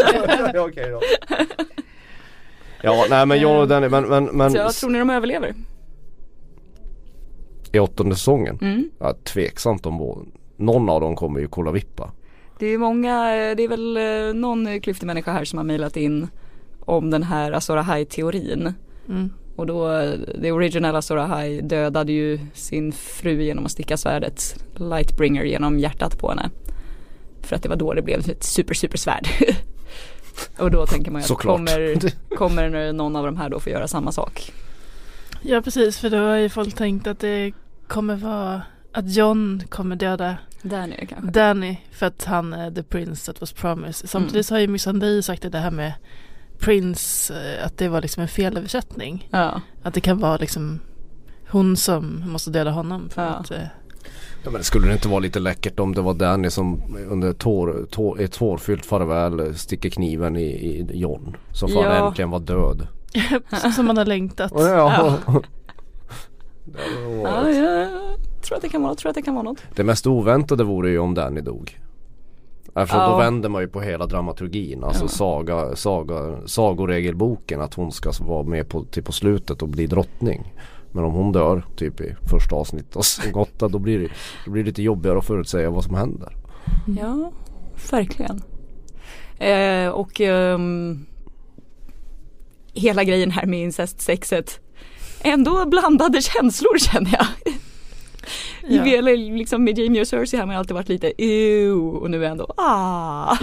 ja, 0.55 0.61
okej 0.61 0.91
då. 0.91 1.01
Ja, 2.83 3.07
nej 3.11 3.27
men 3.27 3.41
John 3.41 3.57
och 3.61 3.69
Danny, 3.69 3.89
men, 3.89 4.05
men, 4.09 4.25
men 4.25 4.51
Så 4.51 4.57
jag 4.57 4.75
tror 4.75 4.91
ni 4.91 4.99
de 4.99 5.11
överlever? 5.11 5.55
i 7.73 7.79
åttonde 7.79 8.15
säsongen, 8.17 8.59
Mm. 8.63 8.91
ja, 8.99 9.15
tveksamt 9.25 9.87
om 9.87 10.27
någon 10.57 10.89
av 10.89 11.01
dem 11.01 11.17
kommer 11.17 11.41
ju 11.41 11.49
kolla 11.49 11.71
vippa. 11.71 12.13
Det 12.59 12.67
är 12.67 12.79
många, 12.79 13.25
det 13.55 13.63
är 13.65 13.69
väl 13.69 13.97
eh, 13.97 14.35
någon 14.41 14.81
klyftig 14.81 15.07
människa 15.07 15.33
här 15.33 15.45
som 15.45 15.57
har 15.57 15.65
mejlat 15.65 15.97
in 15.97 16.29
om 16.81 17.11
den 17.11 17.23
här 17.23 17.53
Azor 17.53 17.77
Ahai-teorin. 17.79 18.73
Mm. 19.09 19.31
Och 19.57 19.67
då, 19.67 19.91
eh, 19.93 20.11
det 20.41 20.53
originella 20.53 20.99
Azor 20.99 21.19
Ahai 21.19 21.61
dödade 21.61 22.13
ju 22.13 22.39
sin 22.55 22.93
fru 22.93 23.43
genom 23.43 23.65
att 23.65 23.71
sticka 23.71 23.97
svärdet 23.97 24.65
Lightbringer 24.77 25.45
genom 25.45 25.79
hjärtat 25.79 26.19
på 26.19 26.29
henne. 26.29 26.51
För 27.43 27.57
att 27.57 27.63
det 27.63 27.69
var 27.69 27.77
då 27.77 27.93
det 27.95 28.03
blev 28.03 28.31
ett 28.31 28.45
super 28.45 28.75
super 28.75 28.99
svärd. 28.99 29.29
Och 30.59 30.71
då 30.71 30.87
tänker 30.87 31.11
man 31.11 31.23
ju 31.23 31.33
att 31.35 31.39
kommer, 31.41 31.97
kommer 32.37 32.93
någon 32.93 33.17
av 33.17 33.25
de 33.27 33.37
här 33.37 33.49
då 33.49 33.61
få 33.61 33.71
göra 33.71 33.89
samma 33.89 34.13
sak? 34.13 34.53
Ja 35.43 35.61
precis 35.63 35.99
för 35.99 36.11
då 36.11 36.17
har 36.17 36.37
ju 36.37 36.49
folk 36.49 36.75
tänkt 36.75 37.07
att 37.07 37.19
det 37.21 37.53
kommer 37.89 38.17
vara 38.17 38.63
att 38.93 39.15
John 39.15 39.63
kommer 39.69 39.97
döda 39.97 40.37
nere 40.63 41.07
kanske. 41.07 41.31
Danny 41.31 41.77
för 41.91 42.07
att 42.07 42.25
han 42.25 42.53
är 42.53 42.71
the 42.71 42.83
prince 42.83 43.33
that 43.33 43.41
was 43.41 43.53
promised. 43.53 44.11
Samtidigt 44.11 44.47
så 44.47 44.55
har 44.55 44.61
ju 44.61 44.69
Missandei 44.69 45.23
sagt 45.23 45.45
att 45.45 45.53
det 45.53 45.59
här 45.59 45.71
med 45.71 45.93
prince 46.59 47.35
eh, 47.35 47.67
att 47.67 47.79
det 47.79 47.89
var 47.89 48.03
liksom 48.03 48.23
en 48.23 48.29
felöversättning. 48.29 49.29
Ja, 49.31 49.61
Att 49.83 49.95
det 49.95 50.01
kan 50.01 50.19
vara 50.19 50.37
liksom 50.37 50.81
hon 51.49 51.77
som 51.77 52.23
måste 52.31 52.51
döda 52.51 52.71
honom 52.71 53.09
för 53.09 53.23
Ja. 53.23 53.29
att 53.29 53.51
eh, 53.51 53.59
Ja 54.45 54.51
men 54.51 54.65
skulle 54.65 54.87
det 54.87 54.93
inte 54.93 55.09
vara 55.09 55.21
lite 55.21 55.39
läckert 55.39 55.81
om 55.81 55.95
det 55.95 56.01
var 56.01 56.15
Danny 56.15 56.51
som 56.51 56.83
under 57.11 57.33
tår, 57.33 57.87
tår, 57.91 58.21
ett 58.21 58.33
tårfyllt 58.33 58.87
farväl 58.87 59.55
sticker 59.55 59.91
kniven 59.91 60.37
i, 60.37 60.41
i 60.43 60.87
John. 60.93 61.37
Så 61.53 61.69
får 61.69 61.83
han 61.83 61.97
Ja. 61.97 62.09
äntligen 62.09 62.31
vara 62.31 62.41
död. 62.43 62.87
som 63.75 63.87
man 63.87 63.97
har 63.97 64.05
längtat. 64.05 64.53
Ja. 64.55 65.17
Ja, 67.23 67.31
varit- 67.43 67.57
jag 67.57 67.89
tror 68.43 68.57
att 68.57 68.63
det 68.63 68.69
kan 68.69 68.83
vara 68.83 68.91
något, 68.93 68.99
tror 68.99 69.11
att 69.11 69.15
det 69.17 69.23
kan 69.23 69.35
vara 69.35 69.45
något. 69.45 69.59
Det 69.77 69.85
mest 69.85 70.07
oväntade 70.07 70.65
vore 70.65 70.91
ju 70.91 70.99
om 70.99 71.15
Danny 71.15 71.41
dog. 71.41 71.79
Eftersom 72.75 73.01
Ja. 73.03 73.09
då 73.11 73.17
vänder 73.19 73.49
man 73.49 73.63
ju 73.63 73.69
på 73.69 73.81
hela 73.81 74.07
dramaturgin. 74.07 74.85
Alltså 74.85 75.05
Ja. 75.05 75.09
saga, 75.09 75.77
saga, 75.77 76.37
sagoregelboken 76.47 77.61
att 77.61 77.75
hon 77.75 77.93
ska 77.93 78.13
vara 78.21 78.43
med 78.43 78.69
på, 78.69 78.85
till 78.85 79.03
på 79.03 79.13
slutet 79.13 79.63
och 79.63 79.69
bli 79.69 79.87
drottning. 79.87 80.53
Men 80.97 81.05
om 81.05 81.13
hon 81.13 81.33
dör 81.33 81.65
typ 81.77 82.01
i 82.01 82.15
första 82.31 82.57
avsnittet 82.57 82.97
av 82.97 83.41
åtta 83.41 83.69
då 83.69 83.79
blir 83.79 83.99
det, 83.99 84.09
då 84.45 84.51
blir 84.51 84.63
det 84.63 84.69
lite 84.69 84.83
jobbigare 84.83 85.19
att 85.19 85.27
förutsäga 85.27 85.71
vad 85.71 85.85
som 85.85 85.95
händer. 85.95 86.33
Ja, 87.01 87.33
verkligen. 87.91 88.43
Eh, 89.39 89.89
och 89.89 90.21
ehm, 90.21 91.07
hela 92.73 93.05
grejen 93.05 93.31
här 93.31 93.47
med 93.47 93.61
incestsexet. 93.61 94.61
Ändå 95.21 95.67
blandade 95.67 96.23
känslor 96.23 96.79
känner 96.79 97.13
jag. 97.13 97.27
Ja. 98.69 99.01
Liksom 99.17 99.65
med 99.65 99.79
Jamie 99.79 100.01
och 100.01 100.09
Cersei 100.09 100.41
har 100.41 100.47
man 100.47 100.57
alltid 100.57 100.75
varit 100.75 100.89
lite 100.89 101.23
ew 101.23 101.99
och 101.99 102.11
nu 102.11 102.25
är 102.25 102.31
ändå 102.31 102.55
ah. 102.57 103.37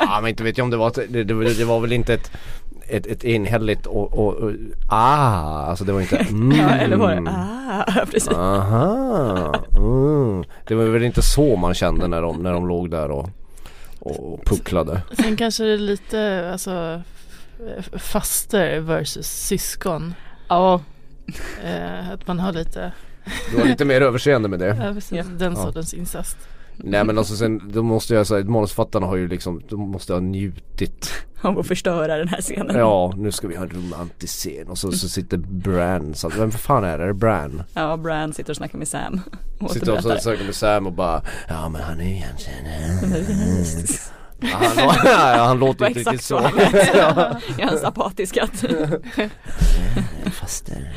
Ja 0.00 0.18
men 0.20 0.30
inte 0.30 0.42
vet 0.44 0.58
jag 0.58 0.64
om 0.64 0.70
det 0.70 0.76
var 0.76 0.92
det, 0.94 1.24
det, 1.24 1.54
det 1.54 1.64
var 1.64 1.80
väl 1.80 1.92
inte 1.92 2.14
ett 2.14 2.30
ett, 2.92 3.06
ett 3.06 3.24
enhälligt 3.24 3.86
och, 3.86 4.12
och, 4.18 4.34
och 4.34 4.52
ah, 4.88 5.62
alltså 5.66 5.84
det 5.84 5.92
var 5.92 6.00
inte 6.00 6.16
mm. 6.30 6.58
Ja, 6.58 6.70
eller 6.70 6.96
var 6.96 7.14
det 7.14 7.30
ah, 7.30 8.06
precis. 8.10 8.28
Aha, 8.28 9.54
mm. 9.76 10.44
Det 10.66 10.74
var 10.74 10.84
väl 10.84 11.02
inte 11.02 11.22
så 11.22 11.56
man 11.56 11.74
kände 11.74 12.08
när 12.08 12.22
de, 12.22 12.42
när 12.42 12.52
de 12.52 12.68
låg 12.68 12.90
där 12.90 13.10
och, 13.10 13.30
och 13.98 14.44
pucklade. 14.44 15.02
Sen 15.12 15.36
kanske 15.36 15.64
det 15.64 15.72
är 15.72 15.78
lite 15.78 16.48
alltså 16.52 17.02
faster 17.92 18.80
versus 18.80 19.26
syskon. 19.26 20.14
Ja, 20.48 20.80
Eh, 21.64 22.10
att 22.10 22.26
man 22.26 22.40
har 22.40 22.52
lite 22.52 22.92
Du 23.50 23.56
var 23.56 23.64
lite 23.64 23.84
mer 23.84 24.00
överseende 24.00 24.48
med 24.48 24.58
det. 24.58 24.66
ja, 24.86 24.94
precis, 24.94 25.12
Ja. 25.12 25.24
den 25.38 25.52
Ja. 25.52 25.62
sortens 25.62 25.94
incest. 25.94 26.36
Nej 26.76 27.04
men 27.04 27.18
alltså 27.18 27.36
sen, 27.36 27.72
då 27.72 27.82
måste 27.82 28.14
jag 28.14 28.26
säga, 28.26 28.44
manusförfattarna 28.44 29.06
har 29.06 29.16
ju 29.16 29.28
liksom, 29.28 29.62
de 29.68 29.90
måste 29.90 30.12
ha 30.12 30.20
njutit. 30.20 31.10
om 31.42 31.58
att 31.58 31.66
förstöra 31.66 32.16
den 32.16 32.28
här 32.28 32.40
scenen. 32.40 32.76
Ja, 32.76 33.12
nu 33.16 33.32
ska 33.32 33.48
vi 33.48 33.56
ha 33.56 33.64
en 33.64 33.70
romantisk 33.70 34.34
scen 34.34 34.68
och 34.68 34.78
så, 34.78 34.92
så 34.92 35.08
sitter 35.08 35.36
Bran, 35.36 36.14
så, 36.14 36.28
vem 36.28 36.50
fan 36.50 36.84
är 36.84 36.98
det? 36.98 37.04
Är 37.04 37.08
det 37.08 37.14
Bran? 37.14 37.62
Ja, 37.74 37.96
Bran 37.96 38.32
sitter 38.32 38.50
och 38.50 38.56
snackar 38.56 38.78
med 38.78 38.88
Sam. 38.88 39.20
Och 39.60 39.70
Sitter 39.70 39.96
och 39.96 40.22
söker 40.22 40.44
med 40.44 40.54
Sam 40.54 40.86
och 40.86 40.92
bara 40.92 41.22
Ja 41.48 41.68
men 41.68 41.82
han 41.82 42.00
är 42.00 42.04
ju 42.04 42.16
egentligen 42.16 42.64
han, 44.42 44.62
ja, 45.04 45.44
han 45.44 45.58
låter 45.58 45.86
inte 45.86 46.00
riktigt 46.00 46.22
så. 46.22 46.50
Ja, 46.94 47.38
Jag 47.58 47.68
har 47.68 47.76
en 47.76 47.86
apatisk 47.86 48.34
katt. 48.34 48.64
Faster. 50.32 50.92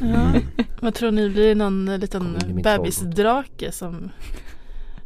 Ja. 0.00 0.32
Vad 0.80 0.94
tror 0.94 1.10
ni, 1.10 1.30
blir 1.30 1.48
det 1.48 1.54
någon 1.54 1.88
eh, 1.88 1.98
liten 1.98 2.38
bebisdrake 2.64 3.72
som 3.72 4.10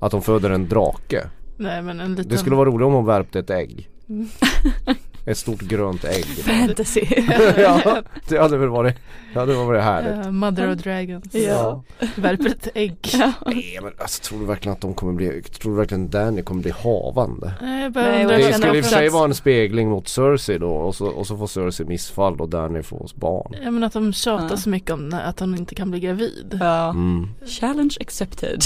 Att 0.00 0.10
de 0.10 0.22
föder 0.22 0.50
en 0.50 0.68
drake. 0.68 1.28
Nej 1.56 1.82
men 1.82 2.00
en 2.00 2.10
liten 2.14 2.28
Det 2.28 2.38
skulle 2.38 2.56
vara 2.56 2.68
roligt 2.68 2.86
om 2.86 2.92
hon 2.92 3.06
värpte 3.06 3.38
ett 3.38 3.50
ägg. 3.50 3.88
Mm. 5.28 5.32
Ett 5.32 5.38
stort 5.38 5.60
grönt 5.60 6.04
ägg. 6.04 6.24
Fantasy. 6.24 7.00
ja, 7.58 8.02
det 8.28 8.38
hade 8.38 8.56
väl 8.56 8.68
varit, 8.68 8.96
det 9.32 9.38
hade 9.40 9.54
varit 9.54 9.82
härligt. 9.82 10.26
eh, 10.26 10.32
Mother 10.32 10.72
of 10.72 10.78
Dragons 10.82 11.34
Ja. 11.34 11.82
Värper 12.16 12.46
ett 12.46 12.68
ägg 12.74 12.96
Ja. 13.12 13.32
Nej 13.46 13.78
men 13.82 13.92
alltså 13.98 14.22
tror 14.22 14.40
du 14.40 14.46
verkligen 14.46 14.72
att 14.72 14.80
de 14.80 14.94
kommer 14.94 15.12
bli, 15.12 15.42
tror 15.42 15.72
du 15.72 15.78
verkligen 15.78 16.10
Danny 16.10 16.42
kommer 16.42 16.62
bli 16.62 16.70
havande? 16.70 17.52
Nej 17.62 17.82
jag 17.82 17.94
Nej, 17.94 18.26
Det 18.26 18.52
skulle 18.54 18.76
i 18.78 18.80
och 18.80 18.84
för 18.84 18.90
sig 18.92 19.08
vara 19.08 19.24
en 19.24 19.34
spegling 19.34 19.88
mot 19.88 20.08
Cersei 20.08 20.58
då 20.58 20.70
och 20.70 20.94
så, 20.94 21.06
och 21.06 21.26
så 21.26 21.36
får 21.36 21.46
Cersei 21.46 21.86
missfall 21.86 22.40
och 22.40 22.48
Danny 22.48 22.82
får 22.82 23.02
oss 23.02 23.14
barn. 23.16 23.54
Ja 23.64 23.70
men 23.70 23.84
att 23.84 23.92
de 23.92 24.12
tjatar 24.12 24.48
Ja. 24.50 24.56
så 24.56 24.68
mycket 24.68 24.90
om 24.90 25.08
när- 25.08 25.24
att 25.24 25.40
hon 25.40 25.54
inte 25.58 25.74
kan 25.74 25.90
bli 25.90 26.00
gravid 26.00 26.58
Ja. 26.60 26.90
Mm. 26.90 27.28
Challenge 27.60 27.94
accepted. 28.00 28.62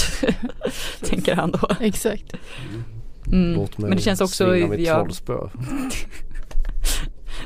Tänker 1.09 1.35
han 1.35 1.51
då. 1.51 1.67
Exakt 1.79 2.33
Mm. 3.27 3.53
Låt 3.53 3.77
mig 3.77 3.89
Men 3.89 3.97
det 3.97 4.03
känns 4.03 4.21
också, 4.21 4.49
svinga 4.51 4.67
mitt 4.67 4.79
jag, 4.79 4.95
trollspö. 4.95 5.33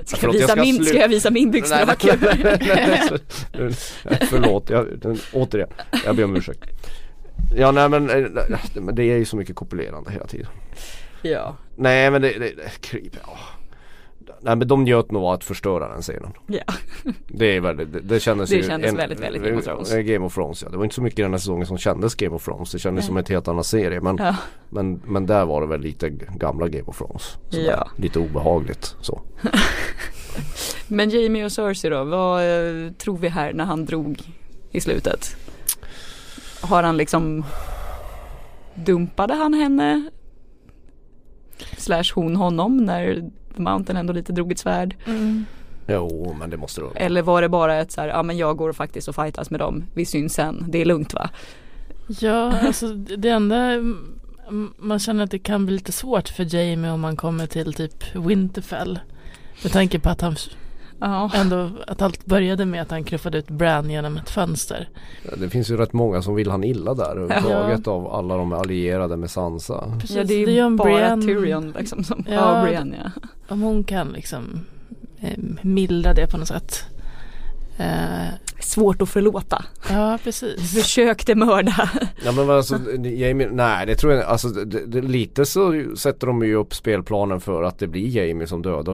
Ska, 0.07 0.17
Förlåt, 0.17 0.35
jag 0.35 0.41
visa 0.41 0.57
jag 0.57 0.65
ska 0.65 0.73
min, 0.73 0.85
ska 0.85 0.97
jag 0.97 1.07
visa 1.07 1.31
min 1.31 1.51
byxdrake? 1.51 2.17
Förlåt, 4.29 4.69
jag, 4.69 4.87
återigen. 5.33 5.69
Jag 6.05 6.15
ber 6.15 6.23
om 6.23 6.35
ursäkt. 6.35 6.59
Ja 7.55 7.71
nej 7.71 7.89
men, 7.89 8.09
eh, 8.09 8.93
det 8.93 9.03
är 9.03 9.17
ju 9.17 9.25
så 9.25 9.35
mycket 9.35 9.55
kopulerande 9.55 10.11
hela 10.11 10.27
tiden. 10.27 10.47
Ja. 11.21 11.57
Nej 11.75 12.11
men 12.11 12.21
det, 12.21 12.29
det, 12.29 12.55
det 12.55 12.81
creep, 12.81 13.13
ja. 13.23 13.37
Nej 14.41 14.55
men 14.55 14.67
de 14.67 14.83
njöt 14.83 15.11
nog 15.11 15.23
av 15.23 15.33
att 15.33 15.43
förstöra 15.43 15.87
den 15.93 16.01
scenen. 16.01 16.31
Ja. 16.47 16.63
Det 17.27 17.45
är 17.45 17.61
väldigt, 17.61 17.93
det, 17.93 17.99
det 17.99 18.19
kändes 18.19 18.49
Det 18.49 18.63
kändes 18.63 18.93
väldigt, 18.93 19.19
väldigt 19.19 19.43
Game 19.43 19.57
of 19.57 19.63
Thrones. 19.65 19.93
eh, 19.93 19.99
Game 20.01 20.25
of 20.25 20.33
Thrones 20.33 20.63
ja. 20.63 20.69
Det 20.69 20.77
var 20.77 20.83
inte 20.83 20.95
så 20.95 21.01
mycket 21.01 21.17
den 21.17 21.31
här 21.31 21.37
säsongen 21.37 21.67
som 21.67 21.77
kändes 21.77 22.15
Game 22.15 22.35
of 22.35 22.45
Thrones. 22.45 22.71
Det 22.71 22.79
kändes 22.79 23.03
Nej. 23.03 23.07
som 23.07 23.17
ett 23.17 23.29
helt 23.29 23.47
annan 23.47 23.63
serie. 23.63 24.01
Men, 24.01 24.17
Ja. 24.19 24.35
men, 24.69 25.01
men 25.05 25.25
där 25.25 25.45
var 25.45 25.61
det 25.61 25.67
väl 25.67 25.81
lite 25.81 26.09
gamla 26.09 26.67
Game 26.67 26.85
of 26.87 26.97
Thrones. 26.97 27.37
Ja. 27.49 27.87
Lite 27.97 28.19
obehagligt 28.19 28.95
så. 29.01 29.21
Men 30.87 31.09
Jamie 31.09 31.45
och 31.45 31.51
Cersei 31.51 31.89
då, 31.91 32.03
vad 32.03 32.41
eh, 32.41 32.91
tror 32.91 33.17
vi 33.17 33.27
här 33.29 33.53
när 33.53 33.65
han 33.65 33.85
drog 33.85 34.21
i 34.71 34.81
slutet? 34.81 35.35
Har 36.61 36.83
han 36.83 36.97
liksom 36.97 37.45
Dumpade 38.75 39.33
han 39.33 39.53
henne? 39.53 40.09
Slash 41.77 42.03
hon 42.15 42.35
honom 42.35 42.77
när 42.77 43.29
The 43.57 43.63
Mountain 43.63 43.97
ändå 43.97 44.13
lite 44.13 44.33
drog 44.33 44.51
ett 44.51 44.59
svärd? 44.59 44.95
Mm. 45.05 45.45
Jo 45.87 46.35
men 46.39 46.49
det 46.49 46.57
måste 46.57 46.81
vara. 46.81 46.93
Eller 46.93 47.21
var 47.21 47.41
det 47.41 47.49
bara 47.49 47.75
ett 47.75 47.91
så 47.91 48.01
här, 48.01 48.07
ja 48.07 48.23
men 48.23 48.37
jag 48.37 48.57
går 48.57 48.73
faktiskt 48.73 49.07
och 49.07 49.15
fightas 49.15 49.49
med 49.49 49.59
dem, 49.59 49.85
vi 49.93 50.05
syns 50.05 50.33
sen, 50.33 50.65
det 50.67 50.81
är 50.81 50.85
lugnt 50.85 51.13
va? 51.13 51.29
Ja, 52.07 52.59
alltså 52.59 52.93
det 52.93 53.29
enda 53.29 53.75
man 54.77 54.99
känner 54.99 55.23
att 55.23 55.31
det 55.31 55.39
kan 55.39 55.65
bli 55.65 55.75
lite 55.75 55.91
svårt 55.91 56.29
för 56.29 56.55
Jamie 56.55 56.91
om 56.91 57.01
man 57.01 57.15
kommer 57.15 57.47
till 57.47 57.73
typ 57.73 58.15
Winterfell. 58.15 58.99
Med 59.63 59.71
tanke 59.71 59.99
på 59.99 60.09
att 60.09 60.21
han 60.21 60.35
Ja. 60.99 61.31
ändå, 61.35 61.69
att 61.87 62.01
allt 62.01 62.25
började 62.25 62.65
med 62.65 62.81
att 62.81 62.91
han 62.91 63.03
knuffade 63.03 63.37
ut 63.37 63.49
Bran 63.49 63.89
genom 63.89 64.17
ett 64.17 64.29
fönster. 64.29 64.89
Det 65.37 65.49
finns 65.49 65.71
ju 65.71 65.77
rätt 65.77 65.93
många 65.93 66.21
som 66.21 66.35
vill 66.35 66.51
han 66.51 66.63
illa 66.63 66.93
där 66.93 67.15
överhuvudtaget 67.17 67.87
av 67.87 68.07
alla 68.07 68.37
de 68.37 68.53
allierade 68.53 69.17
med 69.17 69.29
Sansa. 69.31 69.97
Precis, 69.99 70.17
Ja 70.17 70.23
det 70.23 70.33
är 70.33 70.49
ju 70.49 70.75
bara 70.75 70.87
Brienne. 70.93 71.25
Tyrion 71.25 71.71
liksom 71.79 72.03
som, 72.03 72.25
ja, 72.27 72.33
Ja, 72.33 72.63
Brienne 72.65 73.11
ja. 73.15 73.21
Om 73.47 73.61
hon 73.61 73.83
kan 73.83 74.07
liksom 74.07 74.59
eh, 75.19 75.37
mildra 75.61 76.13
det 76.13 76.27
på 76.31 76.37
något 76.37 76.47
sätt. 76.47 76.83
Eh, 77.77 78.27
Svårt 78.59 79.01
att 79.01 79.09
förlåta. 79.09 79.65
ja, 79.89 80.19
precis. 80.23 80.73
Försökte 80.75 81.35
mörda. 81.35 81.89
Ja 82.25 82.31
men 82.31 82.49
alltså 82.49 82.79
Jamie, 83.03 83.49
nej 83.51 83.85
det 83.85 83.95
tror 83.95 84.13
jag 84.13 84.23
alltså 84.23 84.47
det, 84.47 84.85
det, 84.85 85.01
lite 85.01 85.45
så 85.45 85.83
sätter 85.97 86.27
de 86.27 86.45
ju 86.45 86.55
upp 86.55 86.73
spelplanen 86.75 87.39
för 87.41 87.63
att 87.63 87.79
det 87.79 87.87
blir 87.87 88.07
Jamie 88.17 88.47
som 88.47 88.61
dödar. 88.61 88.93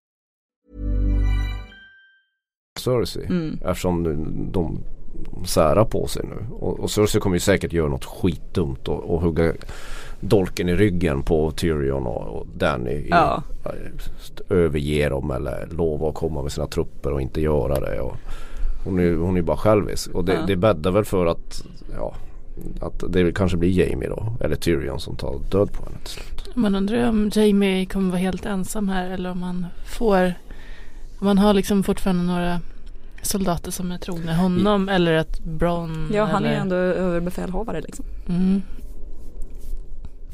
Cersei. 2.81 3.25
Mm. 3.25 3.59
Eftersom 3.65 4.03
de, 4.03 4.47
de 4.51 4.79
särar 5.45 5.85
på 5.85 6.07
sig 6.07 6.23
nu. 6.25 6.55
Och, 6.55 6.79
och 6.79 6.91
Cersei 6.91 7.21
kommer 7.21 7.35
ju 7.35 7.39
säkert 7.39 7.73
göra 7.73 7.89
något 7.89 8.05
skitdumt 8.05 8.87
och, 8.87 9.03
och 9.13 9.21
hugga 9.21 9.53
dolken 10.19 10.69
i 10.69 10.75
ryggen 10.75 11.21
på 11.23 11.51
Tyrion 11.51 12.05
och, 12.07 12.27
och 12.39 12.47
Danny. 12.57 12.91
i- 12.91 13.07
Ja. 13.09 13.43
Överge 14.49 15.09
dem 15.09 15.31
eller 15.31 15.67
lova 15.71 16.09
att 16.09 16.15
komma 16.15 16.41
med 16.41 16.51
sina 16.51 16.67
trupper 16.67 17.13
och 17.13 17.21
inte 17.21 17.41
göra 17.41 17.79
det. 17.79 17.99
Och 18.01 18.15
hon 18.85 18.99
är 18.99 19.13
hon 19.15 19.37
är 19.37 19.41
bara 19.41 19.57
självisk. 19.57 20.11
Och 20.15 20.25
det, 20.25 20.33
Ja. 20.33 20.45
det 20.47 20.55
bäddar 20.55 20.91
väl 20.91 21.05
för 21.05 21.25
att 21.25 21.63
ja, 21.97 22.15
att 22.81 23.03
det 23.13 23.31
kanske 23.35 23.57
blir 23.57 23.69
Jamie 23.89 24.09
då. 24.09 24.33
Eller 24.41 24.55
Tyrion 24.55 24.99
som 24.99 25.15
tar 25.15 25.39
död 25.51 25.71
på 25.73 25.83
henne 25.85 25.97
till 26.03 26.13
slut. 26.13 26.55
Man 26.55 26.75
undrar 26.75 27.09
om 27.09 27.29
Jamie 27.33 27.85
kommer 27.85 28.09
vara 28.09 28.19
helt 28.19 28.45
ensam 28.45 28.89
här 28.89 29.09
eller 29.09 29.31
om 29.31 29.43
han 29.43 29.65
får 29.85 30.33
man 31.21 31.37
har 31.37 31.53
liksom 31.53 31.83
fortfarande 31.83 32.23
några 32.23 32.59
soldater 33.21 33.71
som 33.71 33.91
är 33.91 33.97
trogna 33.97 34.35
honom 34.35 34.89
eller 34.89 35.13
att 35.13 35.39
Bron 35.39 36.11
Ja 36.13 36.25
han 36.25 36.43
är 36.43 36.47
eller, 36.47 36.55
ju 36.55 36.61
ändå 36.61 36.75
överbefälhavare 36.75 37.81
liksom. 37.81 38.05
mm. 38.29 38.61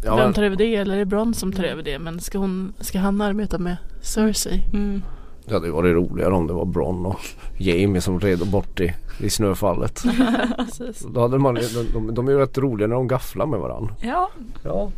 Ja, 0.05 0.15
Vem 0.15 0.33
tar 0.33 0.43
över 0.43 0.55
det 0.55 0.75
eller 0.75 0.93
är 0.95 0.99
det 0.99 1.05
Bron 1.05 1.33
som 1.33 1.51
tar 1.51 1.59
Mm. 1.63 1.71
över 1.71 1.83
det 1.83 1.99
men 1.99 2.19
ska, 2.19 2.37
hon, 2.37 2.73
ska 2.79 2.99
han 2.99 3.21
arbeta 3.21 3.57
med 3.57 3.77
Cersei? 4.01 4.63
Mm. 4.73 5.01
det 5.45 5.53
hade 5.53 5.71
varit 5.71 5.93
roligare 5.95 6.33
om 6.33 6.47
det 6.47 6.53
var 6.53 6.65
Bron 6.65 7.05
och 7.05 7.19
Jamie 7.57 8.01
som 8.01 8.19
red 8.19 8.39
bort 8.51 8.79
i, 8.79 8.93
i 9.19 9.29
snöfallet. 9.29 10.03
Precis. 10.57 11.05
Då 11.13 11.21
hade 11.21 11.37
man, 11.39 11.55
de, 11.55 11.87
de, 11.93 12.13
de 12.13 12.27
är 12.27 12.31
ju 12.31 12.37
rätt 12.37 12.57
roliga 12.57 12.87
när 12.87 12.95
de 12.95 13.07
gafflar 13.07 13.45
med 13.45 13.59
varandra. 13.59 13.93
Ja, 14.01 14.29
Ja. 14.63 14.91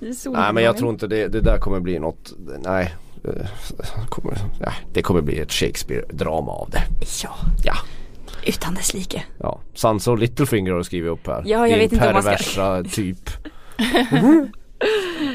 Nej 0.00 0.52
men 0.52 0.62
jag 0.64 0.76
tror 0.76 0.90
inte 0.90 1.06
det, 1.06 1.28
det 1.28 1.40
där 1.40 1.58
kommer 1.58 1.80
bli 1.80 1.98
något, 1.98 2.32
nej. 2.64 2.94
Eh, 3.24 3.46
Kommer, 4.08 4.38
ja, 4.60 4.72
det 4.92 5.02
kommer 5.02 5.20
bli 5.20 5.38
ett 5.38 5.52
Shakespeare-drama 5.52 6.52
av 6.52 6.70
det. 6.70 6.82
Ja, 7.24 7.30
Ja. 7.64 7.74
utan 8.46 8.74
dess 8.74 8.94
like. 8.94 9.22
ja. 9.38 9.60
Sansa 9.74 10.10
och 10.10 10.18
Littlefinger 10.18 10.70
har 10.70 10.78
du 10.78 10.84
skrivit 10.84 11.10
upp 11.10 11.26
här. 11.26 11.42
Ja, 11.46 11.68
jag 11.68 11.68
Din 11.68 11.78
vet 11.78 11.92
inte 11.92 12.06
om 12.08 12.12
man 12.12 12.22
ska- 12.22 12.30
perversa 12.30 12.84
typ. 12.94 13.30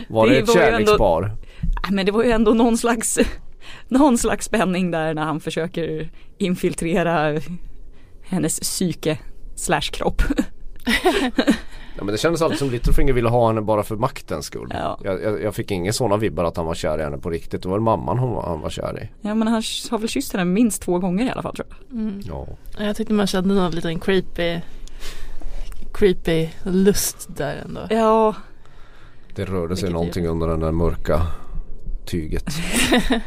Var 0.09 0.27
det, 0.27 0.33
Det 0.33 0.39
ett 0.39 0.47
var 0.47 0.55
ändå- 0.55 0.71
kärlekspar? 0.71 1.21
Nej, 1.61 1.91
Men 1.91 2.05
det 2.05 2.11
var 2.11 2.23
ju 2.23 2.31
ändå 2.31 2.53
någon 2.53 2.77
slags 2.77 3.19
någon 3.87 4.17
slags 4.17 4.45
spänning 4.45 4.91
där 4.91 5.13
när 5.13 5.21
han 5.23 5.39
försöker 5.39 6.09
infiltrera 6.37 7.39
hennes 8.23 8.59
psyke 8.59 9.17
slash 9.55 9.81
kropp. 9.81 10.21
Ja, 11.97 12.03
men 12.03 12.11
det 12.11 12.17
kändes 12.17 12.41
alltid 12.41 12.59
som 12.59 12.69
Littlefinger 12.69 13.13
ville 13.13 13.29
ha 13.29 13.47
henne 13.47 13.61
bara 13.61 13.83
för 13.83 13.95
maktens 13.95 14.45
skull. 14.45 14.67
Ja. 14.69 14.99
Jag, 15.03 15.23
jag, 15.23 15.41
jag 15.41 15.55
fick 15.55 15.71
inga 15.71 15.93
sådana 15.93 16.17
vibbar 16.17 16.43
att 16.43 16.57
han 16.57 16.65
var 16.65 16.73
kär 16.73 16.99
i 16.99 17.03
henne 17.03 17.17
på 17.17 17.29
riktigt. 17.29 17.61
Det 17.63 17.69
var 17.69 17.75
väl 17.75 17.83
mamman 17.83 18.19
hon 18.19 18.31
var, 18.31 18.43
han 18.43 18.61
var 18.61 18.69
kär 18.69 19.03
i. 19.03 19.27
Ja 19.27 19.35
men 19.35 19.47
han 19.47 19.63
har 19.91 19.97
väl 19.97 20.09
kysst 20.09 20.33
henne 20.33 20.45
minst 20.45 20.81
två 20.81 20.99
gånger 20.99 21.25
i 21.25 21.29
alla 21.29 21.41
fall 21.41 21.55
tror 21.55 21.67
jag. 21.69 21.99
Mm. 21.99 22.21
Ja. 22.25 22.47
Jag 22.77 22.95
tyckte 22.95 23.13
man 23.13 23.27
kände 23.27 23.53
någon 23.53 23.71
liten 23.71 23.99
creepy 23.99 24.59
creepy 25.93 26.49
lust 26.63 27.27
där 27.37 27.55
ändå. 27.65 27.81
Ja, 27.89 28.35
Det 29.35 29.45
rörde 29.45 29.75
sig 29.75 29.83
Vilket 29.83 29.93
någonting 29.93 30.27
under 30.27 30.47
den 30.47 30.59
där 30.59 30.71
mörka 30.71 31.21
tyget. 32.05 32.45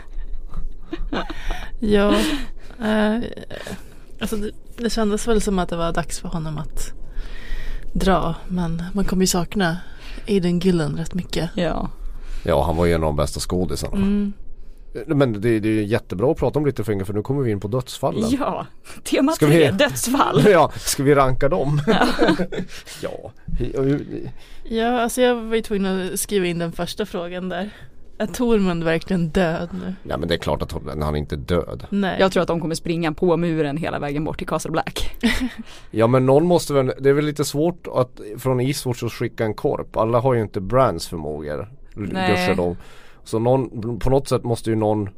Ja, 1.81 2.15
eh, 2.81 3.19
alltså 4.21 4.37
det, 4.37 4.51
det 4.77 4.91
kändes 4.91 5.29
väl 5.29 5.41
som 5.41 5.59
att 5.59 5.69
det 5.69 5.77
var 5.77 5.93
dags 5.93 6.21
för 6.21 6.29
honom 6.29 6.59
att 6.59 6.93
dra. 7.99 8.35
Men 8.49 8.83
man 8.95 9.05
kommer 9.05 9.23
ju 9.23 9.27
sakna 9.27 9.77
Aiden 10.29 10.59
Gillen 10.59 10.97
rätt 10.97 11.15
mycket. 11.15 11.51
ja. 11.55 11.91
Ja 12.45 12.65
han 12.65 12.77
var 12.77 12.87
ju 12.87 12.93
en 12.93 13.03
av 13.03 13.07
de 13.09 13.17
bästa 13.17 13.41
skådisarna. 13.41 13.97
Mm. 13.97 14.33
Men 15.07 15.41
det, 15.41 15.61
det 15.61 15.69
är 15.69 15.83
jättebra 15.83 16.31
att 16.31 16.37
prata 16.39 16.59
om 16.59 16.67
Littlefinger 16.67 17.05
för 17.05 17.13
nu 17.15 17.23
kommer 17.23 17.43
vi 17.43 17.51
in 17.51 17.61
på 17.61 17.69
dödsfallen. 17.69 18.31
Ja, 18.31 18.67
tema 19.05 19.33
Ska 19.33 19.47
tre, 19.47 19.71
vi- 19.71 19.77
dödsfall. 19.79 20.43
Ja, 20.51 20.73
ska 20.77 21.03
vi 21.03 21.15
ranka 21.15 21.49
dem? 21.49 21.81
ja. 23.03 23.33
Ja, 24.65 25.01
alltså 25.01 25.21
jag 25.23 25.35
var 25.35 25.57
ju 25.57 25.63
tvungen 25.63 26.13
att 26.13 26.21
skriva 26.21 26.47
in 26.47 26.59
den 26.59 26.73
första 26.73 27.07
frågan 27.07 27.49
där. 27.49 27.71
Är 28.19 28.27
Tormund 28.27 28.85
verkligen 28.85 29.29
död 29.29 29.69
nu? 29.73 29.95
Ja 30.03 30.17
men 30.17 30.29
det 30.29 30.35
är 30.35 30.39
klart 30.39 30.63
att 30.63 30.73
han 30.73 31.03
han 31.03 31.15
är 31.15 31.19
inte 31.19 31.37
död. 31.37 31.87
Nej. 31.91 32.17
Jag 32.21 32.33
tror 32.33 32.43
att 32.43 32.49
de 32.49 32.61
kommer 32.61 32.75
springa 32.75 33.13
på 33.13 33.37
muren 33.37 33.77
hela 33.77 33.99
vägen 33.99 34.25
bort 34.25 34.39
till 34.39 34.47
Castle 34.47 34.71
Black. 34.71 35.17
Ja 35.91 36.07
men 36.07 36.27
någon 36.27 36.47
måste 36.47 36.75
väl, 36.75 36.93
det 36.99 37.09
är 37.09 37.13
väl 37.13 37.25
lite 37.25 37.45
svårt 37.45 37.87
att 37.95 38.21
från 38.39 38.61
Eastwatch 38.61 39.03
att 39.03 39.13
skicka 39.13 39.45
en 39.45 39.55
korp. 39.55 39.97
Alla 39.97 40.21
har 40.21 40.35
ju 40.35 40.43
inte 40.43 40.61
Brands 40.61 41.09
förmågor. 41.09 41.69
Nej. 41.95 42.77
Så 43.25 43.39
någon, 43.39 43.99
på 43.99 44.11
något 44.11 44.29
sätt 44.29 44.45
måste 44.45 44.71
ju 44.71 44.77
någon 44.77 45.09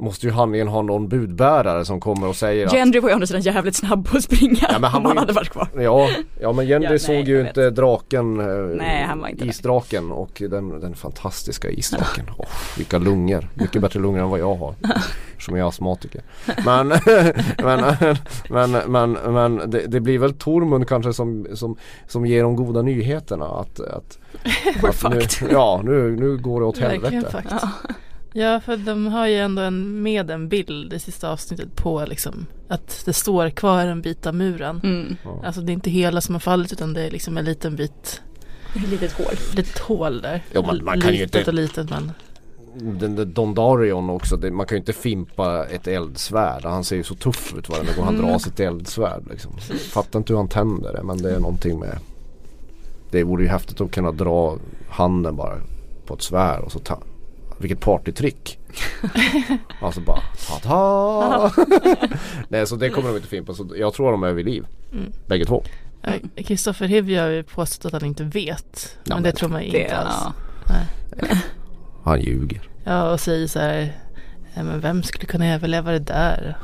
Måste 0.00 0.26
ju 0.26 0.32
handlingen 0.32 0.68
ha 0.68 0.82
någon 0.82 1.08
budbärare 1.08 1.84
som 1.84 2.00
kommer 2.00 2.26
och 2.26 2.36
säger 2.36 2.66
att 2.66 2.72
Gendry 2.72 3.00
var 3.00 3.08
ju 3.08 3.12
å 3.12 3.14
andra 3.14 3.26
sidan 3.26 3.42
jävligt 3.42 3.74
snabb 3.74 4.08
på 4.08 4.16
att 4.16 4.22
springa 4.22 4.66
Ja, 4.72 4.78
men 4.78 4.90
han 4.90 4.96
om 4.96 5.02
var 5.02 5.08
han 5.10 5.16
ju- 5.16 5.20
hade 5.20 5.32
varit 5.32 5.48
kvar. 5.50 5.68
Ja, 5.76 6.08
ja 6.40 6.52
men 6.52 6.66
Gendry 6.66 6.84
Ja, 6.86 6.90
nej, 6.90 6.98
såg 6.98 7.28
ju 7.28 7.36
jag 7.38 7.46
inte 7.48 7.70
draken, 7.70 8.40
eh, 8.40 8.46
Nej, 8.76 9.04
han 9.08 9.20
var 9.20 9.28
inte 9.28 9.44
där. 9.44 9.50
isdraken 9.50 10.12
och 10.12 10.42
den, 10.50 10.80
den 10.80 10.94
fantastiska 10.94 11.70
isdraken. 11.70 12.24
Åh, 12.38 12.46
vilka 12.76 12.98
lungor, 12.98 13.48
mycket 13.54 13.82
bättre 13.82 14.00
lungor 14.00 14.20
än 14.22 14.30
vad 14.30 14.40
jag 14.40 14.54
har. 14.54 14.74
Som 15.38 15.56
är 15.56 15.68
astmatiker. 15.68 16.22
Men, 16.64 16.88
men, 17.58 17.84
men, 18.50 18.70
men, 18.86 19.12
men 19.12 19.70
det, 19.70 19.86
det 19.86 20.00
blir 20.00 20.18
väl 20.18 20.34
Tormund 20.34 20.88
kanske 20.88 21.12
som, 21.12 21.46
som, 21.54 21.76
som 22.08 22.26
ger 22.26 22.42
de 22.42 22.56
goda 22.56 22.82
nyheterna 22.82 23.46
att, 23.46 23.80
att, 23.80 24.18
att 24.82 25.10
nu, 25.12 25.20
ja 25.50 25.80
nu, 25.84 26.16
nu 26.16 26.36
går 26.36 26.60
det 26.60 26.66
åt 26.66 26.78
Verkligen 26.78 27.12
helvete. 27.24 27.68
Ja, 28.32 28.60
för 28.60 28.76
de 28.76 29.06
har 29.06 29.26
ju 29.26 29.36
ändå 29.36 29.62
en, 29.62 30.02
med 30.02 30.30
en 30.30 30.48
bild 30.48 30.92
i 30.92 30.98
sista 30.98 31.30
avsnittet 31.30 31.76
på 31.76 32.04
liksom 32.08 32.46
att 32.68 33.02
det 33.04 33.12
står 33.12 33.50
kvar 33.50 33.86
en 33.86 34.02
bit 34.02 34.26
av 34.26 34.34
muren. 34.34 34.80
Mm. 34.84 35.16
Ja. 35.24 35.42
Alltså 35.44 35.60
det 35.60 35.72
är 35.72 35.74
inte 35.74 35.90
hela 35.90 36.20
som 36.20 36.34
har 36.34 36.40
fallit 36.40 36.72
utan 36.72 36.92
det 36.92 37.02
är 37.02 37.10
liksom 37.10 37.36
en 37.38 37.44
liten 37.44 37.76
bit 37.76 38.20
Ett 38.76 38.88
litet 38.90 39.12
hål. 39.12 39.34
litet 39.56 39.78
hål 39.78 40.20
där. 40.22 40.42
Ja, 40.52 40.62
man- 40.62 40.84
man 40.84 41.00
kan 41.00 41.12
ju 41.12 41.18
litet 41.18 41.34
inte- 41.36 41.50
och 41.50 41.54
litet 41.54 41.90
men. 41.90 42.12
Den 42.74 43.16
där 43.16 43.24
Dondarion 43.24 44.10
också, 44.10 44.36
det, 44.36 44.50
man 44.50 44.66
kan 44.66 44.76
ju 44.76 44.80
inte 44.80 44.92
fimpa 44.92 45.66
ett 45.66 45.86
eldsvärd. 45.86 46.64
Han 46.64 46.84
ser 46.84 46.96
ju 46.96 47.02
så 47.02 47.14
tuff 47.14 47.54
ut 47.58 47.68
varje 47.68 47.94
gång 47.96 48.04
han 48.04 48.16
drar 48.18 48.38
sitt 48.38 48.60
eldsvärd 48.60 49.22
liksom. 49.30 49.52
Fattar 49.92 50.18
inte 50.18 50.32
hur 50.32 50.38
han 50.38 50.48
tänder 50.48 50.92
det 50.92 51.02
men 51.02 51.22
det 51.22 51.34
är 51.34 51.40
någonting 51.40 51.78
med 51.80 51.98
Det 53.10 53.22
vore 53.24 53.42
ju 53.42 53.48
häftigt 53.48 53.80
att 53.80 53.90
kunna 53.90 54.12
dra 54.12 54.58
handen 54.88 55.36
bara 55.36 55.56
på 56.06 56.14
ett 56.14 56.22
svärd 56.22 56.60
och 56.60 56.72
så 56.72 56.78
ta 56.78 56.98
Vilket 57.60 57.80
partytrick! 57.80 58.58
alltså 59.80 60.00
bara 60.00 60.20
ta-ta! 60.48 61.52
Nej 62.48 62.66
så 62.66 62.76
det 62.76 62.90
kommer 62.90 63.08
de 63.08 63.16
inte 63.16 63.28
fimpa 63.28 63.54
så 63.54 63.68
jag 63.76 63.94
tror 63.94 64.10
de 64.12 64.22
är 64.22 64.32
vid 64.32 64.44
liv. 64.44 64.66
Mm. 64.92 65.12
Bägge 65.26 65.44
två. 65.44 65.62
Ja, 66.02 66.12
Kristoffer 66.44 66.86
Hivju 66.86 67.18
har 67.20 67.28
ju 67.28 67.42
påstått 67.42 67.94
att 67.94 68.00
han 68.02 68.08
inte 68.08 68.24
vet. 68.24 68.96
Ja, 69.04 69.14
men 69.14 69.14
men 69.16 69.22
det 69.22 69.32
tror 69.32 69.48
man 69.48 69.64
ju 69.64 69.70
Det, 69.70 69.82
inte 69.82 69.96
alls. 69.96 70.14
ja. 70.68 70.74
Han 72.04 72.20
ljuger. 72.20 72.60
Ja 72.84 73.12
och 73.12 73.20
säger 73.20 73.46
så 73.46 73.58
här. 73.58 73.96
"Ja, 74.54 74.62
Men 74.62 74.80
vem 74.80 75.02
skulle 75.02 75.26
kunna 75.26 75.54
överleva 75.54 75.92
det 75.92 75.98
där? 75.98 76.56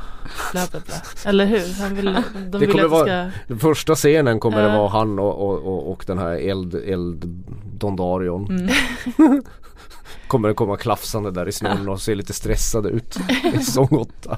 Bla 0.51 0.61
bla 0.71 0.79
bla. 0.85 0.95
Eller 1.25 1.45
hur? 1.45 1.81
Han 1.81 1.95
vill, 1.95 2.17
de 2.51 2.59
vill 2.59 2.71
kommer 2.71 2.83
att 2.83 2.89
det 2.91 2.97
vara- 3.13 3.29
ska. 3.31 3.39
Den 3.47 3.59
första 3.59 3.95
scenen 3.95 4.39
kommer 4.39 4.57
det 4.61 4.67
Ja. 4.69 4.77
vara 4.77 4.89
han 4.89 5.19
och, 5.19 5.35
och, 5.49 5.59
och, 5.67 5.91
och 5.91 6.03
den 6.07 6.17
här 6.17 6.31
eld, 6.49 6.75
eld 6.75 7.43
Dondarion. 7.77 8.47
Mm. 8.49 9.43
Kommer 10.27 10.47
det 10.47 10.53
komma 10.53 10.77
klafsande 10.77 11.31
där 11.31 11.47
i 11.47 11.51
snön 11.51 11.89
och 11.89 12.01
se 12.01 12.15
lite 12.15 12.33
stressade 12.33 12.89
ut 12.89 13.17
i 13.53 13.57
säsong 13.57 13.87
8. 13.91 14.37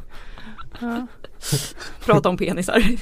Ja. 0.81 1.07
Prata 2.05 2.29
om 2.29 2.37
penisar. 2.37 2.83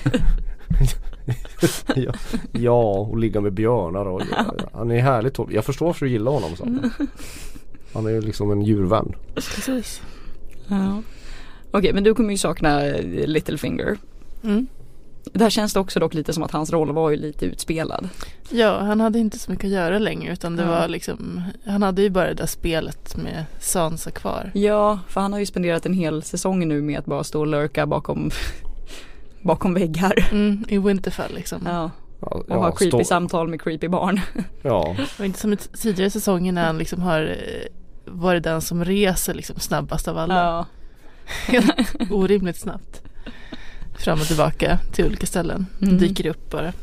ja, 1.96 2.14
ja, 2.52 3.00
och 3.00 3.18
ligga 3.18 3.42
med 3.42 3.54
björnar 3.54 4.06
och 4.06 4.22
ja, 4.32 4.56
han 4.74 4.92
är 4.92 5.00
härligt. 5.00 5.38
Jag 5.50 5.66
förstår 5.66 5.86
varför 5.86 6.06
du 6.06 6.12
gillar 6.12 6.32
honom 6.32 6.56
Sanna. 6.56 6.92
Han 7.94 8.06
är 8.06 8.10
ju 8.10 8.22
liksom 8.22 8.52
en 8.52 8.62
djurvän. 8.62 9.16
Precis. 9.34 10.02
Ja. 10.68 11.02
Okej 11.72 11.94
men 11.94 12.04
du 12.04 12.14
kommer 12.14 12.32
ju 12.32 12.38
sakna 12.38 12.80
Littlefinger. 13.26 13.98
Mm. 14.44 14.68
Där 15.34 15.50
känns 15.50 15.74
det 15.74 15.80
också 15.80 16.00
dock 16.00 16.14
lite 16.14 16.34
som 16.34 16.44
att 16.44 16.52
hans 16.52 16.72
roll 16.72 16.92
var 16.92 17.10
ju 17.10 17.18
lite 17.18 17.46
utspelad. 17.46 18.10
Ja, 18.50 18.80
han 18.80 19.02
hade 19.02 19.20
inte 19.20 19.40
så 19.40 19.52
mycket 19.52 19.66
att 19.66 19.72
göra 19.72 20.00
längre 20.00 20.34
utan 20.34 20.56
det 20.56 20.64
Ja. 20.64 20.70
var 20.70 20.88
liksom 20.88 21.42
Han 21.66 21.84
hade 21.84 22.02
ju 22.02 22.10
bara 22.10 22.28
det 22.28 22.34
där 22.34 22.46
spelet 22.46 23.18
med 23.18 23.46
Sansa 23.60 24.12
kvar. 24.12 24.52
Ja, 24.54 25.00
för 25.08 25.22
han 25.22 25.34
har 25.34 25.40
ju 25.40 25.46
spenderat 25.46 25.86
en 25.86 25.94
hel 25.94 26.24
säsong 26.24 26.68
nu 26.68 26.82
med 26.82 27.00
att 27.00 27.06
bara 27.06 27.24
stå 27.24 27.40
och 27.40 27.48
lurka 27.48 27.86
bakom, 27.86 28.32
bakom 29.42 29.74
väggar. 29.74 30.28
Mm, 30.32 30.66
I 30.68 30.78
Winterfell 30.78 31.36
liksom. 31.36 31.62
Ja, 31.66 31.92
Ja, 32.22 32.28
och 32.28 32.46
ja, 32.50 32.56
ha 32.56 32.72
creepy 32.72 32.90
stå- 32.92 33.04
samtal 33.04 33.48
med 33.48 33.62
creepy 33.62 33.88
barn. 33.88 34.20
Ja, 34.62 34.96
Och 35.20 35.26
inte 35.26 35.40
som 35.40 35.54
i 35.54 35.58
tidigare 35.58 36.10
säsonger 36.10 36.52
när 36.52 36.66
han 36.66 36.78
liksom 36.78 37.02
har 37.02 37.22
eh, 37.22 37.68
varit 38.06 38.44
den 38.44 38.62
som 38.62 38.86
reser 38.86 39.34
liksom 39.34 39.60
snabbast 39.60 40.08
av 40.08 40.18
alla. 40.18 40.36
Ja. 40.36 40.66
Orimligt 42.12 42.58
snabbt. 42.58 43.02
Fram 43.98 44.20
och 44.20 44.26
tillbaka 44.28 44.80
till 44.92 45.06
olika 45.06 45.26
ställen. 45.26 45.66
Mm. 45.82 45.98
Dyker 45.98 46.28
upp 46.28 46.50
bara. 46.52 46.74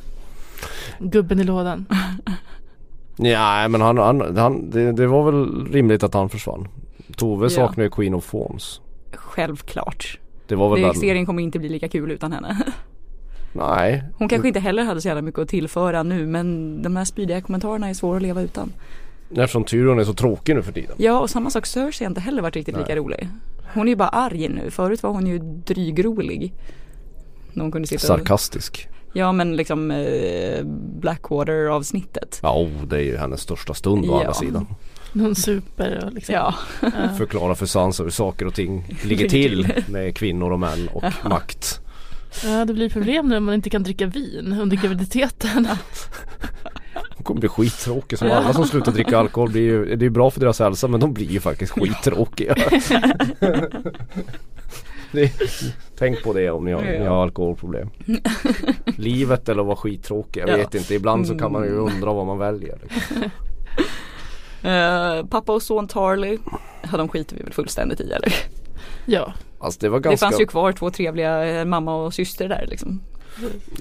Gubben 0.98 1.40
i 1.40 1.44
lådan. 1.44 1.86
Nej 3.16 3.68
men 3.68 3.80
han, 3.80 3.98
han, 3.98 4.36
han 4.36 4.70
det, 4.70 4.92
det 4.92 5.06
var 5.06 5.24
väl 5.32 5.66
rimligt 5.72 6.02
att 6.02 6.14
han 6.14 6.28
försvann. 6.28 6.68
Tove 7.16 7.44
Ja. 7.44 7.50
saknar 7.50 7.84
ju 7.84 7.90
Queen 7.90 8.14
of 8.14 8.24
Fawns. 8.24 8.80
Självklart. 9.12 10.18
Det 10.46 10.54
var 10.54 10.70
väl 10.70 10.80
Det, 10.80 10.86
den, 10.86 10.94
serien 10.94 11.26
kommer 11.26 11.42
inte 11.42 11.58
bli 11.58 11.68
lika 11.68 11.88
kul 11.88 12.10
utan 12.10 12.32
henne. 12.32 12.62
Nej. 13.52 14.04
Hon 14.18 14.28
kanske 14.28 14.48
inte 14.48 14.60
heller 14.60 14.84
hade 14.84 15.00
så 15.00 15.08
jävla 15.08 15.22
mycket 15.22 15.40
att 15.40 15.48
tillföra 15.48 16.02
nu 16.02 16.26
men 16.26 16.82
de 16.82 16.96
här 16.96 17.04
spydiga 17.04 17.40
kommentarerna 17.40 17.88
är 17.88 17.94
svåra 17.94 18.16
att 18.16 18.22
leva 18.22 18.42
utan. 18.42 18.72
Eftersom 19.30 19.64
Tyrion 19.64 19.98
är 19.98 20.04
så 20.04 20.14
tråkig 20.14 20.54
nu 20.54 20.62
för 20.62 20.72
tiden. 20.72 20.94
Ja 20.96 21.20
och 21.20 21.30
samma 21.30 21.50
sak 21.50 21.66
Cersei 21.66 22.04
har 22.04 22.10
inte 22.10 22.20
heller 22.20 22.42
varit 22.42 22.56
riktigt 22.56 22.76
lika 22.76 22.88
Nej. 22.88 22.96
rolig. 22.96 23.28
Hon 23.74 23.86
är 23.86 23.90
ju 23.90 23.96
bara 23.96 24.08
arg 24.08 24.48
nu. 24.48 24.70
Förut 24.70 25.02
var 25.02 25.10
hon 25.10 25.26
ju 25.26 25.38
drygrolig. 25.38 26.52
När 27.54 27.62
hon 27.62 27.72
kunde 27.72 27.88
sitta 27.88 28.12
och, 28.12 28.18
Sarkastisk. 28.18 28.88
Ja 29.12 29.32
men 29.32 29.56
liksom 29.56 29.90
eh, 29.90 30.64
Blackwater 31.00 31.66
avsnittet. 31.66 32.38
Ja, 32.42 32.54
oh, 32.58 32.86
det 32.88 32.96
är 32.96 33.00
ju 33.00 33.16
hennes 33.16 33.40
största 33.40 33.74
stund 33.74 34.04
å 34.04 34.08
Ja. 34.08 34.18
andra 34.20 34.34
sidan. 34.34 34.66
Någon 35.12 35.34
super 35.34 36.04
och 36.06 36.12
liksom. 36.12 36.34
Ja. 36.34 36.54
Ja. 36.82 36.90
Förklara 37.18 37.54
för 37.54 37.66
Sansa 37.66 38.02
hur 38.02 38.10
saker 38.10 38.46
och 38.46 38.54
ting 38.54 38.98
ligger 39.04 39.28
till 39.28 39.72
med 39.88 40.16
kvinnor 40.16 40.52
och 40.52 40.60
män 40.60 40.88
och 40.92 41.04
makt. 41.30 41.80
ja, 42.44 42.64
det 42.64 42.72
blir 42.74 42.90
problem 42.90 43.28
nu 43.28 43.36
om 43.36 43.44
man 43.44 43.54
inte 43.54 43.70
kan 43.70 43.82
dricka 43.82 44.06
vin 44.06 44.56
under 44.60 44.76
graviditeten. 44.76 45.68
Hon 47.16 47.24
kommer 47.24 47.40
bli 47.40 47.48
skittråkig 47.48 48.18
som 48.18 48.30
alla 48.30 48.52
som 48.52 48.66
slutar 48.66 48.92
dricka 48.92 49.18
alkohol 49.18 49.50
blir 49.50 49.62
ju, 49.62 49.84
det 49.84 49.92
är 49.92 50.06
ju 50.06 50.10
bra 50.10 50.30
för 50.30 50.40
deras 50.40 50.58
hälsa 50.58 50.88
men 50.88 51.00
de 51.00 51.12
blir 51.14 51.30
ju 51.30 51.40
faktiskt 51.40 51.72
skittråkiga. 51.72 52.54
det, 55.14 55.32
tänk 55.98 56.22
på 56.22 56.32
det 56.32 56.50
om 56.50 56.64
ni 56.64 56.72
har, 56.72 56.82
ni 56.82 57.04
har 57.06 57.22
alkoholproblem. 57.22 57.90
Livet 58.96 59.48
eller 59.48 59.62
vara 59.62 59.76
skittråkig, 59.76 60.40
jag 60.40 60.48
Ja. 60.48 60.56
vet 60.56 60.74
inte. 60.74 60.94
Ibland 60.94 61.26
så 61.26 61.38
kan 61.38 61.52
man 61.52 61.64
ju 61.64 61.70
undra 61.70 62.12
vad 62.12 62.26
man 62.26 62.38
väljer. 62.38 62.78
liksom. 62.82 63.22
Eh, 64.62 65.24
pappa 65.26 65.52
och 65.52 65.62
son 65.62 65.88
Tarly. 65.88 66.38
Ja 66.92 66.96
de 66.98 67.08
skiter 67.08 67.36
vi 67.36 67.42
väl 67.42 67.52
fullständigt 67.52 68.00
i 68.00 68.10
eller? 68.12 68.34
Ja, 69.06 69.32
Alltså 69.58 69.80
det 69.80 69.88
var 69.88 70.00
Det 70.00 70.08
ganska, 70.08 70.26
fanns 70.26 70.40
ju 70.40 70.46
kvar 70.46 70.72
två 70.72 70.90
trevliga 70.90 71.44
eh, 71.60 71.64
mamma 71.64 71.96
och 71.96 72.14
syster 72.14 72.48
där 72.48 72.66
liksom. 72.68 73.02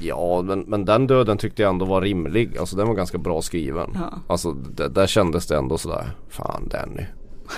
ja 0.01 0.41
men, 0.41 0.59
men 0.59 0.85
den 0.85 1.07
döden 1.07 1.37
tyckte 1.37 1.61
jag 1.61 1.69
ändå 1.69 1.85
var 1.85 2.01
rimlig. 2.01 2.57
Alltså 2.57 2.75
den 2.75 2.87
var 2.87 2.95
ganska 2.95 3.17
bra 3.17 3.41
skriven. 3.41 3.89
Ja. 3.95 4.13
Alltså 4.27 4.51
det, 4.51 4.87
där 4.89 5.07
kändes 5.07 5.47
det 5.47 5.57
ändå 5.57 5.77
sådär, 5.77 6.11
fan 6.29 6.67
Danny. 6.69 7.05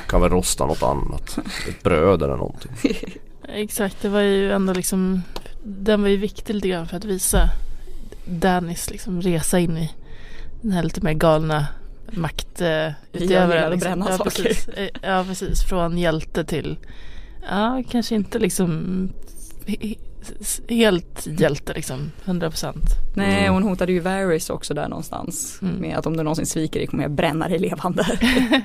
Kan 0.07 0.21
väl 0.21 0.29
rosta 0.29 0.65
något 0.65 0.83
annat. 0.83 1.37
Ett 1.69 1.83
bröd 1.83 2.23
eller 2.23 2.37
någonting. 2.37 2.71
exakt. 3.49 4.01
Det 4.01 4.09
var 4.09 4.21
ju 4.21 4.51
ändå 4.51 4.73
liksom 4.73 5.21
Den 5.63 6.01
var 6.01 6.09
ju 6.09 6.17
viktig 6.17 6.53
lite 6.53 6.67
grann 6.69 6.87
för 6.87 6.97
att 6.97 7.05
visa 7.05 7.49
Dannys 8.25 8.89
liksom 8.89 9.21
resa 9.21 9.59
in 9.59 9.77
i 9.77 9.91
den 10.61 10.71
här 10.71 10.83
lite 10.83 11.01
mer 11.01 11.13
galna 11.13 11.67
maktutövaren. 12.11 13.71
Liksom. 13.71 13.79
bränna 13.79 14.07
ja, 14.09 14.17
saker. 14.17 14.29
Precis. 14.43 14.67
Eh, 14.67 14.87
Ja 15.01 15.23
precis, 15.27 15.63
från 15.63 15.97
hjälte 15.97 16.43
till 16.43 16.77
Ja, 17.49 17.83
kanske 17.91 18.15
inte 18.15 18.39
liksom 18.39 18.69
he- 19.65 19.79
he- 19.79 19.97
helt 20.69 21.27
hjälte 21.39 21.73
liksom, 21.73 22.11
100 22.25 22.49
procent. 22.49 22.85
Nej 23.15 23.39
Mm. 23.39 23.53
hon 23.53 23.63
hotade 23.63 23.91
ju 23.91 23.99
Varys 23.99 24.49
också 24.49 24.73
där 24.73 24.87
någonstans. 24.87 25.59
Mm. 25.61 25.75
Med 25.75 25.97
att 25.97 26.05
om 26.05 26.17
du 26.17 26.23
någonsin 26.23 26.45
sviker 26.45 26.79
dig 26.79 26.87
kommer 26.87 27.03
jag 27.03 27.11
bränna 27.11 27.47
dig 27.47 27.59
levande. 27.59 28.05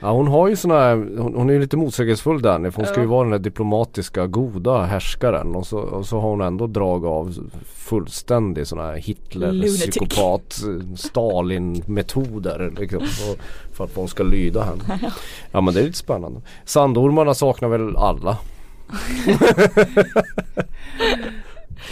Ja 0.00 0.12
hon 0.12 0.28
har 0.28 0.48
ju 0.48 0.56
såna 0.56 0.74
här, 0.74 0.96
hon, 1.18 1.34
hon 1.34 1.50
är 1.50 1.54
ju 1.54 1.60
lite 1.60 1.76
motsägelsefull 1.76 2.42
Danny 2.42 2.70
för 2.70 2.76
hon 2.76 2.86
ska 2.86 3.00
ju 3.00 3.06
vara 3.06 3.22
den 3.22 3.30
där 3.30 3.38
diplomatiska 3.38 4.26
goda 4.26 4.82
härskaren 4.82 5.56
och 5.56 5.66
så, 5.66 5.78
och 5.78 6.06
så 6.06 6.20
har 6.20 6.30
hon 6.30 6.40
ändå 6.40 6.66
drag 6.66 7.06
av 7.06 7.50
fullständig 7.74 8.66
sån 8.66 8.78
här 8.78 8.96
Hitler, 8.96 9.52
Lunatic. 9.52 9.80
psykopat, 9.80 10.60
Stalin 10.96 11.82
metoder 11.86 12.72
liksom, 12.78 13.00
för, 13.72 13.84
att 13.84 13.90
folk 13.90 14.10
ska 14.10 14.22
lyda 14.22 14.62
henne. 14.62 15.00
Ja 15.52 15.60
men 15.60 15.74
det 15.74 15.80
är 15.80 15.84
lite 15.84 15.98
spännande. 15.98 16.40
Sandormarna 16.64 17.34
saknar 17.34 17.68
väl 17.68 17.96
alla. 17.96 18.38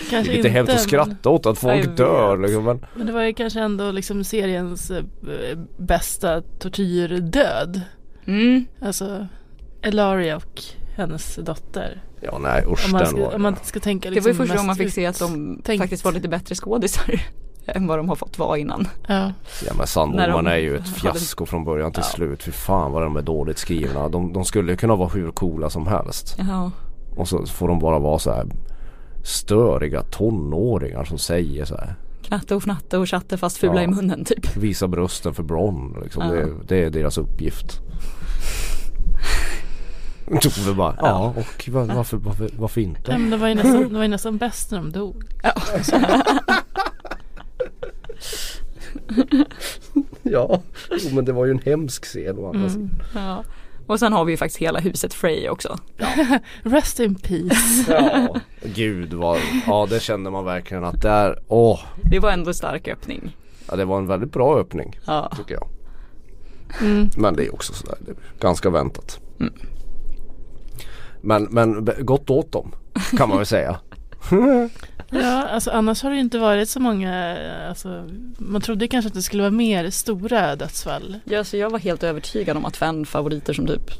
Det 0.05 0.11
Kanske 0.11 0.33
är 0.33 0.37
lite 0.37 0.49
hemskt 0.49 0.73
att 0.75 0.81
skratta 0.81 1.31
åt 1.31 1.47
att 1.47 1.59
folk 1.59 1.97
dör 1.97 2.39
liksom, 2.39 2.65
men 2.65 2.87
Men 2.95 3.07
det 3.07 3.13
var 3.13 3.23
ju 3.23 3.33
kanske 3.33 3.61
ändå 3.61 3.91
liksom 3.91 4.25
seriens 4.25 4.91
eh, 4.91 5.05
bästa 5.79 6.41
tortyrdöd. 6.59 7.81
Mm. 8.27 8.65
Alltså 8.83 9.27
Elaria 9.83 10.37
och 10.37 10.63
hennes 10.97 11.35
dotter. 11.37 12.03
Ja 12.21 12.39
nej 12.39 12.65
usch 12.73 12.85
Om 12.87 12.93
man 12.93 13.01
den 13.01 13.11
ska, 13.11 13.21
var 13.21 13.35
om 13.35 13.43
man 13.43 13.57
ska 13.63 13.81
tänka 13.81 14.09
Det 14.11 14.15
liksom 14.15 14.25
var 14.25 14.33
ju 14.33 14.35
första 14.37 14.43
mest 14.55 14.57
gången 14.57 14.67
man 14.67 14.77
fick 14.77 14.93
se 14.93 15.07
att 15.07 15.19
de 15.19 15.61
tänkt. 15.65 15.81
faktiskt 15.83 16.05
var 16.05 16.13
lite 16.13 16.29
bättre 16.29 16.55
skådisar. 16.55 17.21
än 17.67 17.87
vad 17.87 17.99
de 17.99 18.09
har 18.09 18.17
fått 18.17 18.39
vara 18.39 18.59
innan. 18.59 18.89
Ja, 19.09 19.33
Ja 19.67 19.73
men 20.07 20.31
de 20.31 20.47
är 20.47 20.57
ju 20.57 20.77
ett 20.77 20.81
hade- 20.89 21.01
fiasko 21.19 21.47
från 21.47 21.65
början 21.65 21.93
till 21.93 22.03
Ja. 22.07 22.15
slut. 22.17 22.43
Fy 22.43 22.51
fan 22.51 22.93
vad 22.93 23.03
de 23.03 23.17
är 23.17 23.23
dåligt 23.23 23.59
skrivna. 23.59 24.09
De, 24.09 24.33
de 24.33 24.45
skulle 24.45 24.77
kunna 24.77 24.97
vara 24.97 25.09
hur 25.09 25.31
coola 25.31 25.71
som 25.71 25.87
helst. 25.87 26.35
Jaha. 26.39 26.71
Och 27.17 27.29
så 27.29 27.47
får 27.47 27.69
de 27.69 27.79
bara 27.79 27.99
vara 27.99 28.19
så 28.19 28.33
här 28.33 28.47
störiga 29.27 30.03
tonåringar 30.03 31.05
som 31.05 31.19
säger 31.19 31.65
så 31.65 31.75
här. 31.77 31.95
Knatte 32.23 32.55
och 32.55 32.63
fnatte 32.63 32.99
och 32.99 33.09
chatte 33.09 33.37
fast 33.37 33.57
fula 33.57 33.75
Ja. 33.75 33.83
i 33.83 33.87
munnen 33.87 34.25
typ. 34.25 34.57
Visa 34.57 34.89
brösten 34.89 35.35
för 35.35 35.43
Bronn 35.43 35.99
liksom. 36.03 36.23
Ja. 36.27 36.31
Det, 36.33 36.49
det 36.69 36.85
är 36.85 36.91
deras 36.91 37.19
uppgift. 37.19 37.81
Tove 40.43 40.75
bara, 40.75 40.95
ja 41.01 41.35
och 41.37 41.69
va- 41.69 41.85
varför, 41.95 42.17
varför, 42.17 42.51
varför 42.59 42.81
inte? 42.81 43.19
men 43.19 43.31
det 43.31 43.37
var 43.37 43.49
ju 43.49 43.55
nästan, 43.55 43.89
det 43.89 43.95
var 43.95 44.03
ju 44.03 44.09
nästan 44.09 44.37
bäst 44.39 44.71
när 44.71 44.79
de 44.79 44.93
dog. 44.93 45.25
Ja, 45.43 45.53
jo, 50.91 51.11
men 51.15 51.25
det 51.25 51.33
var 51.33 51.45
ju 51.45 51.51
en 51.51 51.59
hemsk 51.65 52.05
scen 52.05 52.39
å 52.39 52.49
andra 52.49 52.69
sidan. 52.69 52.91
Ja. 53.15 53.45
Och 53.87 53.99
sen 53.99 54.13
har 54.13 54.25
vi 54.25 54.33
ju 54.33 54.37
faktiskt 54.37 54.59
hela 54.63 54.81
huset 54.81 55.15
Frey 55.15 55.49
också. 55.49 55.79
Rest 56.63 57.01
in 57.01 57.15
peace. 57.15 57.85
Ja, 57.93 58.37
gud 58.75 59.15
vad, 59.15 59.39
ja 59.67 59.87
det 59.91 60.01
kände 60.01 60.31
man 60.31 60.45
verkligen 60.45 60.85
att 60.85 61.03
där, 61.03 61.39
åh. 61.49 61.81
Det 62.03 62.19
var 62.19 62.31
ändå 62.31 62.49
en 62.51 62.55
stark 62.55 62.89
öppning. 62.89 63.37
Ja 63.69 63.77
det 63.77 63.85
var 63.85 63.99
en 63.99 64.07
väldigt 64.07 64.33
bra 64.33 64.59
öppning 64.59 64.99
Ja. 65.07 65.33
tycker 65.37 65.55
jag. 65.55 65.69
Mm. 66.81 67.11
Men 67.17 67.37
det 67.37 67.47
är 67.47 67.55
också 67.55 67.73
sådär, 67.73 67.97
det 68.01 68.11
är 68.11 68.17
ganska 68.41 68.71
väntat. 68.71 69.21
Mm. 69.41 69.53
Men, 71.21 71.45
men 71.45 71.89
gott 72.01 72.31
åt 72.31 72.53
dem 72.53 72.75
kan 73.17 73.29
man 73.29 73.39
väl 73.39 73.47
säga. 73.47 73.81
Ja, 75.11 75.43
alltså 75.43 75.71
annars 75.71 76.03
har 76.03 76.11
det 76.11 76.17
ju 76.17 76.23
inte 76.23 76.39
varit 76.39 76.69
så 76.69 76.81
många, 76.81 77.37
alltså, 77.69 78.09
man 78.39 78.61
trodde 78.61 78.89
kanske 78.89 79.09
att 79.09 79.15
det 79.15 79.23
skulle 79.23 79.43
vara 79.43 79.51
mer 79.51 79.91
stora 79.91 80.57
dödsfall. 80.57 81.17
Ja, 81.25 81.45
så 81.45 81.57
jag 81.57 81.71
var 81.71 81.79
helt 81.79 82.03
övertygad 82.03 82.57
om 82.57 82.65
att 82.65 82.77
fanfavoriter 82.77 83.53
som 83.53 83.67
typ 83.67 83.91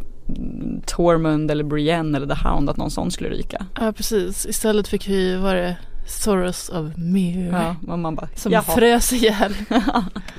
Tormund 0.87 1.51
eller 1.51 1.65
Brienne 1.65 2.19
eller 2.19 2.35
The 2.35 2.49
Hound, 2.49 2.71
att 2.71 2.77
någon 2.77 2.91
sån 2.91 3.11
skulle 3.11 3.31
ryka. 3.31 3.67
Ja, 3.81 3.93
precis. 3.93 4.47
Istället 4.47 4.89
fick 4.89 5.09
vi, 5.09 5.37
var 5.37 5.55
det 5.55 5.77
Soros 6.07 6.69
of 6.69 6.93
Mir. 6.97 7.51
Ja, 7.53 7.77
och 7.93 7.99
man 7.99 8.15
bara, 8.15 8.29
Som 8.35 8.53
jaha. 8.53 8.63
frös 8.63 9.13
ihjäl. 9.13 9.55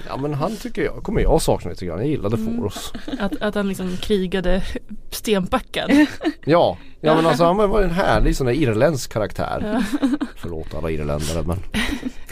Ja 0.09 0.18
men 0.18 0.34
han 0.34 0.55
tycker 0.55 0.82
jag, 0.84 1.03
kommer 1.03 1.22
jag 1.22 1.41
sakna 1.41 1.70
lite 1.72 1.86
grann. 1.86 1.97
Jag 1.99 2.07
gillade 2.07 2.36
Mm. 2.36 2.57
Foros. 2.57 2.93
Att, 3.20 3.41
att 3.41 3.55
han 3.55 3.68
liksom 3.68 3.97
krigade 3.97 4.63
stenpackad. 5.11 5.91
Ja, 6.45 6.78
ja 7.01 7.15
men 7.15 7.26
alltså 7.26 7.43
han 7.43 7.57
var 7.57 7.82
en 7.82 7.89
härlig 7.91 8.36
sån 8.36 8.47
där 8.47 8.53
irländsk 8.53 9.13
karaktär. 9.13 9.82
Ja. 10.01 10.07
Förlåt 10.36 10.74
alla 10.76 10.91
irländare 10.91 11.43
men 11.43 11.59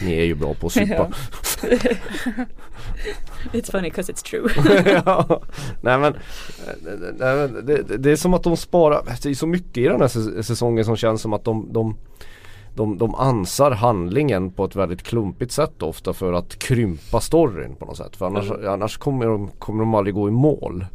ni 0.02 0.14
är 0.18 0.24
ju 0.26 0.36
bra 0.36 0.54
på 0.54 0.68
att 0.68 0.74
supa. 0.74 1.08
It's 3.54 3.72
funny 3.72 3.90
'cause 3.90 4.12
it's 4.14 4.24
true. 4.24 4.50
ja. 5.06 5.42
Nej 5.82 5.98
men, 5.98 6.14
nej, 7.18 7.36
men 7.36 7.66
det, 7.66 7.98
det- 7.98 8.12
är 8.12 8.16
som 8.16 8.34
att 8.34 8.44
de 8.44 8.58
sparar, 8.58 9.04
det 9.24 9.30
är 9.30 9.34
så 9.34 9.48
mycket 9.48 9.78
i 9.78 9.84
den 9.88 10.02
här 10.02 10.08
säs- 10.08 10.44
säsongen 10.44 10.86
som 10.86 10.96
känns 10.98 11.22
som 11.22 11.34
att 11.34 11.44
de, 11.44 11.74
de 11.74 11.98
de, 12.76 12.98
de 12.98 13.16
ansar 13.16 13.72
handlingen 13.72 14.52
på 14.52 14.66
ett 14.66 14.76
väldigt 14.76 15.04
klumpigt 15.04 15.52
sätt 15.52 15.84
ofta 15.84 16.14
för 16.14 16.34
att 16.34 16.60
krympa 16.60 17.22
storyn 17.22 17.76
på 17.76 17.86
något 17.86 17.98
sätt. 17.98 18.16
För 18.16 18.26
annars, 18.26 18.52
annars 18.52 18.98
kommer, 18.98 19.26
de, 19.26 19.48
kommer 19.60 19.80
de 19.80 19.96
aldrig 19.96 20.16
gå 20.16 20.28
i 20.28 20.32
mål. 20.32 20.86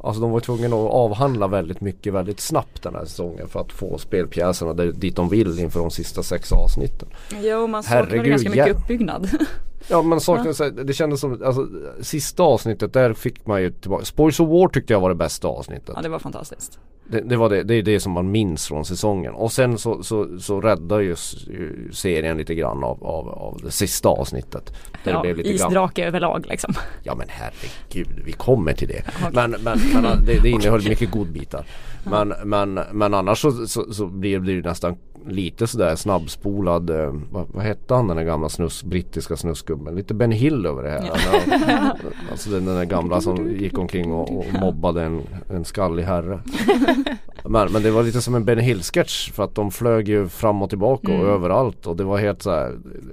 Alltså 0.00 0.20
de 0.20 0.30
var 0.30 0.40
tvungna 0.40 0.66
att 0.66 0.72
avhandla 0.92 1.46
väldigt 1.46 1.80
mycket 1.80 2.12
väldigt 2.12 2.40
snabbt 2.40 2.82
den 2.82 2.94
här 2.94 3.04
säsongen 3.04 3.48
för 3.48 3.60
att 3.60 3.72
få 3.72 3.98
spelpjäserna 3.98 4.72
dit 4.72 5.16
de 5.16 5.28
vill 5.28 5.58
inför 5.60 5.80
de 5.80 5.90
sista 5.90 6.22
sex 6.22 6.52
avsnitten. 6.52 7.08
Jo, 7.42 7.66
man 7.66 7.82
saknade 7.82 8.28
ganska 8.28 8.50
mycket 8.50 8.76
uppbyggnad. 8.76 9.28
Ja 9.88 10.02
men 10.02 10.20
saknade, 10.20 10.54
här, 10.58 10.70
det 10.84 10.92
kändes 10.92 11.20
som, 11.20 11.42
alltså 11.44 11.68
sista 12.00 12.42
avsnittet 12.42 12.92
där 12.92 13.12
fick 13.12 13.46
man 13.46 13.62
ju 13.62 13.70
tillbaka, 13.70 14.04
Spoils 14.04 14.40
of 14.40 14.48
War 14.48 14.68
tyckte 14.68 14.92
jag 14.92 15.00
var 15.00 15.08
det 15.08 15.14
bästa 15.14 15.48
avsnittet. 15.48 15.90
Ja, 15.96 16.02
det 16.02 16.08
var 16.08 16.18
fantastiskt. 16.18 16.78
Det, 17.08 17.20
det 17.20 17.36
var 17.36 17.50
det, 17.50 17.62
det 17.62 17.74
är 17.74 17.82
det 17.82 18.00
som 18.00 18.12
man 18.12 18.30
minns 18.30 18.66
från 18.66 18.84
säsongen. 18.84 19.34
Och 19.34 19.52
sen 19.52 19.78
så, 19.78 20.02
så, 20.02 20.38
så 20.38 20.60
räddar 20.60 21.00
ju 21.00 21.16
serien 21.92 22.36
lite 22.36 22.54
grann 22.54 22.84
av, 22.84 23.04
av, 23.04 23.28
av 23.28 23.60
det 23.64 23.70
sista 23.70 24.08
avsnittet. 24.08 24.72
Där 24.92 24.98
det 25.04 25.10
Ja, 25.10 25.20
blev 25.20 25.36
lite 25.36 25.48
grann, 25.48 25.68
isdrake 25.70 26.06
överlag 26.06 26.46
liksom. 26.48 26.74
ja 27.02 27.14
men 27.14 27.26
herregud, 27.28 28.20
vi 28.24 28.32
kommer 28.32 28.72
till 28.72 28.88
det. 28.88 29.02
Okej. 29.08 29.30
Men, 29.32 29.50
men, 29.50 29.78
men 29.94 30.24
det, 30.26 30.42
det 30.42 30.48
innehöll 30.50 30.88
mycket 30.88 31.10
godbitar. 31.10 31.66
Men, 32.04 32.34
men, 32.44 32.80
men 32.92 33.14
annars 33.14 33.40
så, 33.40 33.66
så, 33.66 33.92
så 33.92 34.06
blev 34.06 34.44
det 34.44 34.52
ju 34.52 34.62
nästan 34.62 34.96
lite 35.28 35.66
sådär 35.66 35.94
snabbspolad, 35.96 36.90
eh, 36.90 37.14
vad, 37.30 37.46
vad 37.52 37.64
hette 37.64 37.94
han 37.94 38.08
den 38.08 38.16
där 38.16 38.24
gamla 38.24 38.48
snus, 38.48 38.84
brittiska 38.84 39.36
snusgubben? 39.36 39.94
Lite 39.94 40.14
Ben 40.14 40.32
Hill 40.32 40.66
över 40.66 40.82
det 40.82 40.90
här. 40.90 41.10
Ja. 41.68 41.96
Alltså 42.30 42.50
den, 42.50 42.64
den 42.64 42.74
där 42.76 42.84
gamla 42.84 43.20
som 43.20 43.50
gick 43.50 43.78
omkring 43.78 44.12
och, 44.12 44.38
och 44.38 44.46
mobbade 44.60 45.02
en, 45.02 45.22
en 45.50 45.64
skallig 45.64 46.02
herre. 46.02 46.40
Men, 47.44 47.72
men 47.72 47.82
det 47.82 47.90
var 47.90 48.02
lite 48.02 48.20
som 48.20 48.34
en 48.34 48.44
Ben 48.44 48.58
Hill-sketch 48.58 49.32
för 49.32 49.42
att 49.44 49.54
de 49.54 49.70
flög 49.70 50.08
ju 50.08 50.28
fram 50.28 50.62
och 50.62 50.68
tillbaka 50.70 51.08
och 51.08 51.14
Mm. 51.18 51.26
överallt 51.34 51.86
och 51.86 51.96
det 51.96 52.04
var 52.04 52.18
helt 52.18 52.42
så 52.42 52.50
här, 52.50 52.68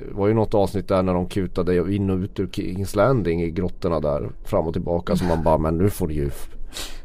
Det 0.09 0.13
var 0.13 0.27
ju 0.27 0.33
något 0.33 0.53
avsnitt 0.53 0.87
där 0.87 1.03
när 1.03 1.13
de 1.13 1.27
kutade 1.27 1.93
in 1.95 2.09
och 2.09 2.17
ut 2.17 2.39
ur 2.39 2.47
Kings 2.47 2.95
Landing 2.95 3.41
i 3.43 3.51
grottorna 3.51 3.99
där 3.99 4.29
fram 4.45 4.67
och 4.67 4.73
tillbaka 4.73 5.15
så 5.15 5.25
man 5.25 5.43
bara 5.43 5.57
men 5.57 5.77
nu 5.77 5.89
får 5.89 6.07
ni 6.07 6.13
ju 6.13 6.29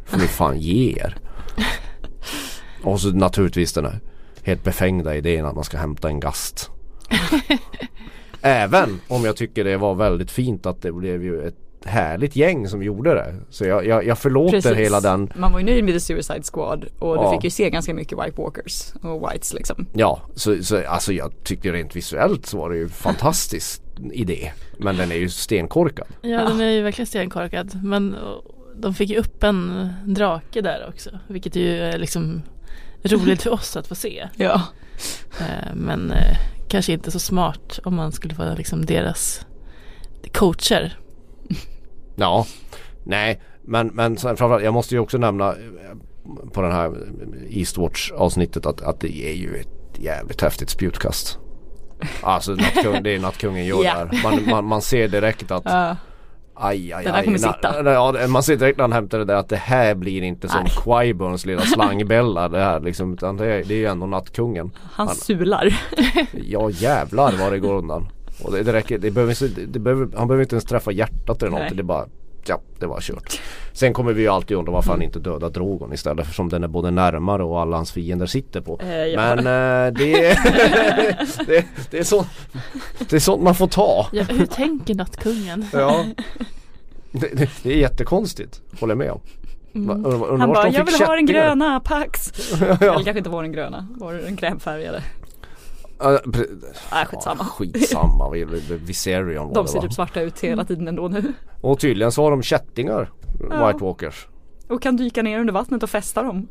får 0.04 0.18
ni 0.18 0.24
fan 0.24 0.58
ge 0.60 0.90
er. 0.98 1.16
Och 2.82 3.00
så 3.00 3.10
naturligtvis 3.10 3.72
den 3.72 3.84
här 3.84 4.00
helt 4.46 4.64
befängda 4.64 5.14
idén 5.16 5.46
att 5.46 5.54
man 5.54 5.64
ska 5.64 5.76
hämta 5.78 6.08
en 6.08 6.20
gast. 6.20 6.70
Även 8.40 9.00
om 9.08 9.24
jag 9.24 9.36
tycker 9.36 9.64
det 9.64 9.76
var 9.76 9.94
väldigt 9.94 10.30
fint 10.30 10.66
att 10.66 10.82
det 10.82 10.92
blev 10.92 11.24
ju 11.24 11.46
ett 11.48 11.54
härligt 11.84 12.36
gäng 12.36 12.68
som 12.68 12.82
gjorde 12.82 13.14
det. 13.14 13.34
Så 13.50 13.64
jag, 13.64 13.86
jag, 13.86 14.06
jag 14.06 14.18
förlåter 14.18 14.50
Precis. 14.56 14.76
hela 14.76 15.00
den 15.00 15.32
Man 15.36 15.52
var 15.52 15.58
ju 15.58 15.64
nöjd 15.66 15.84
med 15.84 15.94
The 15.94 16.00
Suicide 16.00 16.42
Squad 16.52 16.84
och 16.98 17.16
du 17.16 17.22
Ja. 17.22 17.32
fick 17.32 17.44
ju 17.44 17.50
se 17.50 17.70
ganska 17.70 17.94
mycket 17.94 18.18
White 18.18 18.42
Walkers 18.42 18.92
och 19.02 19.30
Whites 19.32 19.54
liksom. 19.54 19.86
Ja, 19.92 20.20
så, 20.34 20.62
så 20.64 20.86
alltså 20.86 21.12
jag 21.12 21.32
tyckte 21.44 21.72
rent 21.72 21.96
visuellt 21.96 22.46
så 22.46 22.58
var 22.58 22.70
det 22.70 22.76
ju 22.76 22.88
fantastisk 22.88 23.82
idé. 24.12 24.52
Men 24.78 24.96
den 24.96 25.12
är 25.12 25.16
ju 25.16 25.28
stenkorkad. 25.28 26.06
Ja, 26.22 26.48
den 26.48 26.60
är 26.60 26.70
ju 26.70 26.82
verkligen 26.82 27.06
stenkorkad. 27.06 27.80
Men 27.84 28.16
de 28.76 28.94
fick 28.94 29.10
ju 29.10 29.16
upp 29.16 29.42
en 29.42 29.88
drake 30.06 30.60
där 30.60 30.86
också. 30.88 31.10
Vilket 31.28 31.56
ju 31.56 31.76
är 31.78 31.98
liksom 31.98 32.42
roligt 33.12 33.42
för 33.42 33.50
oss 33.52 33.76
att 33.76 33.86
få 33.86 33.94
se. 33.94 34.28
Ja. 34.36 34.62
Eh, 35.40 35.74
Men 35.74 36.10
eh, 36.12 36.36
kanske 36.68 36.92
inte 36.92 37.10
så 37.10 37.18
smart 37.18 37.78
om 37.84 37.94
man 37.94 38.12
skulle 38.12 38.34
vara 38.34 38.54
liksom 38.54 38.86
deras 38.86 39.46
coacher. 40.34 40.98
Ja, 42.18 42.46
nej, 43.04 43.42
men, 43.62 43.86
men 43.86 44.16
framförallt 44.16 44.64
jag 44.64 44.74
måste 44.74 44.94
ju 44.94 45.00
också 45.00 45.18
nämna 45.18 45.48
eh, 45.48 45.56
på 46.52 46.62
den 46.62 46.72
här 46.72 46.92
Eastwatch 47.50 48.10
avsnittet 48.12 48.66
att, 48.66 48.82
att 48.82 49.00
det 49.00 49.22
är 49.30 49.34
ju 49.34 49.56
ett 49.56 49.98
jävligt 49.98 50.40
häftigt 50.42 50.70
spjutkast. 50.70 51.38
Alltså 52.22 52.52
nattkung, 52.52 53.02
det 53.02 53.14
är 53.14 53.18
nattkungen 53.20 53.64
gör 53.66 53.76
Ja. 53.84 53.94
där. 54.04 54.20
Man, 54.22 54.40
man, 54.50 54.64
man 54.64 54.82
ser 54.82 55.08
direkt 55.08 55.50
att. 55.50 55.96
Aj, 56.56 56.92
aj, 56.92 57.04
Den 57.04 57.12
där 57.12 57.18
aj. 57.18 57.24
kommer 57.24 57.38
sitta. 57.38 57.82
na- 57.82 57.92
Ja, 57.92 58.12
det- 58.12 58.28
man 58.28 58.42
ser 58.42 58.56
direkt 58.56 58.78
när 58.78 58.82
han 58.84 58.92
hämtar 58.92 59.18
det 59.18 59.24
där 59.24 59.34
att 59.34 59.48
det 59.48 59.56
här 59.56 59.94
blir 59.94 60.22
inte 60.22 60.48
som 60.48 60.62
Nej. 60.62 60.72
Quibons 61.06 61.46
lilla 61.46 61.60
slangbella 61.74 62.48
det 62.48 62.58
här 62.60 62.80
liksom. 62.80 63.12
Utan 63.12 63.36
det 63.36 63.46
är, 63.46 63.64
det 63.64 63.74
är 63.74 63.78
ju 63.78 63.86
ändå 63.86 64.06
nattkungen. 64.06 64.70
Han 64.92 65.06
Han- 65.06 65.16
sular. 65.16 65.80
Ja 66.48 66.70
jävlar 66.70 67.32
vad 67.40 67.52
det 67.52 67.58
går 67.58 67.74
undan. 67.74 68.08
Och 68.44 68.52
det, 68.52 68.62
det 68.62 68.72
räcker, 68.72 68.98
det 68.98 69.10
behöver, 69.10 69.66
det 69.66 69.78
behöver, 69.78 70.08
han 70.16 70.28
behöver 70.28 70.42
inte 70.42 70.54
ens 70.54 70.64
träffa 70.64 70.92
hjärtat 70.92 71.42
eller 71.42 71.52
Nej. 71.52 71.62
något. 71.68 71.76
Det 71.76 71.80
är 71.80 71.84
bara, 71.84 72.06
ja 72.48 72.60
det 72.78 72.86
var 72.86 73.00
kört. 73.00 73.40
Sen 73.72 73.92
kommer 73.92 74.12
vi 74.12 74.22
ju 74.22 74.28
alltid 74.28 74.56
undra 74.56 74.72
varför 74.72 74.90
han 74.90 75.02
inte 75.02 75.18
dödar 75.18 75.50
Drogon 75.50 75.92
istället 75.92 76.22
eftersom 76.22 76.48
den 76.48 76.64
är 76.64 76.68
både 76.68 76.90
närmare 76.90 77.44
och 77.44 77.60
alla 77.60 77.76
hans 77.76 77.92
fiender 77.92 78.26
sitter 78.26 78.60
på. 78.60 78.80
Eh, 78.82 78.96
ja. 78.96 79.20
Men 79.20 79.38
eh, 79.38 79.92
det, 79.92 80.12
det, 81.46 81.66
det, 81.90 81.98
är 81.98 82.04
så, 82.04 82.26
det 82.98 83.16
är 83.16 83.20
sånt 83.20 83.42
man 83.42 83.54
får 83.54 83.68
ta. 83.68 84.08
Ja, 84.12 84.22
hur 84.22 84.46
tänker 84.46 84.94
nattkungen? 84.94 85.66
Ja. 85.72 86.04
Det, 87.10 87.28
det, 87.36 87.50
det 87.62 87.72
är 87.72 87.76
jättekonstigt, 87.76 88.60
håller 88.80 88.90
jag 88.90 88.98
med 88.98 89.10
om. 89.10 89.20
Mm. 89.74 90.04
Han 90.40 90.52
bara, 90.52 90.68
jag 90.68 90.84
vill 90.84 90.94
ha 90.94 91.14
den 91.14 91.26
gröna 91.26 91.80
Pax. 91.80 92.32
ja. 92.60 92.66
Eller 92.66 92.92
kanske 92.92 93.18
inte 93.18 93.30
var 93.30 93.42
den 93.42 93.52
gröna, 93.52 93.88
var 93.90 94.14
den 94.14 94.36
krämfärgade? 94.36 95.02
Nej 96.00 97.06
skitsamma. 97.06 97.36
Ja, 97.40 97.44
skitsamma, 97.44 98.30
Vi- 98.30 98.44
vi- 98.44 98.76
Viserion 98.76 99.46
var 99.48 99.54
De 99.54 99.64
det 99.64 99.70
ser 99.70 99.78
va? 99.78 99.82
typ 99.82 99.92
svarta 99.92 100.20
ut 100.20 100.40
hela 100.40 100.64
tiden 100.64 100.88
ändå 100.88 101.08
nu. 101.08 101.32
Och 101.60 101.80
tydligen 101.80 102.12
så 102.12 102.22
har 102.22 102.30
de 102.30 102.42
kättingar, 102.42 103.10
Ja. 103.50 103.66
White 103.66 103.84
Walkers. 103.84 104.26
Och 104.68 104.82
kan 104.82 104.96
dyka 104.96 105.22
ner 105.22 105.40
under 105.40 105.52
vattnet 105.52 105.82
och 105.82 105.90
fästa 105.90 106.22
dem. 106.22 106.48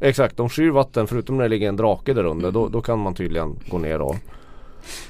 Exakt, 0.00 0.36
de 0.36 0.48
skyr 0.48 0.70
vatten 0.70 1.06
förutom 1.06 1.36
när 1.36 1.42
det 1.42 1.48
ligger 1.48 1.68
en 1.68 1.76
drake 1.76 2.14
där 2.14 2.24
under. 2.24 2.50
Då, 2.52 2.68
då 2.68 2.82
kan 2.82 2.98
man 2.98 3.14
tydligen 3.14 3.58
gå 3.70 3.78
ner 3.78 4.00
och 4.00 4.16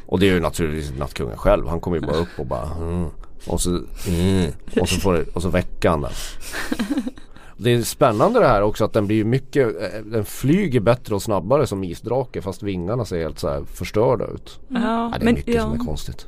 Och 0.07 0.18
det 0.20 0.29
är 0.29 0.33
ju 0.35 0.41
naturligtvis 0.41 0.99
nattkungen 0.99 1.37
själv. 1.37 1.66
Han 1.68 1.81
kommer 1.81 1.97
ju 1.97 2.07
bara 2.07 2.16
upp 2.16 2.39
och 2.39 2.47
bara 2.47 2.66
mm. 2.81 3.09
Och 3.47 3.61
så 3.61 3.70
mm. 4.09 4.53
och, 4.81 4.89
så 4.89 5.01
får 5.01 5.12
det, 5.12 5.24
och 5.35 5.43
så 5.43 5.49
väcker 5.49 5.89
han 5.89 6.01
den. 6.01 6.12
Det 7.59 7.70
är 7.70 7.82
spännande 7.82 8.40
det 8.40 8.46
här 8.46 8.62
också 8.62 8.84
att 8.84 8.92
den 8.92 9.07
blir 9.07 9.24
mycket 9.24 9.66
eh, 9.82 10.00
Den 10.04 10.24
flyger 10.24 10.80
bättre 10.80 11.14
och 11.14 11.22
snabbare 11.22 11.66
som 11.66 11.84
isdrake 11.84 12.42
fast 12.42 12.62
vingarna 12.62 13.04
ser 13.04 13.18
helt 13.18 13.38
så 13.38 13.64
förstörda 13.64 14.26
ut. 14.26 14.61
Ja, 14.68 14.78
Ja, 14.80 15.11
det 15.18 15.22
är 15.22 15.24
men 15.24 15.34
mycket 15.34 15.54
ja. 15.54 15.62
som 15.62 15.72
är 15.72 15.78
konstigt. 15.78 16.26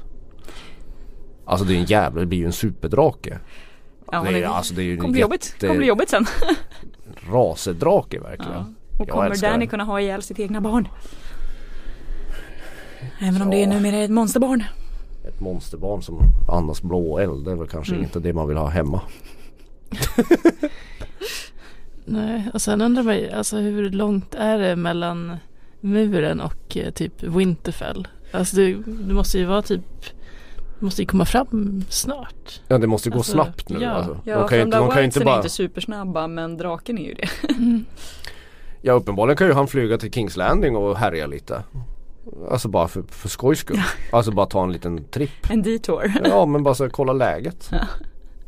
Alltså 1.44 1.66
det 1.66 1.74
är 1.74 1.78
en 1.78 1.84
jävla, 1.84 2.20
det 2.20 2.26
blir 2.26 2.38
ju 2.38 2.46
en 2.46 2.52
superdrake. 2.52 3.38
Ja, 4.12 4.22
det, 4.22 4.28
är, 4.28 4.32
det 4.40 4.48
alltså, 4.48 4.74
det 4.74 4.82
är 4.82 4.96
kommer 4.96 5.12
bli 5.12 5.20
jobbigt. 5.20 5.56
kommer 5.60 5.76
bli 5.76 5.86
jobbigt 5.86 6.08
sen. 6.10 6.26
rasedrake 7.30 8.20
verkligen. 8.20 8.52
Ja. 8.52 8.64
Och 8.98 9.08
Jag 9.08 9.08
kommer 9.08 9.36
Danny 9.42 9.66
kunna 9.66 9.84
ha 9.84 10.00
ihjäl 10.00 10.22
sitt 10.22 10.38
egna 10.40 10.60
barn? 10.60 10.88
Även 13.20 13.42
om 13.42 13.52
Ja. 13.52 13.58
det 13.58 13.62
är 13.62 13.66
numera 13.66 13.96
ett 13.96 14.10
monsterbarn. 14.10 14.64
Ett 15.28 15.40
monsterbarn 15.40 16.02
som 16.02 16.20
andas 16.52 16.82
blå 16.82 17.18
eld 17.18 17.44
det 17.44 17.50
är 17.50 17.56
väl 17.56 17.68
kanske 17.68 17.92
Mm. 17.92 18.04
inte 18.04 18.20
det 18.20 18.32
man 18.32 18.48
vill 18.48 18.56
ha 18.56 18.68
hemma. 18.68 19.00
Nej, 22.08 22.50
och 22.54 22.62
sen 22.62 22.80
undrar 22.80 23.02
man 23.02 23.16
ju, 23.16 23.30
alltså 23.30 23.56
hur 23.56 23.90
långt 23.90 24.34
är 24.34 24.58
det 24.58 24.76
mellan 24.76 25.36
muren 25.80 26.40
och 26.40 26.76
eh, 26.76 26.90
typ 26.90 27.22
Winterfell? 27.22 28.08
Alltså 28.32 28.56
det, 28.56 28.72
det 28.86 29.14
måste 29.14 29.38
ju 29.38 29.44
vara 29.44 29.62
typ, 29.62 29.84
måste 30.78 31.02
ju 31.02 31.06
komma 31.06 31.24
fram 31.24 31.84
snart. 31.88 32.60
Ja 32.68 32.78
det 32.78 32.86
måste 32.86 33.10
gå 33.10 33.16
Alltså, 33.16 33.32
snabbt 33.32 33.68
nu. 33.68 33.78
ja. 33.82 33.90
Alltså. 33.90 34.20
Ja, 34.24 34.38
de 34.38 34.48
kan 34.48 34.58
ju 34.58 34.64
inte, 34.64 34.76
de 34.78 34.88
kan 34.90 34.98
ju 34.98 35.04
inte 35.04 35.20
är 35.20 35.24
bara 35.24 35.36
inte 35.36 35.48
supersnabba 35.48 36.26
men 36.26 36.56
draken 36.56 36.98
är 36.98 37.04
ju 37.04 37.14
det. 37.14 37.28
Mm. 37.52 37.84
Ja 38.82 38.92
uppenbarligen 38.92 39.36
kan 39.36 39.46
ju 39.46 39.52
han 39.52 39.68
flyga 39.68 39.98
till 39.98 40.12
Kings 40.12 40.36
Landing 40.36 40.76
och 40.76 40.96
härja 40.96 41.26
lite. 41.26 41.62
Alltså 42.50 42.68
bara 42.68 42.88
för, 42.88 43.02
för 43.08 43.28
skojs 43.28 43.58
skull. 43.58 43.80
Alltså 44.12 44.30
bara 44.30 44.46
ta 44.46 44.62
en 44.64 44.72
liten 44.72 45.04
tripp. 45.04 45.50
En 45.50 45.62
detour. 45.62 46.12
Ja 46.24 46.46
men 46.46 46.62
bara 46.62 46.74
så 46.74 46.90
kolla 46.90 47.12
läget. 47.12 47.70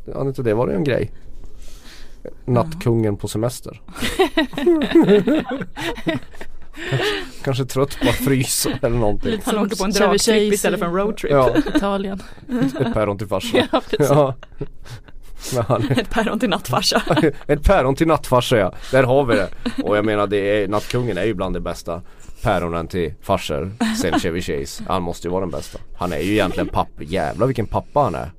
Ja. 0.05 0.21
Inte 0.21 0.43
det 0.43 0.53
varit 0.53 0.75
en 0.75 0.83
grej? 0.83 1.11
Nattkungen 2.45 3.17
på 3.17 3.27
semester. 3.27 3.81
Kanske 7.43 7.65
trött 7.65 7.97
på 8.01 8.09
att 8.09 8.15
frysa 8.15 8.69
eller 8.81 8.97
någonting. 8.97 9.41
Han 9.45 9.57
åker 9.57 9.75
på 9.75 9.83
en 9.83 9.91
dragtripp 9.91 10.53
istället 10.53 10.79
för 10.79 10.87
en 10.87 10.95
roadtrip. 10.95 11.31
Ja, 11.31 11.55
Italien. 11.75 12.23
ett 12.79 12.93
päron 12.93 13.17
till 13.17 13.27
farsa. 13.27 13.67
Ja, 13.71 13.81
precis. 13.89 14.09
Ja. 14.09 14.35
Ett 15.89 16.09
päron 16.09 16.39
till 16.39 16.49
nattfarsa. 16.49 17.01
ett 17.47 17.63
päron 17.63 17.95
till 17.95 18.07
nattfarsa 18.07 18.57
ja, 18.57 18.73
där 18.91 19.03
har 19.03 19.25
vi 19.25 19.35
det. 19.35 19.49
Och 19.83 19.97
jag 19.97 20.05
menar 20.05 20.27
det 20.27 20.37
är, 20.63 20.67
nattkungen 20.67 21.17
är 21.17 21.25
ju 21.25 21.33
bland 21.33 21.55
de 21.55 21.59
bästa 21.59 22.01
päronen 22.43 22.87
till 22.87 23.13
farsor 23.21 23.71
sen 24.01 24.19
Chevy 24.19 24.41
Chase. 24.41 24.83
Han 24.87 25.03
måste 25.03 25.27
ju 25.27 25.31
vara 25.31 25.41
den 25.41 25.51
bästa. 25.51 25.79
Han 25.97 26.13
är 26.13 26.19
ju 26.19 26.31
egentligen 26.31 26.67
pappa, 26.67 27.03
jävlar 27.03 27.47
vilken 27.47 27.65
pappa 27.65 27.99
han 27.99 28.15
är. 28.15 28.31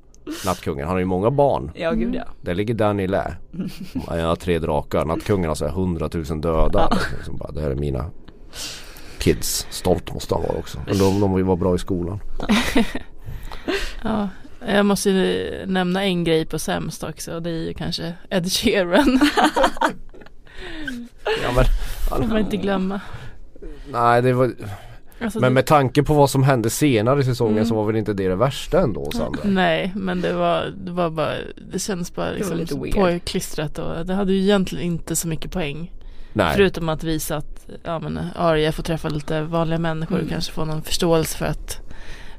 Nattkungen, 0.45 0.85
han 0.85 0.95
har 0.95 0.99
ju 0.99 1.05
många 1.05 1.31
barn. 1.31 1.71
Ja 1.75 1.91
gud 1.91 2.15
ja. 2.15 2.23
Där 2.41 2.55
ligger 2.55 2.73
Danny 2.73 3.07
lä. 3.07 3.35
Han 4.07 4.19
har 4.19 4.35
tre 4.35 4.59
drakar. 4.59 5.05
Nattkungen 5.05 5.47
har 5.47 5.55
så 5.55 5.65
här 5.65 5.71
100 5.71 6.09
000 6.13 6.41
döda. 6.41 6.97
Liksom 7.17 7.37
bara, 7.37 7.51
det 7.51 7.61
här 7.61 7.69
är 7.69 7.75
mina 7.75 8.05
kids. 9.19 9.67
Stolt 9.69 10.13
måste 10.13 10.35
han 10.35 10.43
vara 10.43 10.57
också. 10.57 10.79
Men 10.87 10.97
de, 10.97 11.19
de 11.19 11.45
vara 11.45 11.57
bra 11.57 11.75
i 11.75 11.79
skolan. 11.79 12.19
Ja, 14.03 14.29
jag 14.67 14.85
måste 14.85 15.09
ju 15.09 15.65
nämna 15.65 16.03
en 16.03 16.23
grej 16.23 16.45
på 16.45 16.59
sämst 16.59 17.03
också 17.03 17.33
och 17.35 17.41
det 17.41 17.49
är 17.49 17.67
ju 17.67 17.73
kanske 17.73 18.13
Ed 18.29 18.51
Sheeran. 18.51 19.19
Ja, 21.43 21.51
men, 21.55 21.65
får 22.09 22.27
man 22.27 22.37
inte 22.37 22.57
glömma. 22.57 23.01
nej 23.91 24.21
det 24.21 24.33
var, 24.33 24.51
Alltså, 25.23 25.39
men 25.39 25.51
det- 25.51 25.53
med 25.53 25.65
tanke 25.65 26.03
på 26.03 26.13
vad 26.13 26.29
som 26.29 26.43
hände 26.43 26.69
senare 26.69 27.19
i 27.19 27.23
säsongen 27.23 27.53
Mm. 27.57 27.65
så 27.65 27.75
var 27.75 27.85
väl 27.85 27.95
inte 27.95 28.13
det 28.13 28.27
det 28.27 28.35
värsta 28.35 28.81
ändå 28.81 29.11
Sandra? 29.11 29.39
Nej, 29.43 29.91
men 29.95 30.21
det 30.21 30.33
var, 30.33 30.73
det 30.85 30.91
var 30.91 31.09
bara, 31.09 31.33
det 31.71 31.79
känns 31.79 32.15
bara 32.15 32.31
liksom 32.31 32.57
lite 32.57 32.75
weird. 32.79 32.93
påklistrat 32.95 33.79
och 33.79 34.05
det 34.05 34.13
hade 34.13 34.33
ju 34.33 34.41
egentligen 34.41 34.85
inte 34.85 35.15
så 35.15 35.27
mycket 35.27 35.51
poäng. 35.51 35.91
Nej. 36.33 36.53
Förutom 36.55 36.89
att 36.89 37.03
visa 37.03 37.37
att 37.37 37.67
ja, 37.83 37.99
men 37.99 38.19
Arya 38.35 38.71
får 38.71 38.83
träffa 38.83 39.09
lite 39.09 39.41
vanliga 39.41 39.79
människor 39.79 40.15
Mm. 40.15 40.25
och 40.25 40.31
kanske 40.31 40.51
få 40.53 40.65
någon 40.65 40.81
förståelse 40.81 41.37
för 41.37 41.45
att 41.45 41.79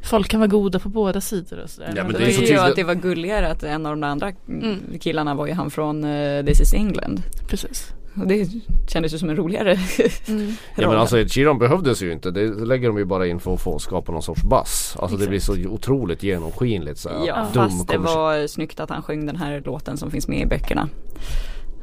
folk 0.03 0.28
kan 0.28 0.41
vara 0.41 0.49
goda 0.49 0.78
på 0.78 0.89
båda 0.89 1.20
sidor 1.20 1.59
och 1.64 1.70
sådär. 1.70 1.93
Ja, 1.97 2.03
men 2.05 2.12
Det, 2.12 2.18
det 2.18 2.24
är 2.26 2.32
så 2.32 2.43
ju 2.43 2.59
att 2.59 2.76
det 2.76 2.85
var 2.85 2.95
gulligare 2.95 3.49
att 3.51 3.62
en 3.62 3.87
av 3.87 3.97
de 3.97 4.05
andra 4.07 4.32
Mm. 4.49 4.76
killarna 5.01 5.35
var 5.35 5.47
ju 5.47 5.53
han 5.53 5.70
från 5.70 6.05
uh, 6.05 6.45
This 6.45 6.61
is 6.61 6.74
England. 6.74 7.22
Precis. 7.49 7.89
Och 8.21 8.27
det 8.27 8.49
kändes 8.89 9.15
ju 9.15 9.19
som 9.19 9.31
en 9.31 9.37
roligare 9.37 9.79
Mm. 10.29 10.53
Ja 10.77 10.89
men 10.89 10.99
alltså 10.99 11.19
Ed 11.19 11.33
Sheeran 11.33 11.59
behövdes 11.59 12.03
ju 12.03 12.12
inte. 12.12 12.31
Det 12.31 12.47
lägger 12.47 12.89
de 12.89 12.99
ju 12.99 13.05
bara 13.05 13.27
in 13.27 13.41
för 13.41 13.55
att 13.55 13.61
få 13.61 13.79
skapa 13.79 14.12
någon 14.12 14.23
sorts 14.23 14.43
bass. 14.43 14.97
Alltså 14.99 15.17
det 15.17 15.25
Exakt. 15.25 15.55
blir 15.57 15.65
så 15.67 15.71
otroligt 15.75 16.23
genomskinligt 16.23 16.99
så 16.99 17.09
här. 17.09 17.27
Ja, 17.27 17.47
Dum 17.53 17.71
fast 17.71 17.89
det 17.89 17.99
var 17.99 18.47
snyggt 18.47 18.81
att 18.81 18.91
han 18.91 19.03
sjöng 19.03 19.27
den 19.27 19.37
här 19.37 19.62
låten 19.65 19.97
som 19.97 20.11
finns 20.11 20.29
med 20.29 20.41
i 20.41 20.47
böckerna. 20.47 20.89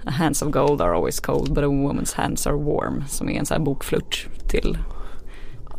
Hands 0.06 0.42
of 0.42 0.52
gold 0.52 0.82
are 0.82 0.96
always 0.96 1.20
cold 1.20 1.54
but 1.54 1.64
a 1.64 1.68
woman's 1.68 2.16
hands 2.16 2.48
are 2.48 2.56
warm. 2.56 3.04
Som 3.10 3.30
är 3.30 3.40
en 3.40 3.46
sån 3.46 3.56
här 3.58 3.66
bokflört 3.66 4.28
till 4.50 4.78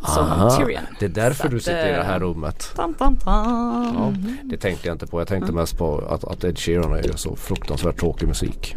Aha. 0.05 0.59
Det 0.99 1.05
är 1.05 1.09
därför 1.09 1.43
Så 1.43 1.47
du 1.49 1.57
att, 1.57 1.63
sitter 1.63 1.89
i 1.89 1.91
det 1.91 2.03
här 2.03 2.15
eh, 2.15 2.23
rummet. 2.23 2.71
Tam, 2.75 2.93
tam, 2.93 3.17
tam. 3.17 3.93
Ja, 3.97 4.13
det 4.43 4.57
tänkte 4.57 4.87
jag 4.87 4.95
inte 4.95 5.07
på. 5.07 5.21
Jag 5.21 5.27
tänkte 5.27 5.51
Mm. 5.51 5.61
mest 5.61 5.77
på 5.77 5.97
att, 6.09 6.23
att 6.23 6.43
Ed 6.43 6.59
Sheeran 6.59 6.93
är 6.93 7.11
så 7.15 7.35
fruktansvärt 7.35 7.99
tråkig 7.99 8.27
musik. 8.27 8.75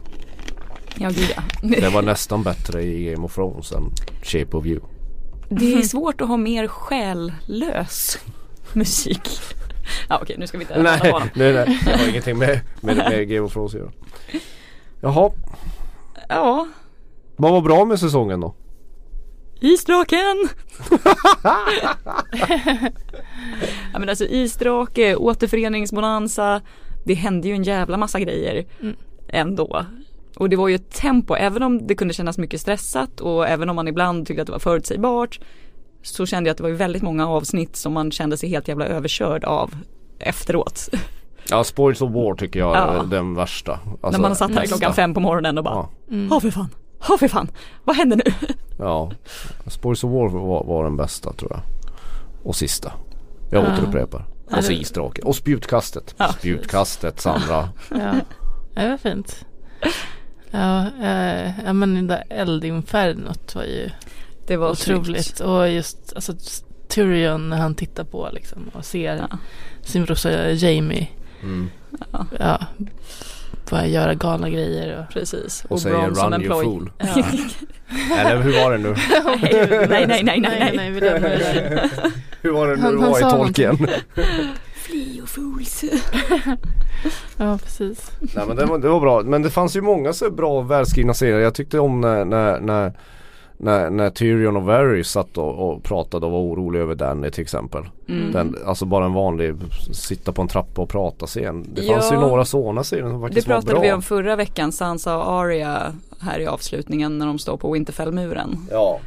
Ja, 0.98 1.08
gud 1.08 1.34
ja. 1.36 1.42
Det 1.80 1.88
var 1.88 2.02
nästan 2.02 2.42
bättre 2.42 2.82
i 2.82 3.04
Game 3.10 3.24
of 3.26 3.34
Thrones 3.34 3.72
än 3.72 3.90
Shape 4.22 4.56
of 4.56 4.66
You. 4.66 4.80
Det 5.48 5.74
är 5.74 5.82
svårt 5.82 6.20
att 6.20 6.28
ha 6.28 6.36
mer 6.36 6.68
själlös 6.68 8.18
musik. 8.72 9.28
Ja 10.08 10.18
okej 10.22 10.36
nu 10.38 10.46
ska 10.46 10.58
vi 10.58 10.64
inte 10.64 10.82
Nej, 10.82 10.98
honom. 11.12 11.28
nej, 11.34 11.52
nej, 11.52 11.78
det 11.84 11.98
har 11.98 12.08
ingenting 12.08 12.38
med, 12.38 12.60
med, 12.80 12.96
med 12.96 13.28
Game 13.28 13.40
of 13.40 13.52
Thrones 13.52 13.74
att 13.74 13.80
göra. 13.80 13.90
Jaha, 15.00 15.30
Ja, 16.28 16.68
vad 17.36 17.52
var 17.52 17.60
bra 17.60 17.84
med 17.84 18.00
säsongen 18.00 18.40
då? 18.40 18.54
Isdraken! 19.60 20.48
ja 23.92 23.98
men 23.98 24.08
alltså 24.08 24.24
isdrake, 24.24 25.16
återföreningsbonanza. 25.16 26.60
Det 27.04 27.14
hände 27.14 27.48
ju 27.48 27.54
en 27.54 27.62
jävla 27.62 27.96
massa 27.96 28.20
grejer 28.20 28.64
Mm. 28.80 28.96
ändå. 29.28 29.86
Och 30.36 30.48
det 30.48 30.56
var 30.56 30.68
ju 30.68 30.74
ett 30.74 30.90
tempo, 30.90 31.34
även 31.34 31.62
om 31.62 31.86
det 31.86 31.94
kunde 31.94 32.14
kännas 32.14 32.38
mycket 32.38 32.60
stressat 32.60 33.20
och 33.20 33.48
även 33.48 33.70
om 33.70 33.76
man 33.76 33.88
ibland 33.88 34.26
tyckte 34.26 34.40
att 34.42 34.46
det 34.46 34.52
var 34.52 34.58
förutsägbart. 34.58 35.40
Så 36.02 36.26
kände 36.26 36.48
jag 36.48 36.52
att 36.52 36.56
det 36.56 36.62
var 36.62 36.70
ju 36.70 36.76
väldigt 36.76 37.02
många 37.02 37.28
avsnitt 37.28 37.76
som 37.76 37.92
man 37.92 38.10
kände 38.10 38.36
sig 38.36 38.48
helt 38.48 38.68
jävla 38.68 38.86
överkörd 38.86 39.44
av 39.44 39.74
efteråt. 40.18 40.88
Ja, 41.50 41.64
Spoils 41.64 42.02
of 42.02 42.10
War 42.12 42.34
tycker 42.34 42.58
jag 42.60 42.76
Ja. 42.76 43.02
är 43.02 43.04
den 43.06 43.34
värsta. 43.34 43.72
Alltså, 44.02 44.10
När 44.22 44.28
man 44.28 44.36
satt 44.36 44.50
här 44.50 44.56
nästa. 44.60 44.76
klockan 44.76 44.94
fem 44.94 45.14
på 45.14 45.20
morgonen 45.20 45.58
och 45.58 45.64
bara, 45.64 45.74
Ja, 45.74 45.90
Mm. 46.10 46.28
ja 46.30 46.40
för 46.40 46.50
fan, 46.50 46.68
ja 47.08 47.16
för 47.18 47.28
fan, 47.28 47.50
vad 47.84 47.96
händer 47.96 48.16
nu? 48.24 48.32
ja. 48.78 49.10
Spoils 49.66 50.04
of 50.04 50.10
War 50.12 50.28
var, 50.28 50.64
var 50.64 50.84
den 50.84 50.96
bästa 50.96 51.32
tror 51.32 51.50
jag. 51.52 51.60
Och 52.46 52.56
sista. 52.56 52.92
Jag 53.50 53.64
Ja. 53.64 53.72
återupprepar. 53.72 54.26
Och 54.56 54.64
så 54.64 54.70
det- 54.70 54.74
isdrake. 54.78 55.22
Och 55.22 55.36
spjutkastet. 55.36 56.14
Ja. 56.18 56.28
Spjutkastet 56.32 57.20
Sandra. 57.20 57.68
Ja, 57.90 58.14
det 58.74 58.88
var 58.88 58.96
fint. 58.96 59.44
Ja, 60.50 60.86
eh, 61.02 61.50
ja 61.64 61.72
men 61.72 61.94
det 62.06 62.14
där 62.14 62.24
eldinfernot 62.30 63.54
var 63.54 63.62
ju 63.64 63.90
Det 64.46 64.56
var 64.56 64.70
otroligt. 64.70 65.24
snyggt. 65.24 65.40
Och 65.40 65.68
just 65.70 66.12
alltså, 66.14 66.32
Tyrion 66.88 67.48
när 67.48 67.56
han 67.56 67.74
tittar 67.74 68.04
på 68.04 68.28
liksom 68.32 68.70
och 68.72 68.84
ser 68.84 69.16
Ja. 69.16 69.38
sin 69.82 70.04
brorsa 70.04 70.50
Jamie 70.50 71.06
Mm. 71.42 71.70
ja, 72.38 72.58
börja 73.70 73.86
göra 73.86 74.14
galna 74.14 74.50
grejer. 74.50 74.98
Och, 75.00 75.12
Precis. 75.14 75.64
Och 75.68 75.80
säger 75.80 75.96
Bronn 75.96 76.14
som 76.14 76.24
run 76.24 76.32
en 76.32 76.42
you 76.42 76.62
fool. 76.62 76.90
ja. 76.98 77.24
Eller 78.18 78.42
hur 78.42 78.52
var 78.64 78.72
det 78.72 78.78
nu? 78.78 78.88
nej, 79.88 80.06
nej, 80.06 80.22
nej, 80.22 80.40
nej, 80.40 80.72
nej, 80.76 80.90
nej. 81.00 81.20
nej. 81.20 81.90
Hur 82.42 82.50
var 82.52 82.68
det 82.68 82.76
nu 82.76 82.82
Han- 82.82 82.96
det 82.96 83.02
han 83.02 83.10
var 83.10 83.18
i 83.18 83.22
tolken? 83.22 83.88
Flee 84.86 85.16
you 85.16 85.26
fools. 85.26 85.84
Ja, 87.36 87.58
precis. 87.62 88.10
Nej 88.34 88.44
men 88.46 88.56
det 88.56 88.64
var, 88.66 88.78
det 88.78 88.88
var 88.88 89.00
bra. 89.00 89.22
Men 89.22 89.42
det 89.42 89.50
fanns 89.50 89.76
ju 89.76 89.80
många 89.80 90.12
så 90.12 90.30
bra 90.30 90.60
välskrivna 90.60 91.14
serier. 91.14 91.38
Jag 91.38 91.54
tyckte 91.54 91.78
om 91.78 92.00
när, 92.00 92.24
när, 92.24 92.60
när, 92.60 92.92
när, 93.56 93.90
när 93.90 94.10
Tyrion 94.10 94.56
och 94.56 94.62
Varys 94.62 95.08
satt 95.10 95.38
och, 95.38 95.70
och 95.70 95.82
pratade 95.82 96.26
och 96.26 96.32
var 96.32 96.38
orolig 96.38 96.80
över 96.80 96.94
Danny 96.94 97.30
till 97.30 97.42
exempel. 97.42 97.82
Mm. 98.08 98.32
Den, 98.32 98.56
alltså 98.66 98.84
bara 98.84 99.04
en 99.04 99.12
vanlig 99.12 99.54
sitta 99.92 100.32
på 100.32 100.42
en 100.42 100.48
trappa 100.48 100.82
och 100.82 100.88
prata 100.88 101.26
scen. 101.26 101.66
Det 101.74 101.82
fanns 101.82 102.06
Ja. 102.10 102.14
ju 102.14 102.20
några 102.20 102.44
sådana 102.44 102.84
serier 102.84 103.04
som 103.04 103.20
Det 103.20 103.26
faktiskt 103.28 103.48
var 103.48 103.54
pratade 103.54 103.72
bra. 103.72 103.82
vi 103.82 103.92
om 103.92 104.02
förra 104.02 104.36
veckan, 104.36 104.72
Sansa 104.72 105.16
och 105.18 105.30
Arya 105.32 105.92
här 106.20 106.38
i 106.40 106.46
avslutningen 106.46 107.18
när 107.18 107.26
de 107.26 107.38
står 107.38 107.56
på 107.56 107.72
Winterfellmuren. 107.72 108.58
Ja. 108.70 108.98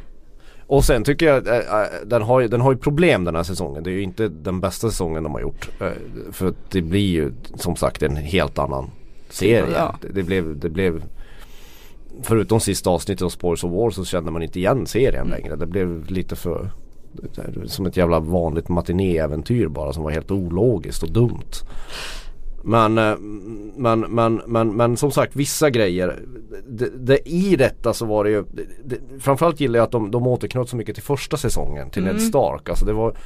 Och 0.70 0.84
sen 0.84 1.04
tycker 1.04 1.26
jag 1.26 1.46
äh, 1.46 1.54
äh, 1.54 1.86
den, 2.06 2.22
har 2.22 2.42
den 2.42 2.60
har 2.60 2.72
ju 2.72 2.78
problem 2.78 3.24
den 3.24 3.36
här 3.36 3.42
säsongen. 3.42 3.82
Det 3.82 3.90
är 3.90 3.92
ju 3.92 4.02
inte 4.02 4.28
den 4.28 4.60
bästa 4.60 4.90
säsongen 4.90 5.22
de 5.22 5.32
har 5.32 5.40
gjort. 5.40 5.68
Äh, 5.80 5.88
för 6.32 6.48
att 6.48 6.70
det 6.70 6.82
blir 6.82 7.10
ju 7.10 7.32
som 7.54 7.76
sagt 7.76 8.02
en 8.02 8.16
helt 8.16 8.58
annan 8.58 8.90
serie. 9.28 9.74
Ja. 9.74 9.94
Det, 10.00 10.08
det, 10.08 10.22
blev, 10.22 10.58
det 10.58 10.68
blev 10.68 11.02
Förutom 12.22 12.60
sista 12.60 12.90
avsnittet 12.90 13.22
av 13.22 13.28
Spoils 13.28 13.64
of 13.64 13.72
War 13.72 13.90
så 13.90 14.04
kände 14.04 14.30
man 14.30 14.42
inte 14.42 14.58
igen 14.58 14.86
serien 14.86 15.26
Mm. 15.26 15.30
längre. 15.30 15.56
Det 15.56 15.66
blev 15.66 16.10
lite 16.10 16.36
för 16.36 16.70
Som 17.66 17.86
ett 17.86 17.96
jävla 17.96 18.20
vanligt 18.20 18.68
matinéäventyr 18.68 19.68
bara 19.68 19.92
som 19.92 20.02
var 20.02 20.10
helt 20.10 20.30
ologiskt 20.30 21.02
och 21.02 21.12
dumt. 21.12 21.52
Men, 22.62 22.98
eh, 22.98 23.16
men, 23.76 24.00
men, 24.00 24.42
men, 24.46 24.76
men 24.76 24.96
som 24.96 25.10
sagt 25.10 25.36
vissa 25.36 25.70
grejer 25.70 26.18
det, 26.68 26.88
det, 26.98 27.28
I 27.28 27.56
detta 27.56 27.94
så 27.94 28.06
var 28.06 28.24
det 28.24 28.30
ju 28.30 28.44
det, 28.84 28.96
Framförallt 29.20 29.60
gillar 29.60 29.78
jag 29.78 29.84
att 29.84 29.92
de, 29.92 30.10
de 30.10 30.26
återknöt 30.26 30.68
så 30.68 30.76
mycket 30.76 30.94
till 30.94 31.04
första 31.04 31.36
säsongen 31.36 31.90
till 31.90 32.02
Mm. 32.02 32.16
Ned 32.16 32.22
Stark. 32.22 32.68
Alltså 32.68 32.84
det 32.84 32.92
var 32.92 33.16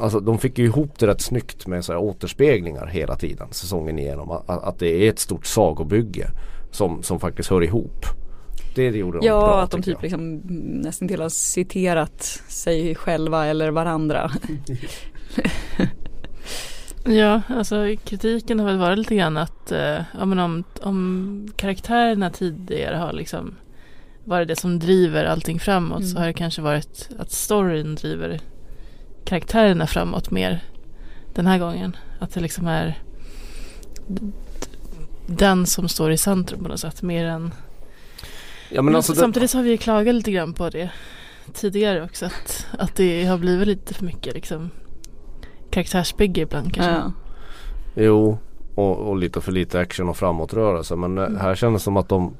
Alltså 0.00 0.20
de 0.20 0.38
fick 0.38 0.58
ju 0.58 0.64
ihop 0.64 0.98
det 0.98 1.06
rätt 1.06 1.20
snyggt 1.20 1.66
med 1.66 1.84
så 1.84 1.92
här 1.92 2.00
återspeglingar 2.00 2.86
hela 2.86 3.16
tiden 3.16 3.48
säsongen 3.50 3.98
igenom. 3.98 4.30
Att, 4.30 4.48
att 4.48 4.78
det 4.78 5.06
är 5.06 5.10
ett 5.10 5.18
stort 5.18 5.46
sagobygge 5.46 6.30
som, 6.70 7.02
som 7.02 7.20
faktiskt 7.20 7.50
hör 7.50 7.62
ihop. 7.62 8.04
Det, 8.74 8.90
det 8.90 8.98
gjorde 8.98 9.18
de 9.18 9.26
Ja, 9.26 9.40
bra 9.40 9.60
att 9.60 9.70
de 9.70 9.82
typ 9.82 10.02
liksom 10.02 10.40
nästan 10.82 11.08
till 11.08 11.20
har 11.20 11.28
citerat 11.28 12.22
sig 12.48 12.94
själva 12.94 13.46
eller 13.46 13.70
varandra. 13.70 14.30
Ja, 17.08 17.42
alltså 17.48 17.94
kritiken 18.04 18.58
har 18.60 18.66
väl 18.66 18.78
varit 18.78 18.98
lite 18.98 19.14
grann 19.14 19.36
att 19.36 19.72
eh, 19.72 20.00
ja, 20.18 20.24
men 20.24 20.38
om, 20.38 20.64
om 20.82 21.48
karaktärerna 21.56 22.30
tidigare 22.30 22.96
har 22.96 23.12
liksom 23.12 23.54
varit 24.24 24.48
det 24.48 24.56
som 24.56 24.78
driver 24.78 25.24
allting 25.24 25.60
framåt 25.60 26.04
så 26.04 26.10
Mm. 26.10 26.20
har 26.20 26.26
det 26.26 26.32
kanske 26.32 26.62
varit 26.62 27.08
att 27.18 27.30
storyn 27.32 27.94
driver 27.94 28.40
karaktärerna 29.24 29.86
framåt 29.86 30.30
mer 30.30 30.64
den 31.34 31.46
här 31.46 31.58
gången. 31.58 31.96
Att 32.18 32.34
det 32.34 32.40
liksom 32.40 32.66
är 32.66 32.98
den 35.26 35.66
som 35.66 35.88
står 35.88 36.12
i 36.12 36.18
centrum 36.18 36.62
på 36.62 36.68
något 36.68 36.80
sätt 36.80 37.02
mer 37.02 37.26
än 37.26 37.52
Ja, 38.70 38.82
men 38.82 38.96
alltså 38.96 39.14
Samtidigt 39.14 39.50
så 39.50 39.58
har 39.58 39.62
vi 39.62 39.70
ju 39.70 39.76
klagat 39.76 40.14
lite 40.14 40.30
grann 40.32 40.52
på 40.52 40.70
det 40.70 40.90
tidigare 41.54 42.02
också 42.02 42.26
att, 42.26 42.66
att 42.78 42.96
det 42.96 43.24
har 43.24 43.38
blivit 43.38 43.68
lite 43.68 43.94
för 43.94 44.04
mycket 44.04 44.34
liksom 44.34 44.70
karaktärsbygge 45.78 46.40
ibland 46.40 46.74
kanske. 46.74 46.92
Ja. 46.92 47.12
Jo, 47.94 48.38
och, 48.74 48.96
och 48.96 49.16
lite 49.16 49.40
för 49.40 49.52
lite 49.52 49.80
action 49.80 50.08
och 50.08 50.16
framåtrörelse. 50.16 50.96
Men 50.96 51.18
eh, 51.18 51.28
här 51.40 51.54
kändes 51.54 51.82
det 51.82 51.84
som 51.84 51.96
att 51.96 52.08
de 52.08 52.34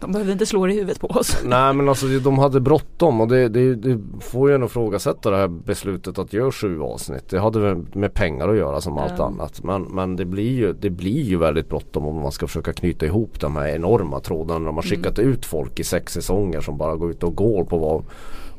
De 0.00 0.12
behöver 0.12 0.32
inte 0.32 0.46
slå 0.46 0.66
det 0.66 0.72
i 0.72 0.76
huvudet 0.76 1.00
på 1.00 1.06
oss. 1.06 1.38
Nej 1.44 1.74
men 1.74 1.88
alltså 1.88 2.06
de 2.06 2.38
hade 2.38 2.60
bråttom 2.60 3.20
och 3.20 3.28
det, 3.28 3.48
det, 3.48 3.74
det 3.74 4.00
får 4.20 4.48
ju 4.48 4.54
en 4.54 4.64
ifrågasätta 4.64 5.30
det 5.30 5.36
här 5.36 5.48
beslutet 5.48 6.18
att 6.18 6.32
göra 6.32 6.52
sju 6.52 6.82
avsnitt. 6.82 7.28
Det 7.28 7.40
hade 7.40 7.84
med 7.92 8.14
pengar 8.14 8.48
att 8.48 8.56
göra 8.56 8.80
som 8.80 8.98
allt 8.98 9.20
annat. 9.20 9.64
Men, 9.64 9.82
men 9.82 10.16
det, 10.16 10.24
blir 10.24 10.52
ju, 10.52 10.72
det 10.72 10.90
blir 10.90 11.22
ju 11.22 11.38
väldigt 11.38 11.68
bråttom 11.68 12.06
om 12.06 12.22
man 12.22 12.32
ska 12.32 12.46
försöka 12.46 12.72
knyta 12.72 13.06
ihop 13.06 13.40
de 13.40 13.56
här 13.56 13.68
enorma 13.68 14.20
trådarna. 14.20 14.58
När 14.58 14.66
de 14.66 14.76
har 14.76 14.82
skickat 14.82 15.18
ut 15.18 15.46
folk 15.46 15.80
i 15.80 15.84
sex 15.84 16.12
säsonger 16.12 16.60
som 16.60 16.78
bara 16.78 16.96
går 16.96 17.10
ut 17.10 17.22
och 17.22 17.36
går 17.36 17.64
på 17.64 17.78
var, 17.78 18.02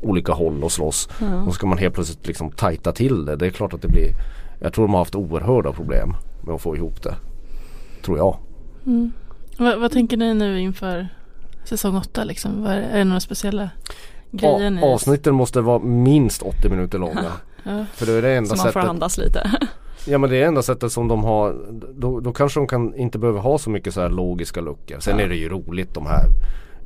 olika 0.02 0.32
håll 0.34 0.64
och 0.64 0.72
slåss. 0.72 1.10
Ja. 1.22 1.42
Och 1.44 1.54
ska 1.56 1.68
man 1.68 1.78
helt 1.78 1.94
plötsligt 1.96 2.28
liksom 2.28 2.52
tajta 2.52 2.92
till 2.92 3.26
det. 3.26 3.36
Det 3.36 3.46
är 3.46 3.50
klart 3.50 3.74
att 3.74 3.82
det 3.82 3.88
blir 3.88 4.10
Jag 4.60 4.74
tror 4.74 4.86
de 4.88 4.92
har 4.94 5.00
haft 5.00 5.16
oerhörda 5.16 5.72
problem 5.72 6.14
med 6.42 6.56
att 6.56 6.62
få 6.62 6.76
ihop 6.76 7.04
det. 7.04 7.16
Tror 8.06 8.18
jag. 8.18 8.38
Mm. 8.86 9.12
Vad, 9.58 9.80
vad 9.80 9.92
tänker 9.92 10.18
ni 10.18 10.34
nu 10.34 10.60
inför 10.60 11.08
säsong 11.64 11.96
åtta 11.96 12.24
liksom? 12.24 12.64
Vad 12.64 12.72
är, 12.72 12.98
det 12.98 13.04
några 13.04 13.20
speciella 13.20 13.70
grejer 14.32 14.70
ni? 14.70 14.82
A- 14.82 14.86
avsnitten 14.86 15.36
måste 15.36 15.62
vara 15.62 15.80
minst 15.80 16.42
80 16.42 16.70
minuter 16.70 17.00
långa. 17.00 17.24
Ja. 17.64 17.86
För 17.94 18.06
det 18.06 18.12
är 18.12 18.22
det 18.22 18.36
enda 18.36 18.56
Så 18.56 18.64
man 18.64 18.74
får 18.74 18.80
andas 18.80 19.18
lite. 19.18 19.52
Ja 20.06 20.18
men 20.18 20.30
det 20.30 20.38
är 20.42 20.48
enda 20.48 20.62
sättet 20.62 20.92
som 20.92 21.08
de 21.08 21.24
har 21.24 21.56
Då, 21.96 22.20
då 22.20 22.34
kanske 22.34 22.60
de 22.60 22.68
kan 22.68 22.96
inte 22.96 23.20
behöver 23.20 23.40
ha 23.40 23.58
så 23.58 23.70
mycket 23.70 23.94
så 23.94 24.02
här 24.02 24.10
logiska 24.10 24.62
luckor. 24.62 25.00
Sen 25.00 25.18
Ja. 25.20 25.26
är 25.26 25.30
det 25.30 25.36
ju 25.36 25.50
roligt 25.50 25.94
de 25.94 26.06
här 26.06 26.26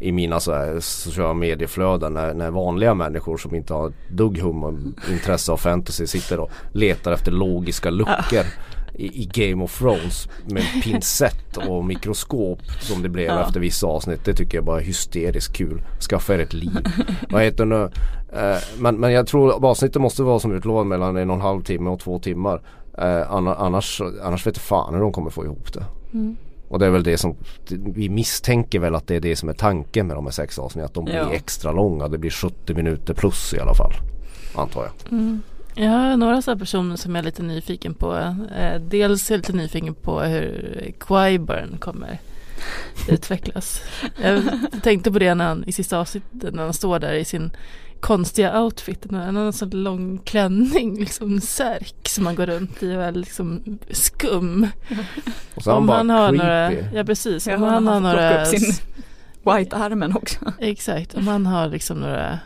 i 0.08 0.12
mina 0.12 0.39
så 0.39 0.53
här 0.53 0.80
sociala 0.80 1.34
medieflöden 1.34 2.14
när, 2.14 2.34
när 2.34 2.51
vanliga 2.51 2.93
människor 2.93 3.38
som 3.38 3.56
inte 3.56 3.74
har 3.74 3.88
ett 3.89 3.95
dugg 4.12 4.39
hum 4.39 4.64
och 4.64 4.74
intresse 5.12 5.51
av 5.51 5.58
fantasy 5.58 6.08
sitter 6.08 6.39
och 6.39 6.51
letar 6.72 7.12
efter 7.12 7.32
logiska 7.32 7.89
luckor 7.89 8.43
i, 8.95 9.06
i 9.24 9.30
Game 9.34 9.64
of 9.64 9.80
Thrones 9.80 10.30
med 10.45 10.64
pincett 10.84 11.58
och 11.58 11.86
mikroskop 11.86 12.60
som 12.82 13.03
det 13.03 13.10
blev 13.10 13.26
Ja. 13.26 13.45
efter 13.47 13.60
vissa 13.60 13.88
avsnitt. 13.88 14.26
Det 14.26 14.34
tycker 14.34 14.58
jag 14.58 14.66
bara 14.66 14.80
är 14.80 14.84
hysteriskt 14.84 15.56
kul. 15.58 15.82
Skaffa 16.10 16.34
er 16.34 16.39
ett 16.39 16.53
liv. 16.53 16.78
Vad 17.30 17.41
heter 17.43 17.66
nu? 17.66 17.89
Eh, 18.34 18.58
men, 18.80 18.95
men 18.99 19.12
jag 19.12 19.28
tror 19.28 19.66
avsnittet 19.66 20.01
måste 20.01 20.24
vara 20.24 20.39
som 20.39 20.51
utlovat 20.56 20.88
mellan 20.88 21.18
en 21.18 21.30
och 21.30 21.36
en 21.36 21.41
halv 21.41 21.62
timme 21.62 21.89
och 21.89 21.99
två 21.99 22.20
timmar. 22.20 22.62
Eh, 22.97 23.32
anna- 23.32 23.56
annars, 23.56 24.01
annars 24.24 24.47
vet 24.47 24.56
jag 24.58 24.64
fan 24.64 24.93
hur 24.93 25.01
de 25.01 25.12
kommer 25.12 25.30
få 25.30 25.45
ihop 25.45 25.74
det. 25.74 25.84
Mm. 26.14 26.36
Och 26.68 26.80
det 26.80 26.86
är 26.86 26.89
väl 26.89 27.03
det 27.03 27.18
som 27.18 27.36
Vi 27.70 28.09
misstänker 28.09 28.80
väl 28.80 28.95
att 28.95 29.07
det 29.07 29.16
är 29.16 29.20
det 29.22 29.36
som 29.36 29.49
är 29.49 29.53
tanken 29.53 30.07
med 30.07 30.18
de 30.18 30.26
här 30.26 30.32
sex 30.32 30.59
avsnitten. 30.59 30.86
Att 30.86 30.93
de 30.93 31.05
blir 31.05 31.16
Ja. 31.16 31.32
extra 31.34 31.72
långa. 31.72 32.07
Det 32.07 32.18
blir 32.18 32.32
70 32.32 32.74
minuter 32.74 33.13
plus 33.13 33.53
i 33.53 33.59
alla 33.59 33.74
fall. 33.74 33.93
Antar 34.55 34.82
jag. 34.84 35.11
Mm. 35.11 35.41
Jag 35.76 35.89
har 35.89 36.18
några 36.18 36.41
så 36.41 36.51
här 36.51 36.57
personer 36.57 36.95
som 36.95 37.16
jag 37.16 37.22
är 37.22 37.26
lite 37.26 37.43
nyfiken 37.43 37.93
på. 37.93 38.16
Eh, 38.59 38.82
dels 38.82 39.30
är 39.32 39.34
jag 39.34 39.38
lite 39.39 39.53
nyfiken 39.53 39.93
på 39.95 40.20
hur 40.22 40.82
Qyburn 41.07 41.78
kommer 41.80 42.20
utvecklas. 43.09 43.82
Jag 44.24 44.43
tänkte 44.84 45.11
på 45.11 45.20
det 45.20 45.36
när 45.36 45.45
han, 45.47 45.63
i 45.68 45.72
sista 45.72 45.99
avsnittet 45.99 46.53
när 46.53 46.63
han 46.63 46.74
står 46.74 46.99
där 46.99 47.13
i 47.13 47.26
sin 47.26 47.51
konstiga 48.06 48.62
outfit. 48.62 49.06
Han 49.12 49.36
har 49.36 49.45
en 49.45 49.53
sån 49.53 49.70
lång 49.70 50.18
klänning, 50.18 50.99
liksom 50.99 51.41
särk 51.41 52.08
som 52.08 52.26
han 52.26 52.36
går 52.36 52.45
runt 52.45 52.84
i 52.84 52.95
och 52.97 53.03
är 53.03 53.12
liksom 53.12 53.80
skum. 53.91 54.68
Och 55.56 55.64
så 55.64 55.70
han 55.72 55.78
Om 55.80 55.88
bara 55.88 55.97
han 55.97 56.10
har 56.10 56.30
creepy. 56.30 56.38
några, 56.43 56.72
ja 56.93 57.03
precis, 57.03 57.47
Ja, 57.47 57.56
om 57.56 57.62
han 57.64 57.88
har 57.88 57.93
han 57.93 58.03
plocka 58.03 58.18
några 58.18 58.41
upp 58.41 58.47
sin 58.47 58.74
White-armen 59.43 60.16
också. 60.18 60.53
Exakt, 60.60 61.16
om 61.16 61.28
han 61.28 61.45
har 61.45 61.68
liksom 61.68 61.97
några 61.99 62.39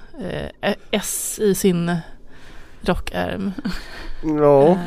eh, 0.62 0.74
S 0.92 1.40
i 1.42 1.56
sin 1.56 1.96
rockärm. 2.82 3.52
Ja, 4.24 4.68
Eh, 4.70 4.78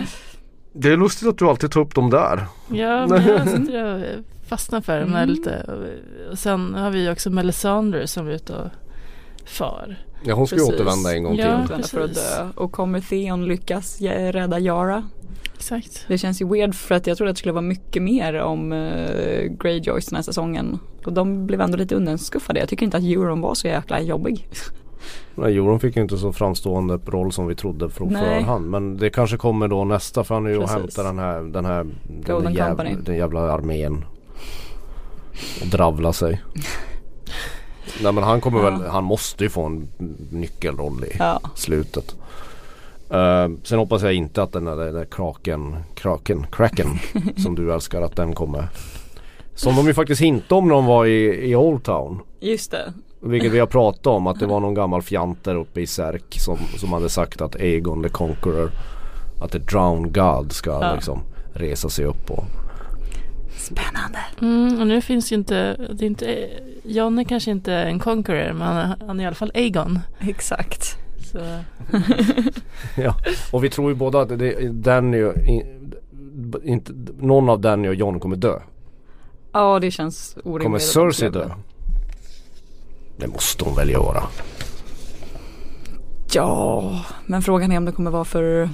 det 0.74 0.92
är 0.92 0.96
lustigt 0.96 1.28
att 1.28 1.38
du 1.38 1.48
alltid 1.48 1.70
tar 1.70 1.80
upp 1.80 1.94
dem 1.94 2.10
där. 2.10 2.46
Ja, 2.70 3.06
men 3.08 3.26
jag 3.26 3.48
sitter 3.48 3.84
och 3.94 4.24
fastnar 4.48 4.80
för 4.80 5.00
dem 5.00 5.12
här 5.12 5.22
Mm. 5.22 5.34
lite. 5.34 5.62
Och- 5.68 6.30
Och 6.32 6.38
sen 6.38 6.74
har 6.74 6.90
vi 6.90 7.10
också 7.10 7.30
Melisandre 7.30 8.06
som 8.06 8.26
är 8.26 8.30
ute 8.30 8.52
och 8.56 8.68
far. 9.46 9.96
Ja 10.24 10.34
hon 10.34 10.46
ska 10.46 10.56
Precis. 10.56 10.74
återvända 10.74 11.14
en 11.16 11.22
gång 11.22 11.36
Ja. 11.36 11.44
till. 11.44 11.64
Återvända 11.64 11.88
för 11.88 12.00
att 12.00 12.14
dö. 12.14 12.48
Och 12.54 12.72
kommer 12.72 13.00
Theon 13.00 13.44
lyckas 13.44 14.00
rädda 14.00 14.58
Yara? 14.58 15.08
Exakt. 15.54 16.04
Det 16.08 16.18
känns 16.18 16.42
ju 16.42 16.48
weird 16.48 16.74
för 16.74 16.94
att 16.94 17.06
jag 17.06 17.16
trodde 17.16 17.30
att 17.30 17.36
det 17.36 17.38
skulle 17.38 17.52
vara 17.52 17.62
mycket 17.62 18.02
mer 18.02 18.34
om 18.34 18.72
uh, 18.72 19.50
Greyjoys 19.60 20.06
den 20.06 20.16
här 20.16 20.22
säsongen. 20.22 20.78
Och 21.04 21.12
de 21.12 21.46
blev 21.46 21.60
ändå 21.60 21.76
lite 21.76 21.94
undanskuffade. 21.94 22.60
Jag 22.60 22.68
tycker 22.68 22.84
inte 22.84 22.96
att 22.96 23.02
Euron 23.02 23.40
var 23.40 23.54
så 23.54 23.66
jäkla 23.68 24.00
jobbig. 24.00 24.48
Nej, 25.34 25.52
Joron 25.52 25.80
fick 25.80 25.96
ju 25.96 26.02
inte 26.02 26.16
så 26.16 26.32
framstående 26.32 26.98
roll 27.06 27.32
som 27.32 27.46
vi 27.46 27.54
trodde 27.54 27.90
från 27.90 28.08
Nej. 28.08 28.22
förhand. 28.22 28.70
Men 28.70 28.96
det 28.96 29.10
kanske 29.10 29.36
kommer 29.36 29.68
då 29.68 29.84
nästa 29.84 30.24
för 30.24 30.34
han 30.34 30.46
är 30.46 30.50
ju 30.50 30.58
och 30.58 30.68
hämtar 30.68 31.04
den 31.04 31.18
här, 31.18 31.40
den 31.40 31.64
här 31.64 31.86
den, 32.26 32.54
jävla, 32.54 32.84
den 32.84 33.16
jävla 33.16 33.40
armén. 33.52 34.04
Och 35.60 35.66
dravla 35.66 36.12
sig. 36.12 36.42
Nej 38.02 38.12
men 38.12 38.24
han 38.24 38.40
kommer 38.40 38.58
Ja. 38.64 38.70
väl, 38.70 38.82
han 38.90 39.04
måste 39.04 39.44
ju 39.44 39.50
få 39.50 39.62
en 39.64 39.88
nyckelroll 40.30 41.04
i 41.04 41.16
Ja. 41.18 41.40
slutet. 41.54 42.16
Eh, 43.10 43.48
sen 43.62 43.78
hoppas 43.78 44.02
jag 44.02 44.12
inte 44.14 44.42
att 44.42 44.52
den 44.52 44.64
där, 44.64 44.76
den 44.76 44.94
där 44.94 45.04
kraken, 45.04 45.76
kraken, 45.94 46.46
kraken 46.52 46.86
som 47.42 47.54
du 47.54 47.72
älskar 47.74 48.02
att 48.02 48.16
den 48.16 48.34
kommer. 48.34 48.68
Som 49.54 49.76
de 49.76 49.86
ju 49.86 49.94
faktiskt 49.94 50.20
hintade 50.22 50.54
om 50.58 50.68
när 50.68 50.74
de 50.74 50.86
var 50.86 51.06
i, 51.06 51.50
i 51.50 51.56
Old 51.56 51.84
Town. 51.84 52.18
Just 52.40 52.70
det. 52.70 52.92
Vilket 53.20 53.52
vi 53.52 53.58
har 53.58 53.66
pratat 53.66 54.06
om 54.06 54.26
att 54.26 54.38
det 54.40 54.46
var 54.46 54.60
någon 54.60 54.74
gammal 54.74 55.02
fjant 55.02 55.44
där 55.44 55.54
uppe 55.54 55.80
i 55.80 55.86
Särk 55.86 56.24
som, 56.40 56.58
som 56.76 56.92
hade 56.92 57.08
sagt 57.08 57.40
att 57.40 57.56
Aegon 57.56 58.02
the 58.02 58.08
Conqueror 58.08 58.70
Att 59.42 59.52
the 59.52 59.58
drowned 59.58 60.14
God 60.14 60.52
ska 60.52 60.70
Ja. 60.70 60.94
liksom 60.94 61.20
resa 61.54 61.88
sig 61.88 62.04
upp 62.04 62.30
och 62.30 62.44
Spännande. 63.56 64.18
Mm, 64.40 64.80
och 64.80 64.86
nu 64.86 65.00
finns 65.00 65.32
ju 65.32 65.36
inte, 65.36 65.76
det 65.92 66.04
är 66.04 66.06
inte, 66.06 66.48
John 66.82 67.18
är 67.18 67.24
kanske 67.24 67.50
inte 67.50 67.74
en 67.74 67.98
conqueror 67.98 68.52
men 68.52 68.66
han 68.66 68.76
är, 68.76 69.06
han 69.06 69.20
är 69.20 69.24
i 69.24 69.26
alla 69.26 69.34
fall 69.34 69.52
Aegon. 69.54 69.98
Exakt. 70.20 70.98
Så, 71.32 71.38
Ja 72.96 73.16
Och 73.52 73.64
vi 73.64 73.70
tror 73.70 73.90
ju 73.90 73.94
båda 73.94 74.20
att 74.20 74.38
det, 74.38 74.72
Danny 74.72 75.22
och, 75.22 75.36
in, 75.36 75.94
inte, 76.64 76.92
Någon 77.18 77.48
av 77.48 77.60
Danny 77.60 77.88
och 77.88 77.94
John 77.94 78.20
kommer 78.20 78.36
dö 78.36 78.58
Ja 79.52 79.78
det 79.78 79.90
känns 79.90 80.36
orimligt. 80.44 80.64
Kommer 80.64 80.78
Cersei 80.78 81.30
dö? 81.30 81.50
Det 83.16 83.26
måste 83.26 83.64
hon 83.64 83.76
väl 83.76 83.90
göra 83.90 84.22
Ja, 86.34 87.00
men 87.26 87.42
frågan 87.42 87.72
är 87.72 87.76
om 87.76 87.84
det 87.84 87.92
kommer 87.92 88.10
vara 88.10 88.24
för, 88.24 88.68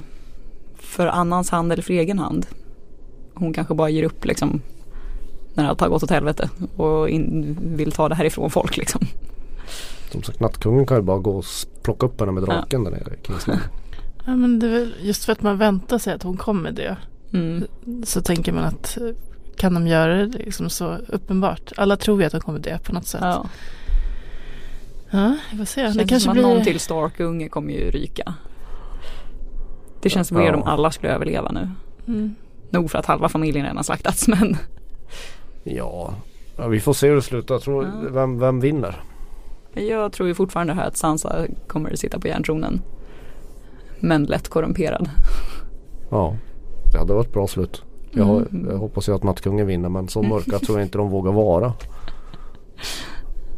för 0.77 1.07
annans 1.07 1.49
hand 1.49 1.71
eller 1.71 1.83
för 1.83 1.93
egen 1.93 2.19
hand. 2.19 2.45
Hon 3.39 3.53
kanske 3.53 3.73
bara 3.73 3.89
ger 3.89 4.03
upp 4.03 4.25
liksom 4.25 4.61
när 5.53 5.65
allt 5.67 5.81
har 5.81 5.89
gått 5.89 6.03
åt 6.03 6.09
helvete 6.09 6.49
och 6.75 7.09
in, 7.09 7.57
vill 7.61 7.91
ta 7.91 8.09
det 8.09 8.15
här 8.15 8.25
ifrån 8.25 8.49
folk 8.49 8.77
liksom. 8.77 9.01
Som 10.11 10.23
sagt 10.23 10.39
nattkungen 10.39 10.85
kan 10.85 10.97
ju 10.97 11.03
bara 11.03 11.17
gå 11.17 11.31
och 11.37 11.45
plocka 11.83 12.05
upp 12.05 12.19
henne 12.19 12.31
med 12.31 12.43
draken 12.43 12.83
där 12.83 12.91
nere 12.91 13.13
i 13.23 13.27
Kingsland 13.27 13.59
ja 14.25 14.35
men 14.35 14.59
det 14.59 14.67
är 14.67 14.71
väl 14.71 14.93
just 15.01 15.25
för 15.25 15.31
att 15.33 15.41
man 15.41 15.57
väntar 15.57 15.97
sig 15.97 16.13
att 16.13 16.23
hon 16.23 16.37
kommer 16.37 16.71
dö. 16.71 16.95
Mm. 17.33 17.63
Så 18.03 18.21
tänker 18.21 18.51
man 18.51 18.63
att 18.63 18.97
kan 19.57 19.73
de 19.73 19.87
göra 19.87 20.15
det 20.15 20.25
liksom 20.37 20.69
så 20.69 20.97
uppenbart? 21.07 21.71
Alla 21.77 21.97
tror 21.97 22.19
ju 22.19 22.25
att 22.25 22.31
de 22.31 22.41
kommer 22.41 22.59
dö 22.59 22.77
på 22.79 22.93
något 22.93 23.07
sätt. 23.07 23.21
Ja, 23.23 23.45
Ja. 25.11 25.35
vi 25.51 25.57
får 25.57 25.65
se. 25.65 25.81
Det 25.83 25.87
Det 25.93 25.99
kanske 25.99 26.19
som 26.19 26.33
blir... 26.33 26.43
att 26.43 26.49
någon 26.49 26.63
till 26.63 26.79
Stark-unge 26.79 27.49
kommer 27.49 27.73
ju 27.73 27.91
ryka. 27.91 28.33
Det 30.01 30.09
känns 30.09 30.31
Ja. 30.31 30.37
weird 30.37 30.55
om 30.55 30.63
alla 30.63 30.91
skulle 30.91 31.13
överleva 31.13 31.51
nu. 31.51 31.69
Mm. 32.07 32.35
Nog 32.69 32.91
för 32.91 32.97
att 32.99 33.05
halva 33.05 33.29
familjen 33.29 33.65
redan 33.65 33.83
slaktats 33.83 34.27
men 34.27 34.57
Ja, 35.63 36.13
ja 36.57 36.67
vi 36.67 36.79
får 36.79 36.93
se 36.93 37.07
hur 37.07 37.15
det 37.15 37.21
slutar. 37.21 37.55
Jag 37.55 37.61
tror, 37.61 37.83
Ja. 37.83 38.09
vem, 38.11 38.39
vem 38.39 38.59
vinner? 38.59 39.03
jag 39.73 40.11
tror 40.13 40.27
ju 40.27 40.35
fortfarande 40.35 40.73
här 40.73 40.87
att 40.87 40.97
Sansa 40.97 41.45
kommer 41.67 41.95
sitta 41.95 42.19
på 42.19 42.27
järntronen. 42.27 42.81
Men 43.99 44.23
lätt 44.23 44.49
korrumperad. 44.49 45.09
Ja, 46.11 46.35
det 46.91 46.97
hade 46.97 47.13
varit 47.13 47.33
bra 47.33 47.47
slut. 47.47 47.83
Jag, 48.11 48.27
Mm. 48.29 48.67
jag 48.69 48.77
hoppas 48.77 49.09
ju 49.09 49.15
att 49.15 49.23
nattkungen 49.23 49.67
vinner 49.67 49.89
men 49.89 50.07
så 50.07 50.21
mörka 50.23 50.59
tror 50.59 50.77
jag 50.79 50.85
inte 50.85 50.97
de 50.97 51.09
vågar 51.09 51.31
vara. 51.31 51.73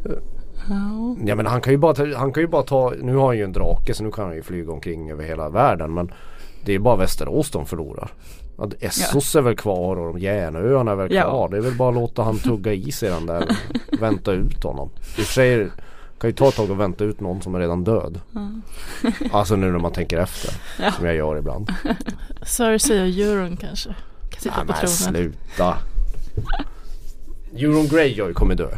Ja. 0.04 1.16
Ja 1.26 1.34
men 1.34 1.46
han 1.46 1.60
kan 1.60 1.72
ju 1.72 1.76
bara 1.76 1.94
ta, 1.94 2.14
han 2.16 2.32
kan 2.32 2.42
ju 2.42 2.46
bara 2.46 2.62
ta, 2.62 2.92
nu 3.02 3.14
har 3.16 3.26
han 3.26 3.36
ju 3.36 3.44
en 3.44 3.52
drake 3.52 3.94
så 3.94 4.04
nu 4.04 4.10
kan 4.10 4.24
han 4.24 4.34
ju 4.34 4.42
flyga 4.42 4.72
omkring 4.72 5.10
över 5.10 5.24
hela 5.24 5.48
världen 5.48 5.94
men 5.94 6.12
det 6.64 6.74
är 6.74 6.78
bara 6.78 6.96
Västerås 6.96 7.50
de 7.50 7.66
förlorar. 7.66 8.10
Att 8.62 8.82
Essos 8.82 9.36
är 9.36 9.40
väl 9.40 9.56
kvar 9.56 9.96
och 9.96 10.18
Järnöarna 10.18 10.90
är 10.92 10.96
väl 10.96 11.12
Ja. 11.14 11.22
kvar. 11.22 11.48
Det 11.48 11.56
är 11.56 11.60
väl 11.60 11.74
bara 11.76 11.88
att 11.88 11.94
låta 11.94 12.22
han 12.22 12.38
tugga 12.38 12.72
i 12.72 12.92
sig 12.92 13.10
den 13.10 13.26
där 13.26 13.56
och 13.92 14.02
vänta 14.02 14.32
ut 14.32 14.62
honom. 14.64 14.90
I 14.98 15.00
och 15.00 15.10
för 15.12 15.22
sig 15.22 15.68
kan 16.20 16.30
ju 16.30 16.34
ta 16.36 16.48
ett 16.48 16.56
tag 16.56 16.70
och 16.70 16.80
vänta 16.80 17.04
ut 17.04 17.20
någon 17.20 17.42
som 17.42 17.54
är 17.54 17.58
redan 17.58 17.84
död. 17.84 18.20
Alltså 19.32 19.56
nu 19.56 19.72
när 19.72 19.78
man 19.78 19.92
tänker 19.92 20.18
efter. 20.18 20.54
Ja. 20.82 20.92
Som 20.92 21.06
jag 21.06 21.14
gör 21.16 21.36
ibland. 21.38 21.70
Cersei 22.42 23.00
och 23.02 23.18
Euron 23.28 23.56
kanske. 23.56 23.94
Kan 24.30 24.40
sitta 24.40 24.56
Nej 24.56 24.66
på 24.66 24.72
tronen. 24.72 24.88
sluta. 24.88 25.76
Euron 27.56 27.86
Greyjoy 27.86 28.32
kommer 28.34 28.54
dö. 28.54 28.68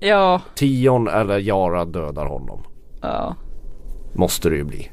Ja. 0.00 0.40
Tion 0.54 1.08
eller 1.08 1.38
Yara 1.38 1.84
dödar 1.84 2.26
honom. 2.26 2.62
Ja. 3.02 3.36
Måste 4.14 4.50
det 4.50 4.56
ju 4.56 4.64
bli. 4.64 4.90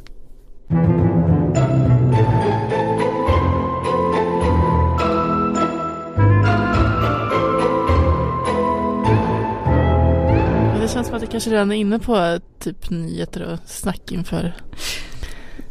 Känns 10.98 11.08
som 11.08 11.16
att 11.16 11.22
jag 11.22 11.32
kanske 11.32 11.50
redan 11.50 11.72
är 11.72 11.76
inne 11.76 12.00
på 12.00 12.40
typ 12.60 12.90
nyheter 12.90 13.42
och 13.42 13.60
snack 13.66 14.12
inför 14.12 14.54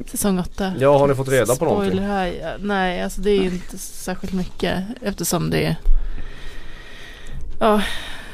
säsong 0.06 0.38
8. 0.38 0.74
Ja, 0.78 0.98
har 0.98 1.08
ni 1.08 1.14
fått 1.14 1.28
reda 1.28 1.56
på 1.56 1.64
någonting? 1.64 1.90
Spoiler 1.90 2.08
här. 2.08 2.26
ja, 2.26 2.50
Nej, 2.60 3.02
alltså 3.02 3.20
det 3.20 3.30
är 3.30 3.42
inte 3.42 3.78
särskilt 3.78 4.32
mycket 4.32 4.84
eftersom 5.00 5.50
det 5.50 5.64
är, 5.64 5.76
ja, 7.60 7.82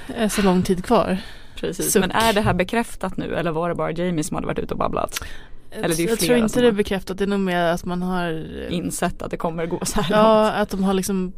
är 0.07 0.29
så 0.29 0.43
lång 0.43 0.63
tid 0.63 0.85
kvar. 0.85 1.19
Precis. 1.57 1.93
Suck. 1.93 2.01
Men 2.01 2.11
är 2.11 2.33
det 2.33 2.41
här 2.41 2.55
bekräftat 2.55 3.17
nu 3.17 3.35
eller 3.35 3.51
var 3.51 3.69
det 3.69 3.75
bara 3.75 3.93
Jamie 3.93 4.25
som 4.25 4.35
hade 4.35 4.47
varit 4.47 4.59
ute 4.59 4.75
och 4.75 4.79
babblat? 4.79 5.25
Eller 5.71 5.89
det 5.89 5.95
är 5.95 6.05
ju 6.05 6.09
jag 6.09 6.19
tror 6.19 6.39
inte 6.39 6.61
det 6.61 6.69
är 6.69 6.73
bekräftat, 6.73 7.19
det 7.19 7.25
är 7.25 7.29
nog 7.29 7.41
mer 7.41 7.65
att 7.65 7.85
man 7.85 8.03
har 8.03 8.47
Insett 8.71 9.23
att 9.23 9.31
det 9.31 9.37
kommer 9.37 9.67
gå 9.67 9.85
så 9.85 10.01
här 10.01 10.17
Ja, 10.17 10.43
långt. 10.43 10.55
att 10.55 10.71
de 10.71 10.85
har 10.85 10.95
liksom 10.95 11.33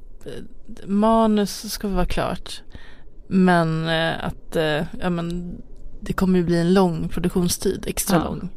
manus 0.87 1.73
ska 1.73 1.89
vara 1.89 2.07
klart. 2.07 2.63
Men 3.27 3.89
eh, 3.89 4.25
att 4.25 4.57
eh, 4.57 4.83
ja, 5.01 5.11
men, 5.11 5.57
det 6.01 6.13
kommer 6.13 6.39
ju 6.39 6.45
bli 6.45 6.61
en 6.61 6.75
lång 6.75 7.09
produktionstid, 7.09 7.85
extra 7.87 8.17
Ja. 8.17 8.25
lång. 8.25 8.49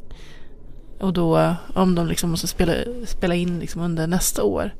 Och 1.00 1.12
då 1.12 1.54
om 1.74 1.94
de 1.94 2.06
liksom 2.06 2.30
måste 2.30 2.46
spela, 2.46 2.72
spela 3.06 3.34
in 3.34 3.58
liksom 3.58 3.82
under 3.82 4.06
nästa 4.06 4.42
år 4.42 4.74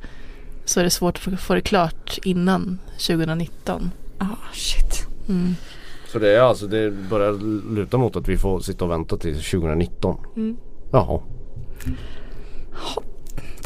så 0.64 0.80
är 0.80 0.84
det 0.84 0.91
svårt 0.91 1.26
att 1.26 1.41
få, 1.41 1.55
det 1.55 1.61
klart 1.61 2.18
innan 2.24 2.78
2019. 3.07 3.91
Ah, 4.18 4.24
shit. 4.53 5.07
Mm. 5.28 5.55
Så 6.12 6.18
det 6.18 6.36
är 6.36 6.41
alltså, 6.41 6.66
det 6.66 6.91
börjar 6.91 7.32
luta 7.74 7.99
mot 7.99 8.16
att 8.16 8.28
vi 8.28 8.39
får 8.39 8.61
sitta 8.61 8.84
och 8.84 8.91
vänta 8.91 9.16
till 9.16 9.34
2019. 9.34 10.16
Mm. 10.36 10.57
Jaha. 10.93 11.20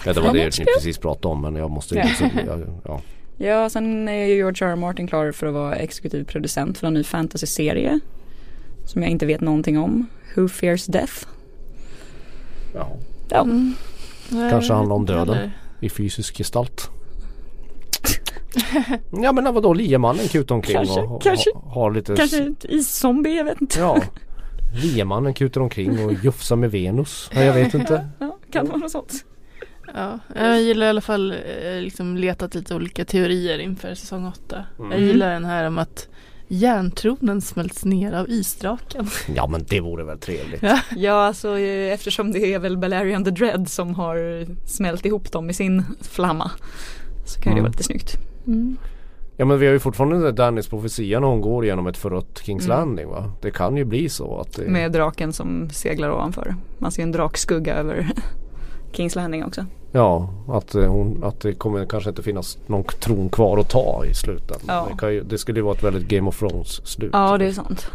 Ja 0.04 0.12
det 0.12 0.20
var 0.20 0.32
det 0.32 0.58
ni 0.58 0.64
precis 0.64 0.98
pratade 0.98 1.32
om 1.32 1.40
men 1.40 1.56
jag 1.56 1.70
måste 1.70 1.94
ju 1.94 2.00
Ja. 2.84 3.00
Ja, 3.42 3.48
ja. 3.48 3.62
Ja, 3.62 3.70
sen 3.70 4.08
är 4.08 4.26
ju 4.26 4.34
George 4.34 4.66
R. 4.66 4.70
R. 4.72 4.76
Martin 4.76 5.06
klar 5.06 5.32
för 5.32 5.46
att 5.46 5.54
vara 5.54 5.74
exekutiv 5.76 6.24
producent 6.24 6.78
för 6.78 6.86
en 6.86 6.94
ny 6.94 7.04
fantasy-serie. 7.04 8.00
Som 8.86 9.02
jag 9.02 9.10
inte 9.10 9.26
vet 9.26 9.40
någonting 9.40 9.78
om. 9.78 10.06
Who 10.36 10.48
Fears 10.48 10.86
Death. 10.86 11.12
Jaha. 12.74 12.86
Ja, 13.28 13.42
Mm. 13.42 14.50
Kanske 14.50 14.72
handlar 14.72 14.96
om 14.96 15.06
döden. 15.06 15.34
heller. 15.34 15.52
I 15.80 15.88
fysisk 15.90 16.36
gestalt. 16.36 16.90
ja 19.22 19.32
men 19.32 19.54
vadå 19.54 19.72
liemannen 19.74 20.28
kutar 20.28 20.54
omkring 20.54 20.76
Kanske, 20.76 21.00
och, 21.00 21.16
och 21.16 21.22
kanske. 21.22 21.50
ha- 21.54 21.70
har 21.70 21.90
lite 21.90 22.16
kanske 22.16 22.42
ett 22.42 22.64
iszombie, 22.64 23.36
jag 23.36 23.44
vet 23.44 23.60
inte. 23.60 23.80
Ja. 23.80 24.02
Liemannen 24.82 25.34
kutar 25.34 25.60
omkring 25.60 26.04
och 26.04 26.12
jufsar 26.24 26.56
med 26.56 26.70
Venus. 26.70 27.30
Ja, 27.34 27.42
jag 27.42 27.54
vet 27.54 27.74
inte. 27.74 28.08
Ja, 28.18 28.38
kan 28.52 28.66
vara 28.66 28.76
något 28.76 28.90
sånt. 28.90 29.24
Ja, 29.94 30.18
jag 30.34 30.62
gillar 30.62 30.86
i 30.86 30.88
alla 30.88 31.00
fall 31.00 31.32
eh, 31.32 31.80
liksom 31.80 32.16
letat 32.16 32.54
lite 32.54 32.74
olika 32.74 33.04
teorier 33.04 33.58
inför 33.58 33.94
säsong 33.94 34.26
8. 34.26 34.64
Jag 34.78 34.86
Mm. 34.86 35.02
gillar 35.04 35.32
den 35.32 35.44
här 35.44 35.66
om 35.66 35.78
att 35.78 36.08
järntronen 36.48 37.40
smälts 37.40 37.84
ner 37.84 38.12
av 38.12 38.30
isdraken. 38.30 39.06
Ja 39.34 39.46
men 39.46 39.64
det 39.68 39.80
vore 39.80 40.04
väl 40.04 40.18
trevligt. 40.18 40.62
Ja. 40.62 40.78
Ja, 40.96 41.12
alltså 41.26 41.58
eh, 41.58 41.92
eftersom 41.92 42.32
det 42.32 42.54
är 42.54 42.58
väl 42.58 42.78
Balerion 42.78 43.24
the 43.24 43.30
Dread 43.30 43.68
som 43.68 43.94
har 43.94 44.46
smält 44.66 45.06
ihop 45.06 45.32
dem 45.32 45.50
i 45.50 45.52
sin 45.52 45.84
flamma. 46.00 46.50
Så 47.26 47.40
kan 47.40 47.52
ju 47.52 47.54
det 47.54 47.60
Mm. 47.60 47.62
vara 47.62 47.70
lite 47.70 47.82
snyggt. 47.82 48.16
Ja 49.36 49.44
men 49.44 49.58
vi 49.58 49.66
har 49.66 49.72
ju 49.72 49.78
fortfarande 49.78 50.32
Dannys 50.32 50.68
profetia 50.68 51.20
när 51.20 51.26
hon 51.28 51.40
går 51.40 51.64
genom 51.64 51.86
ett 51.86 51.96
förött 51.96 52.42
Kings 52.44 52.64
Mm. 52.64 52.78
Landing 52.78 53.08
va. 53.08 53.32
Det 53.42 53.50
kan 53.50 53.76
ju 53.76 53.84
bli 53.84 54.08
så 54.08 54.40
att 54.40 54.52
det... 54.56 54.62
Med 54.68 54.92
draken 54.92 55.32
som 55.32 55.70
seglar 55.70 56.10
ovanför. 56.10 56.54
Man 56.78 56.92
ser 56.92 57.02
en 57.02 57.12
drakskugga 57.12 57.74
över 57.74 58.08
Kings 58.92 59.14
Landing 59.14 59.44
också. 59.44 59.66
Ja 59.92 60.28
att, 60.48 60.74
eh, 60.74 60.86
hon, 60.86 61.24
att 61.24 61.40
det 61.40 61.52
kommer 61.52 61.86
kanske 61.86 62.10
inte 62.10 62.22
finnas 62.22 62.58
någon 62.66 62.84
tron 62.84 63.28
kvar 63.28 63.58
att 63.58 63.68
ta 63.68 64.04
i 64.06 64.14
slutändan. 64.14 64.60
Ja. 64.66 64.88
Det, 64.90 64.98
kan 64.98 65.14
ju, 65.14 65.22
det 65.22 65.38
skulle 65.38 65.58
ju 65.58 65.62
vara 65.62 65.74
ett 65.74 65.82
väldigt 65.82 66.08
Game 66.08 66.28
of 66.28 66.38
Thrones 66.38 66.86
slut. 66.86 67.10
Ja, 67.12 67.38
det 67.38 67.46
är 67.46 67.52
sant. 67.52 67.90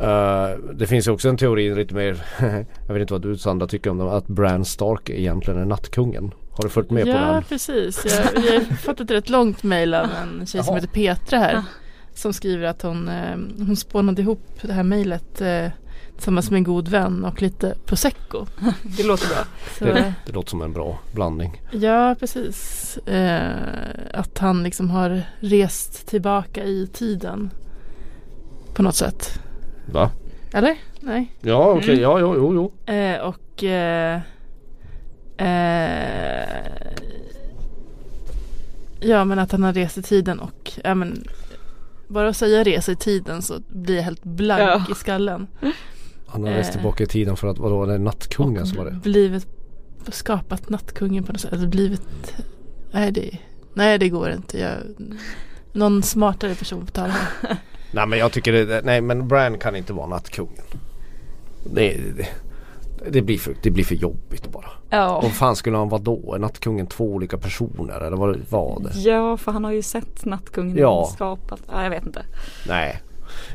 Eh, 0.00 0.74
det 0.74 0.86
finns 0.86 1.08
ju 1.08 1.10
också 1.10 1.28
en 1.28 1.36
teori 1.36 1.74
lite 1.74 1.94
mer, 1.94 2.24
jag 2.86 2.94
vet 2.94 3.00
inte 3.00 3.14
vad 3.14 3.22
du 3.22 3.38
Sandra 3.38 3.66
tycker 3.66 3.90
om 3.90 3.98
det, 3.98 4.12
att 4.12 4.26
Bran 4.26 4.64
Stark 4.64 5.10
egentligen 5.10 5.60
är 5.60 5.64
nattkungen. 5.64 6.34
Har 6.50 6.64
du 6.64 6.70
följt 6.70 6.90
med 6.90 7.04
på 7.04 7.10
ja, 7.10 7.32
den? 7.32 7.42
precis. 7.42 8.04
Jag, 8.04 8.44
jag 8.44 8.52
har 8.52 8.76
fått 8.82 9.00
ett 9.00 9.10
rätt 9.10 9.28
långt 9.28 9.62
mejl 9.62 9.94
av 9.94 10.06
en 10.22 10.46
tjej 10.46 10.64
som 10.64 10.74
heter 10.74 10.88
Petra 10.88 11.38
här. 11.38 11.54
Ah. 11.54 11.64
Som 12.14 12.32
skriver 12.32 12.66
att 12.66 12.82
hon, 12.82 13.08
eh, 13.08 13.36
hon 13.66 13.76
spånade 13.76 14.22
ihop 14.22 14.40
det 14.62 14.72
här 14.72 14.82
mejlet 14.82 15.42
tillsammans 16.14 16.50
med 16.50 16.58
en 16.58 16.64
god 16.64 16.88
vän 16.88 17.24
och 17.24 17.42
lite 17.42 17.74
prosecco. 17.84 18.46
Det 18.82 19.02
låter 19.02 19.28
bra. 19.28 19.44
Så, 19.78 19.84
Det, 19.84 20.14
det 20.26 20.32
låter 20.32 20.50
som 20.50 20.62
en 20.62 20.72
bra 20.72 20.98
blandning. 21.12 21.62
Ja, 21.70 22.14
precis. 22.20 22.96
Eh, 22.98 23.50
att 24.14 24.38
han 24.38 24.62
liksom 24.62 24.90
har 24.90 25.22
rest 25.40 26.06
tillbaka 26.06 26.64
i 26.64 26.86
tiden. 26.92 27.50
På 28.74 28.82
något 28.82 28.96
sätt. 28.96 29.40
Va? 29.92 30.10
Eller? 30.52 30.76
Nej. 31.00 31.32
Ja 31.40 31.70
okej, 31.70 31.88
Mm. 31.90 32.02
ja 32.02 32.18
jo 32.20 32.34
jo 32.36 32.54
jo. 32.86 32.92
Eh, 32.94 33.20
och 33.20 33.64
eh, 33.64 34.20
eh, 35.36 36.46
Ja 39.00 39.24
men 39.24 39.38
att 39.38 39.52
han 39.52 39.62
har 39.62 39.72
rest 39.72 39.98
i 39.98 40.02
tiden 40.02 40.40
och 40.40 40.72
ja, 40.84 40.94
men, 40.94 41.24
Bara 42.08 42.28
att 42.28 42.36
säga 42.36 42.64
resa 42.64 42.92
i 42.92 42.96
tiden 42.96 43.42
så 43.42 43.60
blir 43.68 43.96
jag 43.96 44.02
helt 44.02 44.24
blank 44.24 44.60
Ja. 44.62 44.84
i 44.90 44.94
skallen. 44.94 45.46
Han 46.26 46.44
har 46.44 46.50
rest 46.50 46.70
Eh. 46.70 46.72
tillbaka 46.74 47.04
i 47.04 47.06
tiden 47.06 47.36
för 47.36 47.48
att 47.48 47.58
vadå, 47.58 47.86
det 47.86 47.94
är 47.94 47.98
nattkungen 47.98 48.62
och 48.62 48.68
som 48.68 48.78
var 48.78 48.84
det? 48.84 48.90
blivit 49.02 49.46
Skapat 50.08 50.68
nattkungen 50.68 51.24
på 51.24 51.32
något 51.32 51.40
sätt. 51.40 51.52
Eller 51.52 51.66
blivit 51.66 52.02
Nej 52.92 53.12
det 53.12 53.38
Nej 53.74 53.98
det 53.98 54.08
går 54.08 54.30
inte. 54.30 54.58
Jag, 54.58 54.72
någon 55.72 56.02
smartare 56.02 56.54
person 56.54 56.86
får 56.86 56.92
ta 56.92 57.02
det 57.02 57.08
här. 57.10 57.56
Nej 57.92 58.06
men 58.06 58.18
jag 58.18 58.32
tycker 58.32 58.52
det, 58.52 58.82
nej 58.84 59.00
men 59.00 59.28
Bran 59.28 59.58
kan 59.58 59.76
inte 59.76 59.92
vara 59.92 60.06
nattkungen. 60.06 60.62
Det, 61.74 61.96
det, 62.16 62.26
det, 63.10 63.22
blir 63.22 63.38
för, 63.38 63.54
det 63.62 63.70
blir 63.70 63.84
för 63.84 63.94
jobbigt 63.94 64.52
bara. 64.52 64.70
Ja. 64.90 65.20
Vad 65.22 65.32
fan 65.32 65.56
skulle 65.56 65.76
han 65.76 65.88
vara 65.88 66.00
då? 66.02 66.34
Är 66.34 66.38
nattkungen 66.38 66.86
två 66.86 67.04
olika 67.04 67.38
personer 67.38 68.00
eller 68.00 68.16
vad 68.16 68.36
var 68.50 68.80
det? 68.80 68.98
Ja, 69.00 69.36
för 69.36 69.52
han 69.52 69.64
har 69.64 69.72
ju 69.72 69.82
sett 69.82 70.24
Nattkungen 70.24 70.76
Ja. 70.76 71.10
skapat. 71.14 71.60
Ja, 71.72 71.82
jag 71.82 71.90
vet 71.90 72.06
inte. 72.06 72.22
Nej. 72.68 73.02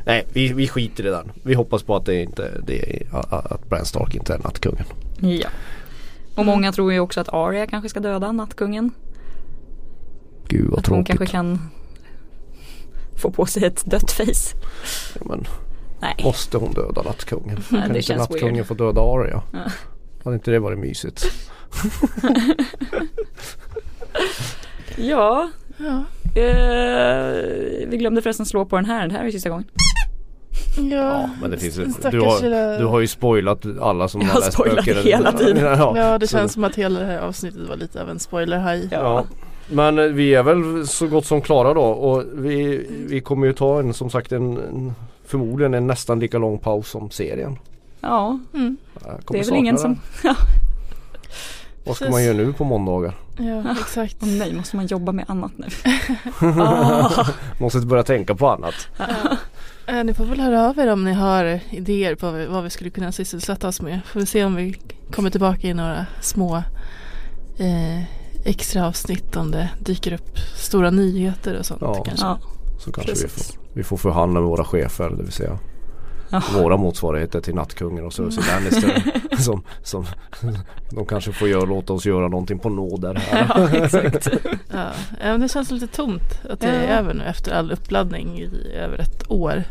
Nej 0.06 0.26
vi, 0.32 0.52
vi 0.52 0.68
skiter 0.68 1.06
i 1.06 1.10
den. 1.10 1.32
Vi 1.42 1.54
hoppas 1.54 1.82
på 1.82 1.96
att 1.96 2.06
det 2.06 2.22
inte 2.22 2.60
det 2.66 2.96
är, 3.02 3.06
att 3.52 3.68
Bran 3.68 3.84
Stark 3.84 4.14
inte 4.14 4.34
är 4.34 4.38
nattkungen. 4.38 4.84
Ja. 5.20 5.48
Och 6.36 6.46
många 6.46 6.72
tror 6.72 6.92
ju 6.92 7.00
också 7.00 7.20
att 7.20 7.28
Arya 7.28 7.66
kanske 7.66 7.88
ska 7.88 8.00
döda 8.00 8.32
Nattkungen. 8.32 8.90
Gud 10.48 10.70
vad 10.70 10.78
Att 10.78 10.86
hon 10.86 10.96
tråkigt. 11.04 11.18
kanske 11.18 11.36
kan 11.36 11.58
få 13.16 13.30
på 13.30 13.46
sig 13.46 13.64
ett 13.64 13.84
dött 13.86 14.10
face. 14.10 14.56
Ja, 15.14 15.20
men 15.24 15.44
Nej. 16.02 16.14
måste 16.24 16.58
hon 16.58 16.72
döda 16.72 17.02
nattkungen? 17.02 17.60
Nej, 17.68 17.80
kan 17.82 17.92
det 17.92 17.98
inte 17.98 18.16
nattkungen 18.16 18.54
weird. 18.54 18.66
få 18.66 18.74
döda 18.74 19.00
Arya? 19.00 19.42
Ja. 19.52 19.58
Hade 20.24 20.34
inte 20.34 20.50
det 20.50 20.58
varit 20.58 20.78
mysigt? 20.78 21.24
Ja, 24.96 25.50
Ja. 25.76 26.04
eh, 26.42 27.88
vi 27.88 27.96
glömde 27.98 28.22
förresten 28.22 28.46
slå 28.46 28.64
på 28.64 28.76
den 28.76 28.84
här. 28.84 29.08
Det 29.08 29.14
här 29.14 29.24
är 29.24 29.30
sista 29.30 29.48
gången. 29.48 29.64
Ja 30.90 31.30
men 31.40 31.50
det 31.50 31.56
finns 31.58 31.74
Stackars 31.74 32.10
du 32.12 32.20
har, 32.20 32.40
lilla- 32.42 32.78
du 32.78 32.84
har 32.84 33.00
ju 33.00 33.06
spoilat 33.06 33.64
alla 33.80 34.08
som 34.08 34.20
Jag 34.20 34.28
har 34.28 34.34
har 34.34 34.40
läst 34.40 34.52
spoilat 34.52 34.84
böcker. 34.84 35.02
hela 35.02 35.32
tiden. 35.32 35.64
Ja, 35.64 35.92
Ja 35.96 36.18
det 36.18 36.26
så- 36.26 36.36
känns 36.38 36.52
som 36.52 36.64
att 36.64 36.74
hela 36.74 37.00
det 37.00 37.06
här 37.06 37.18
avsnittet 37.18 37.68
var 37.68 37.76
lite 37.76 38.02
av 38.02 38.10
en 38.10 38.18
spoiler-haj. 38.18 38.88
Ja. 38.90 39.24
Men 39.70 39.98
eh, 39.98 40.04
vi 40.04 40.34
är 40.34 40.42
väl 40.42 40.86
så 40.86 41.06
gott 41.06 41.26
som 41.26 41.40
klara 41.40 41.74
då 41.74 41.82
och 41.82 42.24
vi, 42.32 42.86
vi 43.08 43.20
kommer 43.20 43.46
ju 43.46 43.52
ta 43.52 43.78
en 43.78 43.94
som 43.94 44.10
sagt 44.10 44.32
en, 44.32 44.56
en 44.56 44.94
förmodligen 45.32 45.74
en 45.74 45.86
nästan 45.86 46.20
lika 46.20 46.38
lång 46.38 46.58
paus 46.58 46.88
som 46.90 47.10
serien. 47.10 47.58
Ja, 48.00 48.38
Mm. 48.54 48.76
Det 49.28 49.38
är 49.38 49.44
väl 49.44 49.54
ingen 49.54 49.78
som... 49.78 50.00
Vad 51.84 51.96
ska 51.96 52.04
Precis. 52.04 52.12
man 52.14 52.24
göra 52.24 52.36
nu 52.36 52.52
på 52.52 52.64
måndagar? 52.64 53.14
Ja 53.38 53.62
exakt. 53.80 54.16
Åh 54.20 54.28
nej, 54.28 54.54
måste 54.54 54.76
man 54.76 54.86
jobba 54.86 55.12
med 55.12 55.24
annat 55.28 55.52
nu? 55.56 55.66
Ah. 56.62 57.26
Måste 57.58 57.78
börja 57.80 58.02
tänka 58.02 58.34
på 58.34 58.48
annat. 58.48 58.74
Eh, 59.86 60.04
ni 60.04 60.14
får 60.14 60.24
väl 60.24 60.40
höra 60.40 60.68
av 60.68 60.78
er 60.78 60.92
om 60.92 61.04
ni 61.04 61.12
har 61.12 61.60
idéer 61.70 62.14
på 62.14 62.26
vad 62.26 62.34
vi, 62.34 62.46
vad 62.46 62.64
vi 62.64 62.70
skulle 62.70 62.90
kunna 62.90 63.12
sysselsätta 63.12 63.68
oss 63.68 63.82
med. 63.82 64.00
Får 64.06 64.20
vi 64.20 64.26
se 64.26 64.44
om 64.44 64.54
vi 64.56 64.76
kommer 65.10 65.30
tillbaka 65.30 65.66
i 65.68 65.74
några 65.74 66.06
små 66.20 66.56
eh, 67.58 68.02
extra 68.44 68.86
avsnitt 68.86 69.36
om 69.36 69.50
det 69.50 69.68
dyker 69.78 70.12
upp 70.12 70.38
stora 70.56 70.90
nyheter 70.90 71.58
och 71.58 71.66
sånt 71.66 71.80
Ja. 71.82 72.04
kanske. 72.04 72.26
Ja, 72.26 72.38
Så 72.84 72.92
kanske 72.92 73.12
vi 73.12 73.28
får, 73.28 73.44
vi 73.74 73.82
får 73.82 73.96
förhandla 73.96 74.40
med 74.40 74.48
våra 74.48 74.64
chefer 74.64 75.10
det 75.10 75.22
vill 75.22 75.32
säga 75.32 75.58
Ja. 76.30 76.42
våra 76.54 76.76
motsvarigheter 76.76 77.40
till 77.40 77.54
Nattkungen 77.54 78.04
och 78.04 78.12
Cersei 78.12 78.44
Lannister. 78.52 79.02
som, 79.42 79.62
som, 79.82 80.06
de 80.90 81.06
kanske 81.06 81.32
får 81.32 81.48
göra, 81.48 81.64
låta 81.64 81.92
oss 81.92 82.06
göra 82.06 82.28
någonting 82.28 82.58
på 82.58 82.68
nåder. 82.68 83.14
här. 83.14 83.46
ja 83.56 83.68
exakt. 83.84 84.28
Ja. 84.72 84.88
men 85.20 85.40
det 85.40 85.48
känns 85.52 85.70
lite 85.70 85.86
tomt 85.86 86.40
att 86.50 86.60
det 86.60 86.66
är 86.66 86.82
Ja. 86.92 86.98
över 86.98 87.14
nu 87.14 87.24
efter 87.24 87.52
all 87.52 87.72
uppladdning 87.72 88.38
i 88.38 88.50
över 88.76 88.98
ett 88.98 89.30
år. 89.30 89.64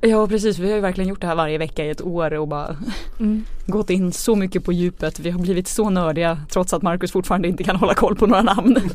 Ja 0.00 0.26
precis, 0.26 0.58
vi 0.58 0.68
har 0.68 0.74
ju 0.74 0.80
verkligen 0.80 1.08
gjort 1.08 1.20
det 1.20 1.26
här 1.26 1.34
varje 1.34 1.58
vecka 1.58 1.84
i 1.84 1.90
ett 1.90 2.00
år 2.02 2.34
och 2.34 2.48
bara 2.48 2.76
Mm. 3.20 3.44
gått 3.66 3.90
in 3.90 4.12
så 4.12 4.34
mycket 4.36 4.64
på 4.64 4.72
djupet. 4.72 5.20
Vi 5.20 5.30
har 5.30 5.38
blivit 5.40 5.68
så 5.68 5.90
nördiga 5.90 6.38
trots 6.50 6.72
att 6.72 6.82
Marcus 6.82 7.12
fortfarande 7.12 7.48
inte 7.48 7.64
kan 7.64 7.76
hålla 7.76 7.94
koll 7.94 8.16
på 8.16 8.26
några 8.26 8.42
namn. 8.42 8.76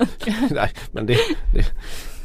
Nej 0.51 0.71
men 0.91 1.05
det, 1.05 1.17
det 1.53 1.65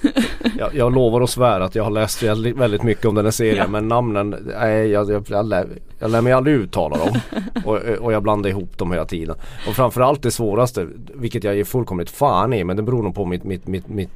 jag, 0.58 0.74
jag 0.74 0.94
lovar 0.94 1.20
att 1.20 1.30
svära 1.30 1.64
att 1.64 1.74
jag 1.74 1.84
har 1.84 1.90
läst 1.90 2.22
väldigt, 2.22 2.82
mycket 2.82 3.04
om 3.04 3.14
den 3.14 3.24
här 3.24 3.32
serien 3.32 3.56
Ja. 3.56 3.66
men 3.68 3.88
namnen, 3.88 4.36
nej 4.60 4.88
jag, 4.88 5.10
jag, 5.10 5.24
jag, 5.28 5.46
lär, 5.46 5.66
jag 5.98 6.10
lär 6.10 6.20
mig 6.22 6.32
aldrig 6.32 6.56
uttala 6.56 6.96
dem. 6.96 7.18
och, 7.64 7.76
och 7.76 8.12
jag 8.12 8.22
blandar 8.22 8.50
ihop 8.50 8.78
dem 8.78 8.92
hela 8.92 9.04
tiden. 9.04 9.36
Och 9.68 9.74
framförallt 9.74 10.22
det 10.22 10.30
svåraste, 10.30 10.86
vilket 11.14 11.44
jag 11.44 11.56
ger 11.56 11.64
fullkomligt 11.64 12.10
fan 12.10 12.52
i 12.52 12.64
men 12.64 12.76
det 12.76 12.82
beror 12.82 13.02
nog 13.02 13.14
på 13.14 13.24
mitt, 13.24 13.44
mitt, 13.44 13.66
mitt, 13.66 13.88
mitt 13.88 14.10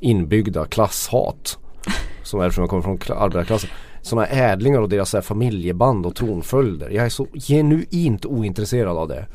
inbyggda 0.00 0.64
klasshat. 0.64 1.58
Som 2.22 2.40
är 2.40 2.44
eftersom 2.46 2.62
jag 2.62 2.70
kommer 2.70 2.82
från 2.82 2.98
kla- 2.98 3.18
arbetarklassen. 3.18 3.70
Sådana 4.04 4.26
ädlingar 4.26 4.80
och 4.80 4.88
deras 4.88 5.12
här 5.12 5.20
familjeband 5.20 6.06
och 6.06 6.14
tronföljder. 6.16 6.90
Jag 6.90 7.04
är 7.04 7.08
så 7.08 7.26
genuint 7.34 8.26
ointresserad 8.26 8.96
av 8.96 9.08
det. 9.08 9.26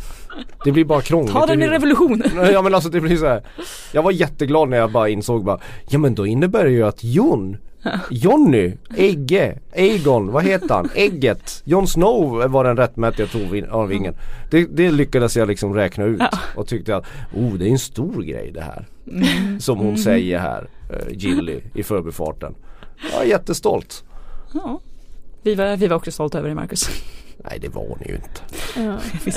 Det 0.66 0.72
blir 0.72 0.86
bara 0.86 1.02
krångligt. 1.02 1.34
Ta 1.34 1.46
den 1.46 1.54
i 1.56 1.58
blir- 1.58 1.70
revolution! 1.70 2.24
Nej, 2.36 2.50
Ja 2.54 2.62
men 2.62 2.76
alltså 2.76 2.90
det 2.90 3.02
blir 3.02 3.18
så 3.18 3.26
här. 3.28 3.44
Jag 3.92 4.04
var 4.04 4.12
jätteglad 4.12 4.70
när 4.70 4.78
jag 4.78 4.92
bara 4.92 5.10
insåg 5.10 5.44
bara 5.46 5.60
Ja 5.90 6.00
men 6.00 6.16
då 6.16 6.28
innebär 6.28 6.64
det 6.64 6.72
ju 6.72 6.84
att 6.84 7.04
Jon 7.04 7.58
Jonny, 8.12 8.74
Egge, 8.98 9.60
Aegon, 9.76 10.32
vad 10.32 10.44
heter 10.44 10.74
han? 10.76 10.90
Ägget, 10.96 11.62
Jon 11.66 11.88
Snow 11.88 12.48
var 12.52 12.64
den 12.64 12.78
rättmätiga 12.78 13.28
tronarvingen. 13.28 14.16
Det, 14.52 14.66
det 14.66 14.92
lyckades 14.92 15.38
jag 15.38 15.48
liksom 15.48 15.74
räkna 15.74 16.04
ut 16.06 16.22
och 16.56 16.68
tyckte 16.68 16.96
att 16.96 17.06
oh 17.36 17.54
det 17.54 17.66
är 17.68 17.72
en 17.72 17.80
stor 17.80 18.22
grej 18.24 18.52
det 18.54 18.62
här. 18.62 18.86
Som 19.60 19.78
hon 19.78 19.98
säger 19.98 20.40
här, 20.40 20.70
Gilly 21.12 21.60
i 21.74 21.84
förbifarten. 21.84 22.56
Jag 23.14 23.22
är 23.22 23.26
jättestolt. 23.26 24.04
Ja. 24.54 24.80
Vi 25.44 25.56
var, 25.56 25.78
vi 25.78 25.88
var 25.88 25.96
också 25.98 26.12
stolta 26.12 26.38
över 26.38 26.50
det 26.50 26.56
Marcus. 26.56 26.90
Nej 27.44 27.60
det 27.62 27.70
var 27.70 27.98
ni 28.00 28.08
ju 28.10 28.16
inte. 28.16 28.42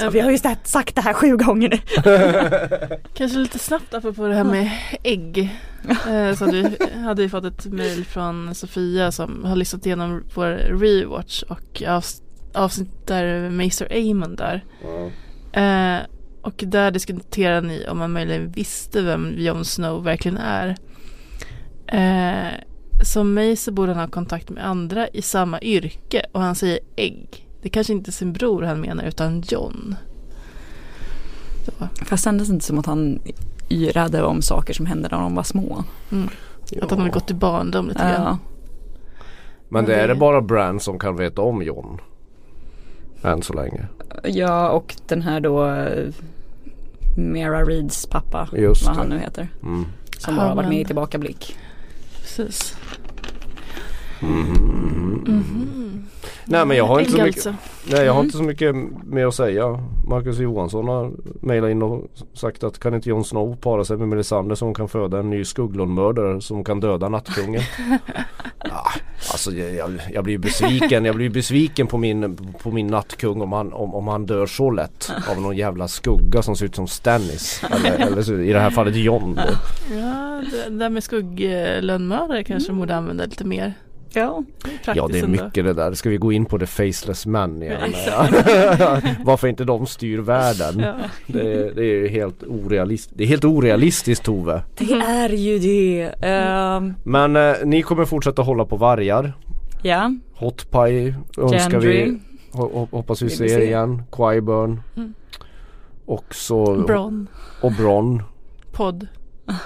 Ja. 0.00 0.08
Vi, 0.10 0.20
har 0.20 0.30
ju 0.30 0.38
sagt- 0.38 0.66
sagt 0.66 0.94
det 0.94 1.00
här 1.00 1.12
sju 1.12 1.36
gånger 1.36 1.68
nu. 1.68 2.98
Kanske 3.14 3.38
lite 3.38 3.58
snabbt 3.58 3.94
apropå 3.94 4.26
det 4.26 4.34
här 4.34 4.44
med 4.44 4.70
ägg. 5.02 5.38
Eh, 5.88 6.34
Så 6.36 6.44
hade 6.44 6.52
vi, 6.62 6.76
hade 7.00 7.22
vi 7.22 7.28
fått 7.28 7.44
ett 7.44 7.66
mail 7.66 8.04
från 8.04 8.54
Sofia 8.54 9.12
som 9.12 9.44
har 9.44 9.56
lyssnat 9.56 9.86
igenom 9.86 10.24
vår 10.34 10.46
rewatch 10.80 11.42
och 11.42 11.82
avs- 11.82 12.22
avsnitt 12.54 13.06
där 13.06 13.50
Maester 13.50 13.86
Aemon 13.90 14.36
där. 14.36 14.64
Eh, 15.52 16.02
och 16.42 16.62
där 16.66 16.90
diskuterar 16.90 17.60
ni 17.60 17.86
om 17.88 17.98
man 17.98 18.12
möjligen 18.12 18.50
visste 18.52 19.02
vem 19.02 19.34
Jon 19.36 19.64
Snow 19.64 20.04
verkligen 20.04 20.38
är. 20.38 20.76
Som 23.02 23.34
Maester 23.34 23.72
borde 23.72 23.92
han 23.92 24.00
ha 24.00 24.08
kontakt 24.08 24.50
med 24.50 24.66
andra 24.66 25.08
i 25.08 25.22
samma 25.22 25.60
yrke 25.60 26.26
och 26.32 26.40
han 26.40 26.54
säger 26.54 26.78
ägg. 26.96 27.46
Det 27.62 27.68
kanske 27.68 27.92
inte 27.92 28.10
är 28.10 28.12
sin 28.12 28.32
bror 28.32 28.62
han 28.62 28.80
menar 28.80 29.04
utan 29.04 29.42
John. 29.48 29.94
Så. 31.64 31.72
Fast 32.04 32.24
kändes 32.24 32.50
inte 32.50 32.64
som 32.64 32.78
att 32.78 32.86
han 32.86 33.20
yrade 33.70 34.22
om 34.22 34.42
saker 34.42 34.74
som 34.74 34.86
hände 34.86 35.08
när 35.12 35.18
de 35.18 35.34
var 35.34 35.42
små. 35.42 35.84
Att 36.82 36.90
han 36.90 37.00
har 37.00 37.08
gått 37.08 37.30
i 37.30 37.34
barndom 37.34 37.88
lite 37.88 38.00
grann. 38.00 38.22
Ja. 38.22 38.38
Men 39.68 39.84
det 39.84 39.94
är 39.94 40.08
det- 40.08 40.14
bara 40.14 40.40
Bran 40.40 40.80
som 40.80 40.98
kan 40.98 41.16
veta 41.16 41.42
om 41.42 41.62
Jon. 41.62 42.00
Än 43.24 43.42
så 43.42 43.52
länge. 43.52 43.86
ja 44.24 44.70
och 44.70 44.96
den 45.08 45.22
här 45.22 45.40
då 45.40 45.66
eh, 45.68 46.08
Mera 47.16 47.62
Reeds 47.64 48.06
pappa, 48.06 48.48
Just 48.56 48.86
vad 48.86 48.96
han 48.96 49.08
det. 49.08 49.14
nu 49.14 49.20
heter. 49.20 49.48
Mm. 49.62 49.84
Som 50.18 50.36
bara 50.36 50.48
har 50.48 50.54
varit 50.56 50.68
med 50.68 50.80
i 50.80 50.84
tillbakablick. 50.84 51.56
boxes. 52.32 52.74
Mm 54.22 54.44
-hmm. 54.44 54.81
Nej 56.44 56.66
men 56.66 56.76
jag 56.76 56.84
har 56.86 57.00
inte 57.00 57.12
så 57.12 57.22
mycket 57.22 57.46
alltså. 57.46 57.54
Nej 57.90 58.00
jag 58.04 58.12
har 58.12 58.20
Mm. 58.20 58.24
inte 58.24 58.36
så 58.36 58.42
mycket 58.44 58.74
mer 59.04 59.26
att 59.26 59.34
säga. 59.34 59.78
Marcus 60.08 60.38
Johansson 60.38 60.88
har 60.88 61.12
mejlat 61.40 61.70
in 61.70 61.82
och 61.82 62.04
sagt 62.34 62.64
att 62.64 62.78
kan 62.78 62.94
inte 62.94 63.08
Jon 63.08 63.24
Snow 63.24 63.56
para 63.56 63.84
sig 63.84 63.96
med 63.96 64.08
Melisandre 64.08 64.56
så 64.56 64.64
hon 64.64 64.74
kan 64.74 64.88
föda 64.88 65.18
en 65.18 65.30
ny 65.30 65.44
Skugglund-mördare 65.44 66.40
som 66.40 66.64
kan 66.64 66.80
döda 66.80 67.08
nattkungen. 67.08 67.62
ja, 68.64 68.84
alltså 69.32 69.52
jag, 69.52 69.98
jag, 70.12 70.24
blir 70.24 70.38
besviken. 70.38 71.04
Jag 71.04 71.16
blir 71.16 71.30
besviken 71.30 71.86
på 71.86 71.98
min, 71.98 72.36
på 72.62 72.70
min 72.70 72.86
nattkung 72.86 73.40
om 73.40 73.52
han, 73.52 73.72
om, 73.72 73.94
om 73.94 74.08
han 74.08 74.26
dör 74.26 74.46
så 74.46 74.70
lätt 74.70 75.12
av 75.30 75.42
någon 75.42 75.56
jävla 75.56 75.88
skugga 75.88 76.42
som 76.42 76.56
ser 76.56 76.66
ut 76.66 76.74
som 76.76 76.86
Stannis. 76.86 77.62
Eller, 77.70 78.06
eller 78.06 78.40
i 78.40 78.52
det 78.52 78.60
här 78.60 78.70
fallet 78.70 78.96
Jon. 78.96 79.34
då. 79.34 79.42
Ja, 79.96 80.42
det 80.68 80.70
där 80.78 80.90
med 80.90 81.04
skugglönnmördare 81.04 82.44
kanske 82.44 82.72
borde 82.72 82.96
använda 82.96 83.24
lite 83.24 83.44
mer. 83.44 83.74
Ja. 84.14 84.42
Det 84.62 84.92
Ja 84.94 85.08
det 85.08 85.18
är 85.18 85.24
ändå. 85.24 85.44
mycket 85.44 85.64
det 85.64 85.72
där. 85.72 85.92
Ska 85.94 86.10
vi 86.10 86.16
gå 86.16 86.32
in 86.32 86.44
på 86.44 86.58
the 86.58 86.66
faceless 86.66 87.26
men 87.26 87.62
igen? 87.62 87.80
Ja, 88.06 88.26
Varför 89.24 89.48
inte 89.48 89.64
de 89.64 89.86
styr 89.86 90.18
världen? 90.18 90.80
Ja. 90.80 90.94
Det, 91.26 91.40
är- 91.52 91.72
det 91.74 91.84
är 91.84 92.08
helt 92.08 92.42
orealistiskt. 92.42 93.18
Det 93.18 93.24
är 93.24 93.28
helt 93.28 93.44
orealistiskt 93.44 94.24
Tove. 94.24 94.62
Det 94.78 94.92
är 94.92 95.28
ju 95.28 95.58
det. 95.58 96.14
Ehm, 96.22 96.94
Men 97.04 97.36
eh, 97.36 97.54
ni 97.64 97.82
kommer 97.82 98.04
fortsätta 98.04 98.42
hålla 98.42 98.64
på 98.64 98.76
vargar. 98.76 99.32
ja, 99.82 100.12
Hot 100.34 100.70
Pie 100.70 101.14
önskar 101.38 101.70
Gendry. 101.70 102.04
vi. 102.04 102.20
Ho- 102.52 102.72
ho- 102.72 102.88
hoppas 102.90 103.22
vi 103.22 103.26
vi 103.26 103.30
ser 103.36 103.48
se. 103.48 103.64
igen. 103.64 104.02
Quiburn. 104.12 104.80
Mm. 104.96 105.14
Och 106.06 106.34
så 106.34 106.74
Bron, 106.86 107.26
och 107.62 107.72
Bron. 107.72 108.22
podd. 108.72 109.06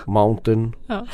Mountain. 0.07 0.73
Ja. 0.87 1.07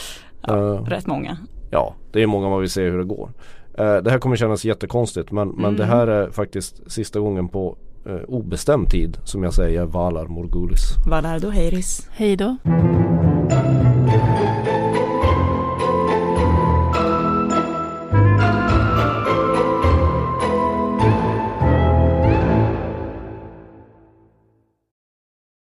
Eh, 0.48 0.84
rätt 0.84 1.06
många. 1.06 1.36
Ja, 1.72 1.94
det 2.12 2.22
är 2.22 2.26
många 2.26 2.48
man 2.48 2.60
vill 2.60 2.70
se 2.70 2.82
hur 2.82 2.98
det 2.98 3.04
går. 3.04 3.30
Eh, 3.78 3.96
det 3.96 4.10
här 4.10 4.18
kommer 4.18 4.36
kännas 4.36 4.64
jättekonstigt 4.64 5.32
men, 5.32 5.48
men 5.48 5.64
Mm. 5.64 5.76
det 5.76 5.84
här 5.84 6.06
är 6.06 6.30
faktiskt 6.30 6.90
sista 6.92 7.20
gången 7.20 7.48
på 7.48 7.76
eh, 8.06 8.14
obestämd 8.28 8.88
tid 8.90 9.18
som 9.24 9.42
jag 9.42 9.54
säger 9.54 9.84
Valar 9.84 10.26
Morgulis. 10.26 10.82
Valardo 11.06 11.48
Heiris. 11.50 12.08
Hej 12.10 12.36
då. 12.36 12.56